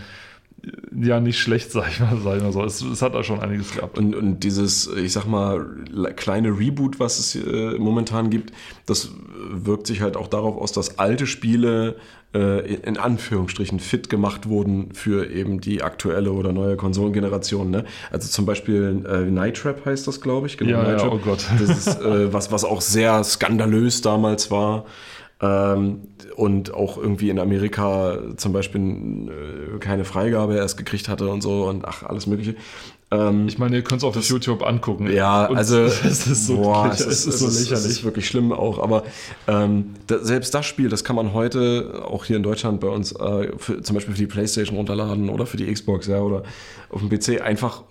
ja 0.96 1.20
nicht 1.20 1.40
schlecht, 1.40 1.72
sag 1.72 1.90
ich 1.90 2.00
mal, 2.00 2.18
sag 2.24 2.38
ich 2.38 2.44
mal 2.44 2.52
so. 2.54 2.64
Es, 2.64 2.82
es 2.82 3.02
hat 3.02 3.14
da 3.16 3.24
schon 3.24 3.40
einiges 3.40 3.72
gehabt. 3.74 3.98
Und, 3.98 4.16
und 4.16 4.40
dieses, 4.40 4.88
ich 4.88 5.12
sag 5.12 5.26
mal, 5.26 5.66
le- 5.90 6.14
kleine 6.14 6.58
Reboot, 6.58 7.00
was 7.00 7.20
es 7.20 7.36
äh, 7.36 7.78
momentan 7.78 8.30
gibt, 8.30 8.54
das 8.86 9.12
wirkt 9.50 9.88
sich 9.88 10.02
halt 10.02 10.16
auch 10.16 10.28
darauf 10.28 10.58
aus, 10.58 10.72
dass 10.72 11.00
alte 11.00 11.28
Spiele 11.28 11.96
äh, 12.34 12.74
in, 12.76 12.98
Anführungsstrichen 12.98 13.80
fit 13.80 14.10
gemacht 14.10 14.48
wurden 14.48 14.94
für 14.94 15.30
eben 15.30 15.60
die 15.60 15.84
aktuelle 15.84 16.32
oder 16.32 16.54
neue 16.54 16.78
Konsolengeneration. 16.78 17.70
Ne? 17.70 17.84
Also 18.12 18.30
zum 18.30 18.46
Beispiel 18.46 19.04
äh, 19.08 19.30
Night 19.30 19.58
Trap 19.58 19.86
heißt 19.86 20.08
das, 20.08 20.22
glaube 20.22 20.48
ich. 20.48 20.58
Genau, 20.58 20.82
Ja, 20.82 20.98
ja, 20.98 21.12
oh 21.12 21.18
Gott. 21.18 21.46
Das 21.60 21.70
ist 21.70 22.02
äh, 22.02 22.32
was, 22.32 22.52
was 22.52 22.64
auch 22.64 22.82
sehr 22.82 23.24
skandalös 23.24 24.02
damals 24.02 24.50
war. 24.50 24.86
Ähm, 25.44 26.00
und 26.38 26.74
auch 26.74 26.98
irgendwie 26.98 27.30
in 27.30 27.38
Amerika 27.38 28.18
zum 28.38 28.54
Beispiel 28.54 28.82
äh, 28.82 29.80
keine 29.80 30.06
Freigabe 30.06 30.56
erst 30.56 30.78
gekriegt 30.78 31.10
hatte 31.10 31.28
und 31.28 31.42
so 31.42 31.66
und 31.66 31.84
ach, 31.84 32.04
alles 32.04 32.28
Mögliche. 32.28 32.56
Ähm, 33.12 33.48
Ich 33.48 33.58
meine, 33.58 33.76
ihr 33.76 33.84
könnt 33.84 34.02
es 34.02 34.04
auf 34.06 34.16
YouTube 34.16 34.66
angucken. 34.66 35.12
ja, 35.12 35.46
also 35.54 35.80
es 35.82 36.28
ist 36.28 36.48
so, 36.48 36.58
boah, 36.58 36.90
es 36.94 37.02
ist, 37.02 37.24
so 37.24 37.48
es 37.48 37.60
lächerlich. 37.60 37.72
Es 37.72 37.86
ist 37.86 38.04
wirklich 38.06 38.26
schlimm 38.26 38.54
auch, 38.54 38.80
aber 38.80 39.04
ähm, 39.48 39.96
da, 40.08 40.20
selbst 40.20 40.54
das 40.56 40.66
Spiel, 40.66 40.88
das 40.88 41.04
kann 41.04 41.18
man 41.18 41.34
heute 41.34 42.04
auch 42.06 42.24
hier 42.24 42.38
in 42.38 42.44
Deutschland 42.44 42.80
bei 42.80 42.88
uns 42.88 43.12
äh, 43.12 43.52
für, 43.58 43.82
zum 43.82 43.96
Beispiel 43.96 44.14
für 44.14 44.22
die 44.22 44.28
Playstation 44.28 44.78
runterladen 44.78 45.30
oder 45.30 45.46
für 45.46 45.58
die 45.58 45.72
Xbox, 45.72 46.08
ja, 46.08 46.22
oder 46.22 46.44
auf 46.90 47.02
dem 47.02 47.10
PC 47.10 47.42
einfach 47.42 47.84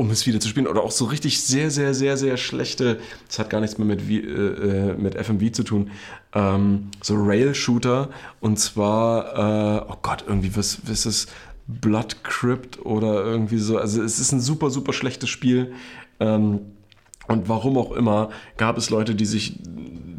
um 0.00 0.10
es 0.10 0.26
wieder 0.26 0.40
zu 0.40 0.48
spielen 0.48 0.66
oder 0.66 0.82
auch 0.82 0.90
so 0.90 1.04
richtig 1.04 1.42
sehr, 1.42 1.70
sehr, 1.70 1.92
sehr, 1.92 2.16
sehr 2.16 2.38
schlechte, 2.38 2.98
das 3.28 3.38
hat 3.38 3.50
gar 3.50 3.60
nichts 3.60 3.76
mehr 3.76 3.86
mit, 3.86 4.08
äh, 4.08 4.16
äh, 4.16 4.96
mit 4.96 5.14
FMV 5.14 5.52
zu 5.52 5.62
tun, 5.62 5.90
ähm, 6.32 6.88
so 7.02 7.16
Rail-Shooter 7.16 8.08
und 8.40 8.58
zwar, 8.58 9.82
äh, 9.82 9.84
oh 9.90 9.96
Gott, 10.00 10.24
irgendwie, 10.26 10.56
was, 10.56 10.78
was 10.86 11.04
ist? 11.04 11.30
Blood 11.66 12.24
Crypt 12.24 12.84
oder 12.84 13.24
irgendwie 13.24 13.58
so. 13.58 13.78
Also 13.78 14.02
es 14.02 14.18
ist 14.18 14.32
ein 14.32 14.40
super, 14.40 14.70
super 14.70 14.92
schlechtes 14.92 15.28
Spiel. 15.28 15.72
Ähm, 16.18 16.62
und 17.30 17.48
warum 17.48 17.78
auch 17.78 17.92
immer 17.92 18.30
gab 18.56 18.76
es 18.76 18.90
Leute, 18.90 19.14
die 19.14 19.24
sich 19.24 19.58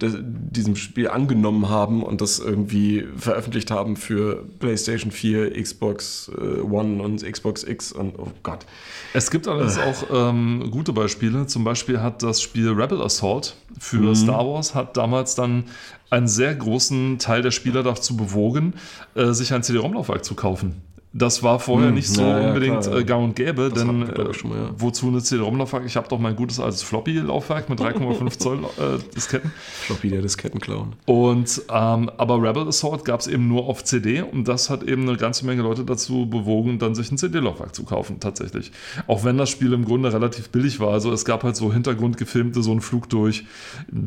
diesem 0.04 0.76
Spiel 0.76 1.10
angenommen 1.10 1.70
haben 1.70 2.02
und 2.02 2.22
das 2.22 2.40
irgendwie 2.40 3.06
veröffentlicht 3.18 3.70
haben 3.70 3.96
für 3.96 4.44
PlayStation 4.60 5.12
4, 5.12 5.62
Xbox 5.62 6.32
äh, 6.36 6.62
One 6.62 7.04
und 7.04 7.24
Xbox 7.24 7.64
X 7.64 7.92
und 7.92 8.18
oh 8.18 8.32
Gott. 8.42 8.66
Es 9.14 9.30
gibt 9.30 9.48
allerdings 9.48 9.78
auch 9.78 10.30
ähm, 10.30 10.70
gute 10.72 10.94
Beispiele. 10.94 11.46
Zum 11.46 11.64
Beispiel 11.64 12.02
hat 12.02 12.24
das 12.24 12.42
Spiel 12.42 12.70
Rebel 12.70 13.02
Assault 13.02 13.56
für 13.80 13.98
Mhm. 13.98 14.16
Star 14.16 14.48
Wars 14.48 14.74
hat 14.74 14.98
damals 14.98 15.36
dann 15.36 15.66
einen 16.10 16.28
sehr 16.28 16.56
großen 16.56 17.20
Teil 17.20 17.42
der 17.42 17.52
Spieler 17.52 17.84
dazu 17.84 18.18
bewogen, 18.18 18.74
äh, 19.16 19.32
sich 19.34 19.54
ein 19.54 19.64
CD-ROM-Laufwerk 19.64 20.26
zu 20.26 20.36
kaufen. 20.36 20.82
Das 21.14 21.44
war 21.44 21.60
vorher 21.60 21.90
Hm, 21.90 21.96
nicht 21.96 22.08
so 22.08 22.22
ja, 22.22 22.48
unbedingt 22.48 22.82
klar, 22.84 22.96
ja. 22.96 23.02
äh, 23.02 23.04
gang 23.04 23.24
und 23.26 23.36
gäbe, 23.36 23.70
Das 23.70 23.84
denn 23.84 24.08
wir, 24.08 24.18
äh, 24.18 24.32
ich, 24.32 24.44
mal, 24.46 24.58
ja. 24.58 24.70
wozu 24.78 25.08
eine 25.08 25.22
CD-ROM-Laufwerk? 25.22 25.86
Ich 25.86 25.98
habe 25.98 26.08
doch 26.08 26.20
mein 26.20 26.38
gutes 26.38 26.60
altes 26.60 26.84
Floppy-Laufwerk 26.84 27.70
mit 27.70 27.82
3,5 27.82 28.40
Zoll 28.40 28.60
äh, 28.60 28.98
Disketten. 29.14 29.52
Floppy, 29.82 30.10
der 30.10 30.22
Diskettenclown. 30.22 30.94
Und 31.06 31.64
ähm, 31.70 32.10
aber 32.18 32.42
Rebel 32.42 32.68
Assault 32.68 33.04
gab 33.04 33.20
es 33.20 33.28
eben 33.28 33.50
nur 33.50 33.66
auf 33.68 33.84
CD 33.84 34.22
und 34.22 34.48
das 34.48 34.70
hat 34.70 34.84
eben 34.84 35.08
eine 35.08 35.18
ganze 35.18 35.46
Menge 35.46 35.64
Leute 35.64 35.84
dazu 35.84 36.28
bewogen, 36.30 36.80
dann 36.80 36.96
sich 36.96 37.12
ein 37.12 37.18
CD-Laufwerk 37.18 37.76
zu 37.76 37.84
kaufen, 37.84 38.22
tatsächlich. 38.22 38.72
Auch 39.08 39.26
wenn 39.26 39.38
das 39.38 39.50
Spiel 39.50 39.74
im 39.74 39.84
Grunde 39.84 40.14
relativ 40.14 40.50
billig 40.50 40.80
war. 40.80 40.94
Also 40.94 41.12
es 41.12 41.26
gab 41.26 41.44
halt 41.44 41.58
so 41.58 41.74
Hintergrundgefilmte, 41.74 42.64
so 42.64 42.72
einen 42.72 42.82
Flug 42.82 43.10
durch, 43.10 43.44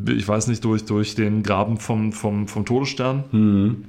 ich 0.08 0.26
weiß 0.26 0.46
nicht, 0.46 0.64
durch, 0.64 0.86
durch 0.86 1.14
den 1.14 1.42
Graben 1.42 1.76
vom, 1.76 2.12
vom, 2.12 2.48
vom 2.48 2.64
Todesstern. 2.64 3.84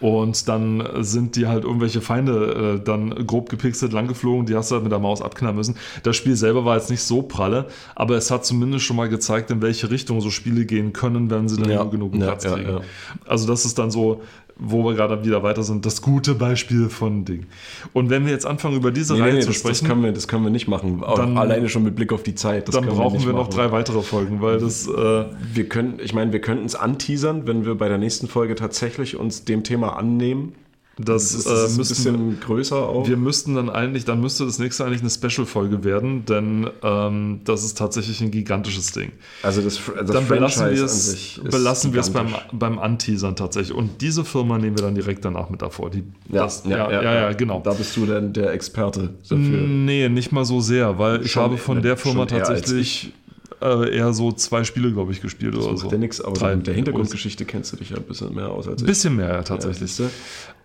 Und 0.00 0.48
dann 0.48 0.86
sind 1.00 1.36
die 1.36 1.46
halt 1.46 1.64
irgendwelche 1.64 2.00
Feinde 2.00 2.78
äh, 2.80 2.84
dann 2.84 3.26
grob 3.26 3.48
gepixelt 3.48 3.92
langgeflogen, 3.92 4.46
die 4.46 4.54
hast 4.54 4.70
du 4.70 4.74
halt 4.76 4.84
mit 4.84 4.92
der 4.92 4.98
Maus 4.98 5.22
abknallen 5.22 5.56
müssen. 5.56 5.76
Das 6.02 6.16
Spiel 6.16 6.36
selber 6.36 6.64
war 6.64 6.76
jetzt 6.76 6.90
nicht 6.90 7.02
so 7.02 7.22
pralle, 7.22 7.66
aber 7.94 8.16
es 8.16 8.30
hat 8.30 8.44
zumindest 8.44 8.84
schon 8.84 8.96
mal 8.96 9.08
gezeigt, 9.08 9.50
in 9.50 9.62
welche 9.62 9.90
Richtung 9.90 10.20
so 10.20 10.30
Spiele 10.30 10.66
gehen 10.66 10.92
können, 10.92 11.30
wenn 11.30 11.48
sie 11.48 11.56
dann 11.56 11.70
Ja, 11.70 11.82
nur 11.82 11.90
genug 11.90 12.12
Platz 12.12 12.44
ja, 12.44 12.54
kriegen. 12.54 12.70
ja. 12.70 12.80
Also 13.26 13.46
das 13.46 13.64
ist 13.64 13.78
dann 13.78 13.90
so, 13.90 14.22
wo 14.56 14.84
wir 14.84 14.94
gerade 14.94 15.24
wieder 15.24 15.42
weiter 15.42 15.62
sind, 15.62 15.84
das 15.84 16.00
gute 16.00 16.34
Beispiel 16.34 16.88
von 16.88 17.24
Ding. 17.24 17.46
Und 17.92 18.08
wenn 18.10 18.24
wir 18.24 18.32
jetzt 18.32 18.46
anfangen, 18.46 18.76
über 18.76 18.90
diese 18.92 19.14
Nee, 19.14 19.20
Reihe 19.20 19.34
nee, 19.34 19.40
zu 19.40 19.48
das, 19.48 19.62
das, 19.62 19.78
sprechen, 19.78 19.88
können 19.88 20.02
wir, 20.04 20.12
das 20.12 20.28
können 20.28 20.44
wir 20.44 20.50
nicht 20.50 20.68
machen. 20.68 21.02
Dann- 21.16 21.36
alleine 21.36 21.68
schon 21.68 21.82
mit 21.82 21.96
Blick 21.96 22.12
auf 22.12 22.22
die 22.22 22.34
Zeit. 22.34 22.68
Das 22.68 22.74
dann 22.74 22.86
brauchen 22.86 23.16
nicht 23.16 23.26
wir 23.26 23.32
noch 23.34 23.48
drei 23.48 23.72
weitere 23.72 24.02
Folgen, 24.02 24.40
weil 24.40 24.58
das... 24.58 24.86
Äh, 24.86 25.24
Wir 25.52 25.68
können, 25.68 25.98
ich 26.02 26.14
meine, 26.14 26.32
wir 26.32 26.40
könnten 26.40 26.64
es 26.66 26.74
anteasern, 26.74 27.46
wenn 27.46 27.64
wir 27.64 27.74
bei 27.74 27.88
der 27.88 27.98
nächsten 27.98 28.28
Folge 28.28 28.54
tatsächlich 28.54 29.16
uns 29.16 29.44
dem 29.44 29.64
Thema 29.64 29.96
annehmen. 29.96 30.52
Das, 30.96 31.32
Das 31.32 31.34
ist, 31.34 31.46
äh, 31.46 31.48
das 31.50 31.62
ist 31.64 31.70
ein 31.72 31.76
müssten 31.78 32.04
wir- 32.04 32.12
bisschen 32.12 32.40
größer 32.40 32.76
auch. 32.76 33.08
Wir 33.08 33.16
müssten 33.16 33.54
dann 33.56 33.68
eigentlich, 33.68 34.04
dann 34.04 34.20
müsste 34.20 34.44
das 34.44 34.58
nächste 34.58 34.84
eigentlich 34.84 35.00
eine 35.00 35.10
Special-Folge 35.10 35.82
werden, 35.84 36.24
denn 36.24 36.70
ähm, 36.82 37.40
das 37.44 37.64
ist 37.64 37.76
tatsächlich 37.78 38.20
ein 38.20 38.30
gigantisches 38.30 38.92
Ding. 38.92 39.12
also 39.42 39.60
das, 39.60 39.80
das 39.98 40.10
Dann 40.10 40.26
belassen 40.28 40.70
wir 40.70 40.84
es, 40.84 41.40
belassen 41.50 41.92
wir 41.92 42.00
es 42.00 42.10
beim, 42.10 42.28
beim 42.52 42.78
Anteasern 42.78 43.34
tatsächlich. 43.36 43.76
Und 43.76 44.00
diese 44.02 44.24
Firma 44.24 44.58
nehmen 44.58 44.78
wir 44.78 44.84
dann 44.84 44.94
direkt 44.94 45.24
danach 45.24 45.50
mit 45.50 45.62
davor. 45.62 45.90
Die, 45.90 46.04
das, 46.28 46.62
ja, 46.66 46.90
ja, 46.90 47.02
ja, 47.02 47.32
genau. 47.32 47.60
Da 47.60 47.72
bist 47.72 47.96
du 47.96 48.06
dann 48.06 48.32
der 48.32 48.52
Experte 48.52 49.14
dafür. 49.28 49.38
Nee, 49.38 50.08
nicht 50.08 50.30
mal 50.32 50.44
so 50.44 50.60
sehr, 50.60 50.98
weil 50.98 51.22
ich 51.24 51.32
Schon 51.32 51.42
habe 51.42 51.56
von 51.58 51.82
der 51.82 51.96
Firma 51.96 52.26
tatsächlich 52.26 53.12
äh, 53.60 53.96
eher 53.96 54.12
so 54.12 54.30
zwei 54.32 54.62
Spiele, 54.64 54.92
glaube 54.92 55.12
ich, 55.12 55.20
gespielt 55.22 55.54
oder 55.56 55.70
Das 55.70 55.80
so. 55.80 55.86
macht 55.86 55.92
ja 55.92 55.98
nichts, 55.98 56.20
aber 56.20 56.34
Drei. 56.34 56.56
mit 56.56 56.66
der 56.66 56.74
Hintergrundgeschichte 56.74 57.44
kennst 57.44 57.72
du 57.72 57.76
dich 57.76 57.90
ja 57.90 57.96
ein 57.96 58.02
bisschen 58.02 58.34
mehr 58.34 58.48
aus 58.50 58.68
als 58.68 58.82
Ein 58.82 58.84
ich. 58.84 58.90
bisschen 58.90 59.16
mehr, 59.16 59.28
ja, 59.28 59.42
tatsächlich. 59.42 59.92
siehst 59.92 60.10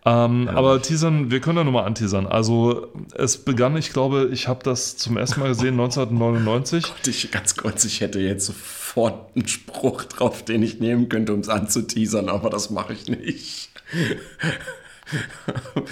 Ähm, 0.06 0.48
Aber 0.54 0.82
teasern, 0.82 1.30
wir 1.30 1.42
können 1.42 1.58
ja 1.58 1.64
nochmal 1.64 1.86
anteasern. 1.86 2.26
Also 2.26 2.88
es 3.16 3.38
begann, 3.38 3.76
ich 3.76 3.92
glaube, 3.92 4.30
ich 4.32 4.48
habe 4.48 4.64
das 4.64 4.98
zum 4.98 5.18
ersten 5.18 5.42
Mal 5.42 5.50
gesehen 5.50 5.80
1999. 5.80 6.86
Ich, 7.08 7.32
ganz 7.32 7.56
kurz, 7.56 7.86
ich 7.86 8.02
hätte 8.02 8.20
jetzt 8.20 8.46
sofort 8.46 9.36
einen 9.36 9.48
Spruch 9.48 10.04
drauf, 10.04 10.44
den 10.46 10.62
ich 10.64 10.80
nehmen 10.80 11.10
könnte, 11.10 11.34
um 11.34 11.40
es 11.40 11.50
anzuteasern, 11.50 12.30
aber 12.30 12.50
das 12.50 12.70
mache 12.70 12.94
ich 12.94 13.08
nicht. 13.08 13.72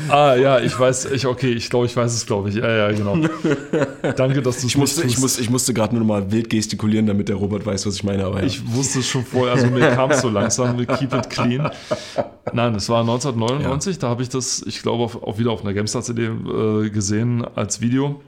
Ah 0.10 0.36
ja, 0.36 0.60
ich 0.60 0.78
weiß, 0.78 1.06
ich 1.12 1.26
okay, 1.26 1.52
ich 1.52 1.70
glaube, 1.70 1.86
ich 1.86 1.96
weiß 1.96 2.14
es, 2.14 2.26
glaube 2.26 2.50
ich. 2.50 2.56
Ja, 2.56 2.70
ja, 2.70 2.92
genau. 2.92 3.18
Danke, 4.16 4.42
dass 4.42 4.62
du 4.62 4.68
es 4.68 4.74
Ich 4.74 4.78
musste, 4.78 5.06
ich, 5.06 5.18
muss, 5.18 5.40
ich 5.40 5.50
musste 5.50 5.74
gerade 5.74 5.96
nur 5.96 6.04
noch 6.04 6.08
mal 6.08 6.32
wild 6.32 6.50
gestikulieren, 6.50 7.06
damit 7.08 7.30
der 7.30 7.36
Robert 7.36 7.66
weiß, 7.66 7.86
was 7.86 7.96
ich 7.96 8.04
meine. 8.04 8.26
Aber 8.26 8.40
ja. 8.40 8.46
Ich 8.46 8.62
wusste 8.74 9.00
es 9.00 9.08
schon 9.08 9.26
vorher, 9.26 9.56
also 9.56 9.68
mir 9.68 9.92
kam 9.92 10.12
es 10.12 10.22
so 10.22 10.30
langsam, 10.30 10.78
wir 10.78 10.86
keep 10.86 11.14
it 11.14 11.30
clean. 11.30 11.70
Nein, 12.54 12.76
es 12.76 12.90
war 12.90 13.02
1999, 13.02 14.00
da 14.00 14.10
habe 14.10 14.24
ich 14.24 14.30
das, 14.30 14.64
ich 14.66 14.82
glaube, 14.82 15.04
auf, 15.04 15.22
auch 15.24 15.38
wieder 15.38 15.52
auf 15.52 15.62
einer 15.62 15.74
GameStar-CD 15.74 16.26
äh, 16.26 16.90
gesehen 16.90 17.46
als 17.56 17.82
Video. 17.82 18.22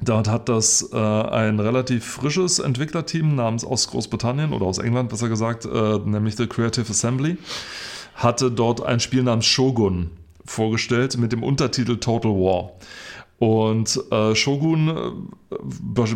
Dort 0.00 0.28
hat 0.28 0.48
das 0.48 0.90
äh, 0.92 0.96
ein 0.96 1.60
relativ 1.60 2.04
frisches 2.04 2.58
Entwicklerteam 2.58 3.36
namens 3.36 3.64
aus 3.64 3.88
Großbritannien 3.88 4.52
oder 4.52 4.66
aus 4.66 4.78
England, 4.78 5.10
besser 5.10 5.28
gesagt, 5.28 5.64
äh, 5.64 5.98
nämlich 6.04 6.36
The 6.36 6.48
Creative 6.48 6.90
Assembly, 6.90 7.36
hatte 8.14 8.50
dort 8.50 8.84
ein 8.84 8.98
Spiel 8.98 9.22
namens 9.22 9.46
Shogun 9.46 10.10
vorgestellt 10.44 11.16
mit 11.18 11.32
dem 11.32 11.42
Untertitel 11.42 11.96
Total 11.96 12.32
War. 12.32 12.72
Und 13.38 14.00
äh, 14.12 14.36
Shogun 14.36 14.88
äh, 14.88 15.56
bas- 15.82 16.14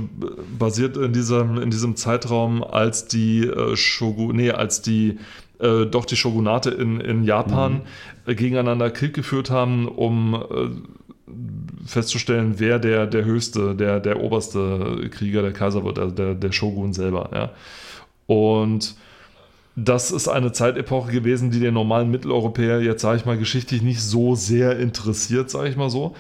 basiert 0.59 0.97
in 0.97 1.13
diesem, 1.13 1.61
in 1.61 1.71
diesem 1.71 1.97
Zeitraum, 1.97 2.63
als 2.63 3.09
die 3.09 3.41
äh, 3.47 3.75
Shogun, 3.75 4.37
nee, 4.37 4.53
als 4.53 4.81
die 4.81 5.19
äh, 5.59 5.87
doch 5.87 6.05
die 6.05 6.15
Shogunate 6.15 6.71
in, 6.71 7.01
in 7.01 7.25
Japan 7.25 7.81
äh, 8.27 8.35
gegeneinander 8.37 8.91
Krieg 8.91 9.13
geführt 9.13 9.51
haben, 9.51 9.89
um 9.89 10.35
äh, 10.35 10.69
festzustellen, 11.85 12.55
wer 12.59 12.79
der, 12.79 13.09
der 13.09 13.25
höchste, 13.25 13.75
der, 13.75 13.99
der 13.99 14.21
oberste 14.21 15.09
Krieger, 15.11 15.43
der 15.43 15.53
Kaiser 15.53 15.85
wird, 15.85 15.99
also 15.99 16.15
der, 16.15 16.35
der 16.35 16.53
Shogun 16.53 16.93
selber. 16.93 17.31
Ja. 17.35 17.51
Und 18.27 18.95
das 19.77 20.11
ist 20.11 20.27
eine 20.27 20.53
Zeitepoche 20.53 21.13
gewesen, 21.13 21.51
die 21.51 21.61
den 21.61 21.75
normalen 21.75 22.11
Mitteleuropäer 22.11 22.81
jetzt, 22.81 23.03
sage 23.03 23.19
ich 23.19 23.27
mal, 23.27 23.37
geschichtlich 23.37 23.83
nicht 23.83 24.01
so 24.01 24.35
sehr 24.35 24.79
interessiert, 24.79 25.51
sage 25.51 25.69
ich 25.69 25.77
mal 25.77 25.91
so. 25.91 26.15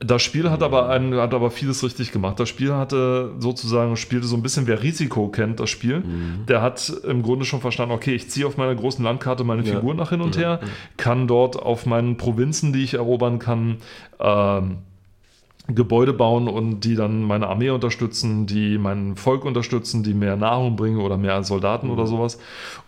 Das 0.00 0.22
Spiel 0.22 0.50
hat 0.50 0.62
aber, 0.62 0.90
ein, 0.90 1.14
hat 1.14 1.32
aber 1.32 1.50
vieles 1.50 1.82
richtig 1.82 2.12
gemacht. 2.12 2.38
Das 2.38 2.48
Spiel 2.50 2.74
hatte 2.74 3.32
sozusagen, 3.38 3.96
spielte 3.96 4.26
so 4.26 4.36
ein 4.36 4.42
bisschen, 4.42 4.66
wer 4.66 4.82
Risiko 4.82 5.28
kennt, 5.28 5.60
das 5.60 5.70
Spiel, 5.70 6.02
der 6.46 6.60
hat 6.60 6.92
im 7.08 7.22
Grunde 7.22 7.46
schon 7.46 7.60
verstanden, 7.62 7.94
okay, 7.94 8.14
ich 8.14 8.28
ziehe 8.28 8.46
auf 8.46 8.58
meiner 8.58 8.74
großen 8.74 9.02
Landkarte 9.02 9.44
meine 9.44 9.62
Ja. 9.62 9.76
Figuren 9.76 9.96
nach 9.96 10.10
hin 10.10 10.20
und 10.20 10.36
her, 10.36 10.60
kann 10.98 11.26
dort 11.26 11.56
auf 11.56 11.86
meinen 11.86 12.18
Provinzen, 12.18 12.74
die 12.74 12.82
ich 12.82 12.94
erobern 12.94 13.38
kann, 13.38 13.78
ähm, 14.20 14.78
Gebäude 15.66 16.12
bauen 16.12 16.46
und 16.46 16.80
die 16.80 16.94
dann 16.94 17.22
meine 17.22 17.48
Armee 17.48 17.70
unterstützen, 17.70 18.46
die 18.46 18.76
mein 18.76 19.16
Volk 19.16 19.46
unterstützen, 19.46 20.02
die 20.02 20.12
mehr 20.12 20.36
Nahrung 20.36 20.76
bringen 20.76 21.00
oder 21.00 21.16
mehr 21.16 21.42
Soldaten 21.42 21.88
oder 21.88 22.06
sowas 22.06 22.38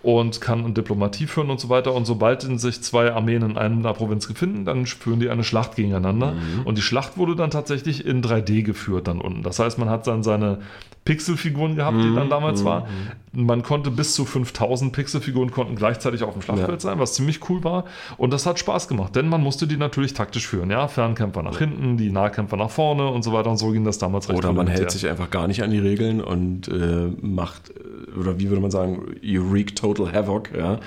und 0.03 0.43
kann 0.43 0.74
Diplomatie 0.74 1.27
führen 1.27 1.49
und 1.49 1.59
so 1.59 1.70
weiter. 1.70 1.95
Und 1.95 2.05
sobald 2.05 2.43
sich 2.61 2.83
zwei 2.83 3.12
Armeen 3.12 3.43
in 3.43 3.57
einer 3.57 3.95
Provinz 3.95 4.27
befinden, 4.27 4.66
dann 4.66 4.85
führen 4.85 5.20
die 5.20 5.31
eine 5.31 5.43
Schlacht 5.43 5.77
gegeneinander. 5.77 6.35
Und 6.66 6.77
die 6.77 6.83
Schlacht 6.83 7.16
wurde 7.16 7.35
dann 7.35 7.51
tatsächlich 7.51 8.05
in 8.05 8.22
3D 8.22 8.62
geführt 8.62 9.09
dann 9.09 9.22
unten. 9.22 9.43
Das 9.43 9.59
heißt, 9.59 9.79
man 9.79 9.89
hat 9.89 10.07
dann 10.07 10.22
seine 10.22 10.59
Pixelfiguren 11.07 11.76
gehabt, 11.76 11.96
die 11.96 12.14
dann 12.14 12.28
damals 12.28 12.64
war. 12.64 12.86
Man 13.32 13.62
konnte 13.62 13.90
bis 13.90 14.14
zu 14.14 14.24
5000 14.24 14.92
Pixelfiguren 14.92 15.50
konnten 15.50 15.76
gleichzeitig 15.76 16.22
auf 16.22 16.32
dem 16.32 16.42
Schlachtfeld 16.42 16.80
sein, 16.80 16.98
was 16.98 17.14
ziemlich 17.14 17.48
cool 17.48 17.64
war. 17.64 17.84
Und 18.16 18.32
das 18.32 18.44
hat 18.44 18.59
Spaß 18.59 18.88
gemacht, 18.88 19.14
denn 19.14 19.28
man 19.28 19.42
musste 19.42 19.66
die 19.66 19.76
natürlich 19.76 20.14
taktisch 20.14 20.46
führen. 20.46 20.70
Ja, 20.70 20.88
Fernkämpfer 20.88 21.42
nach 21.42 21.59
hinten, 21.59 21.96
die 21.96 22.11
Nahkämpfer 22.11 22.57
nach 22.57 22.70
vorne 22.70 23.07
und 23.09 23.22
so 23.22 23.32
weiter. 23.32 23.50
Und 23.50 23.57
so 23.57 23.70
ging 23.70 23.84
das 23.84 23.98
damals 23.98 24.28
recht 24.28 24.38
Oder 24.38 24.52
man 24.52 24.66
hält 24.66 24.90
sich 24.90 25.09
einfach 25.09 25.30
gar 25.30 25.46
nicht 25.46 25.62
an 25.62 25.70
die 25.70 25.78
Regeln 25.78 26.20
und 26.20 26.68
äh, 26.68 27.09
macht, 27.20 27.70
äh, 27.70 28.18
oder 28.18 28.38
wie 28.38 28.48
würde 28.48 28.61
man 28.61 28.70
sagen, 28.70 29.14
you 29.22 29.52
wreak 29.52 29.76
total 29.76 30.12
havoc. 30.12 30.50
Ja. 30.57 30.80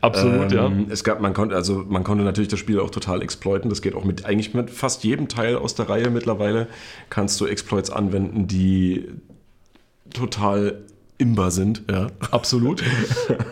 Absolut, 0.00 0.52
ja. 0.52 0.66
Ähm, 0.66 0.86
Es 0.90 1.02
gab, 1.04 1.20
man 1.20 1.34
konnte, 1.34 1.56
also 1.56 1.84
man 1.88 2.04
konnte 2.04 2.22
natürlich 2.22 2.48
das 2.48 2.60
Spiel 2.60 2.78
auch 2.78 2.90
total 2.90 3.22
exploiten. 3.22 3.70
Das 3.70 3.82
geht 3.82 3.94
auch 3.94 4.04
mit 4.04 4.24
eigentlich 4.24 4.54
mit 4.54 4.70
fast 4.70 5.02
jedem 5.04 5.28
Teil 5.28 5.56
aus 5.56 5.74
der 5.74 5.88
Reihe 5.88 6.10
mittlerweile 6.10 6.68
kannst 7.10 7.40
du 7.40 7.46
Exploits 7.46 7.90
anwenden, 7.90 8.46
die 8.46 9.08
total 10.12 10.82
imbar 11.18 11.50
sind. 11.50 11.82
Ja. 11.90 12.08
Absolut. 12.32 12.82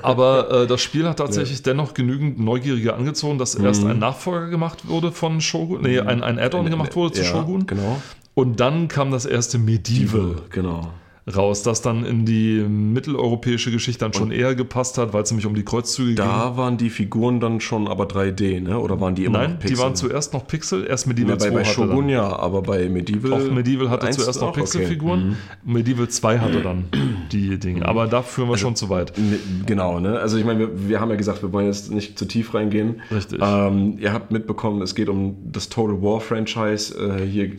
Aber 0.03 0.51
äh, 0.63 0.67
das 0.67 0.81
Spiel 0.83 1.07
hat 1.09 1.19
tatsächlich 1.19 1.63
dennoch 1.63 1.95
genügend 1.95 2.41
Neugierige 2.41 2.95
angezogen, 2.95 3.39
dass 3.39 3.57
Mhm. 3.59 3.65
erst 3.65 3.85
ein 3.85 3.99
Nachfolger 3.99 4.49
gemacht 4.49 4.89
wurde 4.89 5.13
von 5.13 5.41
Shogun, 5.41 5.83
nee, 5.83 6.01
ein, 6.01 6.23
ein 6.23 6.39
Add-on 6.39 6.69
gemacht 6.69 6.97
wurde 6.97 7.15
zu 7.15 7.23
ja, 7.23 7.29
Shogun. 7.29 7.67
Genau. 7.67 8.03
Und 8.35 8.61
dann 8.61 8.89
kam 8.89 9.11
das 9.11 9.27
erste 9.27 9.59
Medieval 9.59 10.37
Genau. 10.51 10.93
Raus, 11.27 11.63
das 11.63 11.83
dann 11.83 12.05
in 12.05 12.27
die 12.27 12.63
mitteleuropäische 12.63 13.71
Geschichte 13.71 14.01
dann 14.01 14.13
schon 14.13 14.33
eher 14.33 14.55
gepasst 14.55 14.99
hat, 14.99 15.13
weil 15.13 15.23
es 15.23 15.31
nämlich 15.31 15.47
um 15.47 15.55
die 15.55 15.65
Kreuzzüge 15.65 16.15
ging. 16.15 16.17
Da 16.17 16.57
waren 16.57 16.79
die 16.79 16.91
Figuren 16.91 17.39
dann 17.39 17.61
schon 17.61 17.87
aber 17.87 18.05
3D, 18.05 18.61
ne? 18.61 18.79
Oder 18.79 19.01
waren 19.01 19.15
die 19.15 19.25
immer 19.25 19.39
Nein, 19.39 19.53
noch 19.53 19.59
die 19.61 19.69
Pixel? 19.69 19.85
waren 19.85 19.95
zuerst 19.95 20.33
noch 20.33 20.47
Pixel, 20.47 20.85
erst 20.85 21.07
Medieval 21.07 21.31
ja, 21.31 21.37
bei, 21.37 21.51
2 21.51 21.55
bei 21.55 21.65
Shogun 21.65 22.09
ja, 22.09 22.37
aber 22.37 22.63
bei 22.63 22.89
Medieval. 22.89 23.33
Auch 23.35 23.53
Medieval 23.53 23.89
hatte 23.89 24.07
1 24.09 24.17
zuerst 24.17 24.41
noch 24.41 24.49
okay. 24.49 24.61
Mhm. 24.61 24.65
Pixelfiguren. 24.65 25.37
Medieval 25.65 26.09
2 26.09 26.39
hatte 26.41 26.61
dann 26.61 26.85
die 27.33 27.59
Dinge. 27.59 27.87
Aber 27.87 28.09
da 28.09 28.23
führen 28.23 28.49
wir 28.49 28.59
schon 28.59 28.75
zu 28.75 28.89
weit. 28.89 29.17
Ne, 29.17 29.39
Genau, 29.67 30.01
ne? 30.01 30.19
Also 30.19 30.39
ich 30.39 30.45
meine, 30.45 30.61
wir, 30.61 30.89
wir 30.89 31.01
haben 31.01 31.11
ja 31.11 31.17
gesagt, 31.17 31.43
wir 31.43 31.53
wollen 31.53 31.67
jetzt 31.67 31.93
nicht 31.93 32.19
zu 32.19 32.25
tief 32.25 32.53
reingehen. 32.55 33.01
Richtig. 33.13 33.41
Ähm, 33.41 33.97
ihr 33.99 34.13
habt 34.13 34.33
mitbekommen, 34.33 34.83
es 34.83 34.95
geht 34.95 35.09
um 35.09 35.37
das 35.45 35.69
Total 35.69 36.03
War 36.03 36.21
Franchise. 36.21 36.95
Äh, 36.99 37.25
hier 37.27 37.51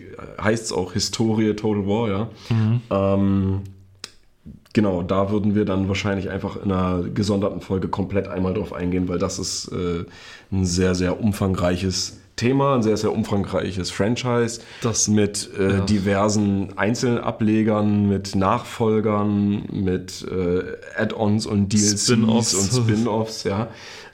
heißt 0.42 0.66
es 0.66 0.74
auch 0.74 0.94
Historie 0.94 1.54
Total 1.54 1.86
War, 1.88 2.10
ja. 2.10 2.30
Mhm. 2.50 2.82
Ähm, 2.90 3.53
genau, 4.74 5.02
da 5.04 5.30
würden 5.32 5.56
wir 5.56 5.66
dann 5.66 5.88
wahrscheinlich 5.88 6.30
einfach 6.30 6.58
in 6.64 6.72
einer 6.72 7.04
gesonderten 7.04 7.62
Folge 7.62 7.88
komplett 7.88 8.28
einmal 8.28 8.54
drauf 8.54 8.74
eingehen, 8.74 9.08
weil 9.08 9.20
das 9.20 9.40
ist 9.40 9.70
äh, 9.72 10.06
ein 10.52 10.66
sehr, 10.66 10.96
sehr 10.96 11.20
umfangreiches 11.20 12.20
Thema, 12.36 12.76
ein 12.76 12.82
sehr, 12.84 12.98
sehr 12.98 13.14
umfangreiches 13.14 13.92
Franchise 13.92 14.62
Das- 14.82 15.08
mit 15.08 15.50
äh, 15.58 15.74
ja. 15.74 15.80
diversen 15.82 16.76
einzelnen 16.78 17.20
Ablegern, 17.20 18.10
mit 18.10 18.36
Nachfolgern, 18.36 19.64
mit 19.72 20.26
äh, 20.30 20.64
Add-ons 21.00 21.46
und 21.46 21.72
DLCs 21.72 22.06
Spin-offs. 22.08 22.54
und 22.56 22.84
Spin-offs, 22.90 23.44
ja. 23.44 23.68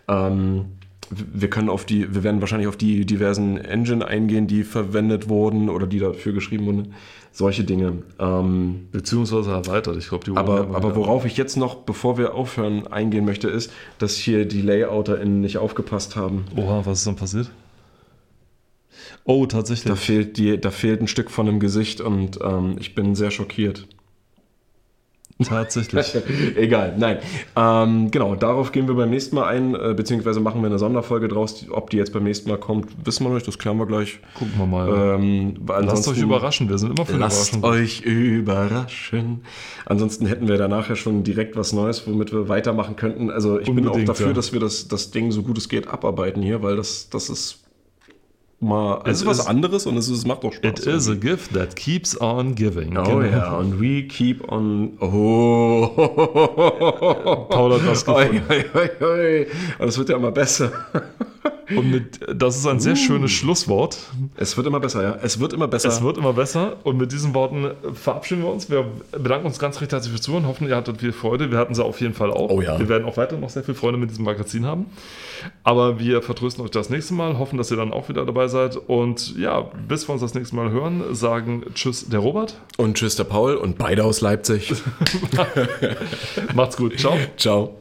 Ähm, 0.07 0.66
wir 1.12 1.49
können 1.49 1.70
auf 1.70 1.86
die, 1.86 2.14
wir 2.14 2.24
werden 2.24 2.39
wahrscheinlich 2.41 2.68
auf 2.68 2.78
die 2.78 3.05
diversen 3.05 3.57
Engine 3.57 4.05
eingehen, 4.05 4.45
die 4.47 4.64
verwendet 4.64 5.28
wurden 5.28 5.70
oder 5.70 5.88
die 5.88 5.99
dafür 5.99 6.34
geschrieben 6.34 6.66
wurden. 6.68 6.93
Solche 7.32 7.63
Dinge. 7.63 8.03
Ähm, 8.19 8.88
Beziehungsweise 8.91 9.51
erweitert. 9.51 9.97
Ich 9.97 10.09
glaube, 10.09 10.25
die 10.25 10.36
aber, 10.36 10.75
aber 10.75 10.95
worauf 10.95 11.25
ich 11.25 11.38
jetzt 11.38 11.57
noch, 11.57 11.75
bevor 11.75 12.17
wir 12.17 12.34
aufhören, 12.34 12.88
eingehen 12.88 13.25
möchte, 13.25 13.47
ist, 13.47 13.71
dass 13.97 14.15
hier 14.15 14.45
die 14.45 14.61
LayouterInnen 14.61 15.39
nicht 15.39 15.57
aufgepasst 15.57 16.15
haben. 16.15 16.45
Oha, 16.55 16.82
was 16.86 16.99
ist 16.99 17.07
dann 17.07 17.15
passiert? 17.15 17.49
Oh, 19.23 19.45
tatsächlich. 19.45 19.88
Da 19.88 19.95
fehlt, 19.95 20.38
die, 20.38 20.59
da 20.59 20.71
fehlt 20.71 21.01
ein 21.01 21.07
Stück 21.07 21.30
von 21.30 21.45
dem 21.45 21.59
Gesicht 21.59 22.01
und 22.01 22.39
ähm, 22.41 22.77
ich 22.80 22.95
bin 22.95 23.15
sehr 23.15 23.32
schockiert. 23.32 23.88
Tatsächlich. 25.43 26.15
Egal, 26.57 26.95
nein. 26.97 27.19
Ähm, 27.55 28.11
genau, 28.11 28.35
darauf 28.35 28.73
gehen 28.73 28.89
wir 28.89 28.95
beim 28.95 29.09
nächsten 29.09 29.37
Mal 29.37 29.47
ein, 29.47 29.73
äh, 29.73 29.93
beziehungsweise 29.95 30.41
machen 30.41 30.61
wir 30.61 30.67
eine 30.67 30.79
Sonderfolge 30.79 31.29
draus. 31.29 31.65
Ob 31.69 31.89
die 31.89 31.97
jetzt 31.97 32.11
beim 32.11 32.23
nächsten 32.23 32.49
Mal 32.49 32.57
kommt, 32.57 32.87
wissen 33.05 33.23
wir 33.23 33.29
noch 33.29 33.35
nicht, 33.35 33.47
das 33.47 33.57
klären 33.57 33.77
wir 33.77 33.85
gleich. 33.85 34.19
Gucken 34.33 34.53
wir 34.57 34.65
mal. 34.65 35.15
Ähm, 35.15 35.55
Lasst 35.65 36.09
euch 36.09 36.17
überraschen, 36.17 36.67
wir 36.67 36.77
sind 36.77 36.91
immer 36.91 37.05
für 37.05 37.15
Lasst 37.15 37.55
Überraschungen. 37.55 37.83
euch 37.83 38.01
überraschen. 38.01 39.41
Ansonsten 39.85 40.25
hätten 40.25 40.49
wir 40.49 40.57
danach 40.57 40.89
ja 40.89 40.97
schon 40.97 41.23
direkt 41.23 41.55
was 41.55 41.71
Neues, 41.71 42.05
womit 42.05 42.33
wir 42.33 42.49
weitermachen 42.49 42.97
könnten. 42.97 43.29
Also 43.29 43.59
ich 43.59 43.67
bin 43.67 43.85
auch 43.85 43.91
Unbedingt, 43.91 44.09
dafür, 44.09 44.27
ja. 44.27 44.33
dass 44.33 44.51
wir 44.51 44.59
das, 44.59 44.89
das 44.89 45.11
Ding 45.11 45.31
so 45.31 45.41
gut 45.43 45.57
es 45.57 45.69
geht 45.69 45.87
abarbeiten 45.87 46.41
hier, 46.41 46.63
weil 46.63 46.75
das, 46.75 47.09
das 47.09 47.29
ist 47.29 47.59
mal 48.60 49.01
es 49.05 49.22
It 49.22 49.28
ist 49.28 49.39
was 49.39 49.47
anderes 49.47 49.86
und 49.86 49.97
es, 49.97 50.07
ist, 50.10 50.18
es 50.20 50.26
macht 50.26 50.43
auch 50.43 50.53
Spaß. 50.53 50.72
It 50.72 50.86
is 50.86 51.10
a 51.10 51.16
gift 51.16 51.53
that 51.53 51.76
keeps 51.76 52.20
on 52.20 52.55
giving. 52.55 52.97
Oh 52.97 53.03
Genau. 53.03 53.22
ja, 53.22 53.57
und 53.57 53.80
we 53.82 54.03
keep 54.03 54.51
on. 54.51 54.97
Oh. 54.99 55.88
Paul 57.49 57.74
hat 57.74 57.88
was 57.88 58.05
gefunden. 58.05 58.41
Oi, 58.49 58.66
oi, 58.74 58.89
oi, 59.01 59.05
oi. 59.05 59.47
Und 59.80 59.88
es 59.88 59.97
wird 59.97 60.10
ja 60.10 60.18
immer 60.18 60.32
besser. 60.32 60.72
Und 61.76 61.91
mit, 61.91 62.20
das 62.36 62.57
ist 62.57 62.65
ein 62.65 62.80
sehr 62.80 62.95
schönes 62.95 63.32
Schlusswort. 63.32 63.97
Es 64.36 64.57
wird 64.57 64.67
immer 64.67 64.80
besser, 64.80 65.03
ja. 65.03 65.17
Es 65.22 65.39
wird 65.39 65.53
immer 65.53 65.67
besser. 65.67 65.89
Es 65.89 66.01
wird 66.01 66.17
immer 66.17 66.34
besser. 66.34 66.78
Und 66.84 66.97
mit 66.97 67.11
diesen 67.11 67.34
Worten 67.34 67.72
verabschieden 67.93 68.43
wir 68.43 68.51
uns. 68.51 68.70
Wir 68.70 68.86
bedanken 69.11 69.45
uns 69.47 69.59
ganz 69.59 69.80
recht 69.82 69.91
herzlich 69.91 70.11
fürs 70.11 70.22
Zuhören. 70.24 70.47
Hoffen, 70.47 70.67
ihr 70.67 70.76
hattet 70.76 70.99
viel 70.99 71.11
Freude. 71.13 71.51
Wir 71.51 71.57
hatten 71.57 71.76
sie 71.76 71.84
auf 71.84 72.01
jeden 72.01 72.13
Fall 72.13 72.32
auch. 72.32 72.49
Oh 72.49 72.61
ja. 72.61 72.80
Wir 72.80 72.89
werden 72.89 73.05
auch 73.05 73.17
weiter 73.17 73.38
noch 73.38 73.49
sehr 73.49 73.63
viel 73.63 73.76
Freude 73.76 73.97
mit 73.97 74.09
diesem 74.09 74.26
Magazin 74.26 74.65
haben. 74.65 74.88
Aber 75.63 75.99
wir 75.99 76.22
vertrösten 76.22 76.63
euch 76.63 76.72
das 76.72 76.89
nächste 76.89 77.13
Mal. 77.13 77.38
Hoffen, 77.38 77.57
dass 77.57 77.72
ihr 77.72 77.78
dann 77.78 77.93
auch 77.93 78.09
wieder 78.09 78.26
dabei 78.26 78.47
seid. 78.47 78.76
Und 78.76 79.38
ja, 79.38 79.61
bis 79.88 80.07
wir 80.07 80.13
uns 80.13 80.22
das 80.22 80.34
nächste 80.34 80.55
Mal 80.55 80.72
hören, 80.72 81.03
sagen 81.13 81.63
Tschüss, 81.74 82.09
der 82.09 82.20
Robert. 82.20 82.55
und 82.78 82.97
tschüss, 82.97 83.15
der 83.15 83.24
Paul 83.26 83.55
und 83.55 83.78
beide 83.78 84.03
aus 84.03 84.22
Leipzig. 84.22 84.74
Macht's 86.55 86.78
gut. 86.78 86.99
Ciao. 86.99 87.17
Ciao. 87.38 87.80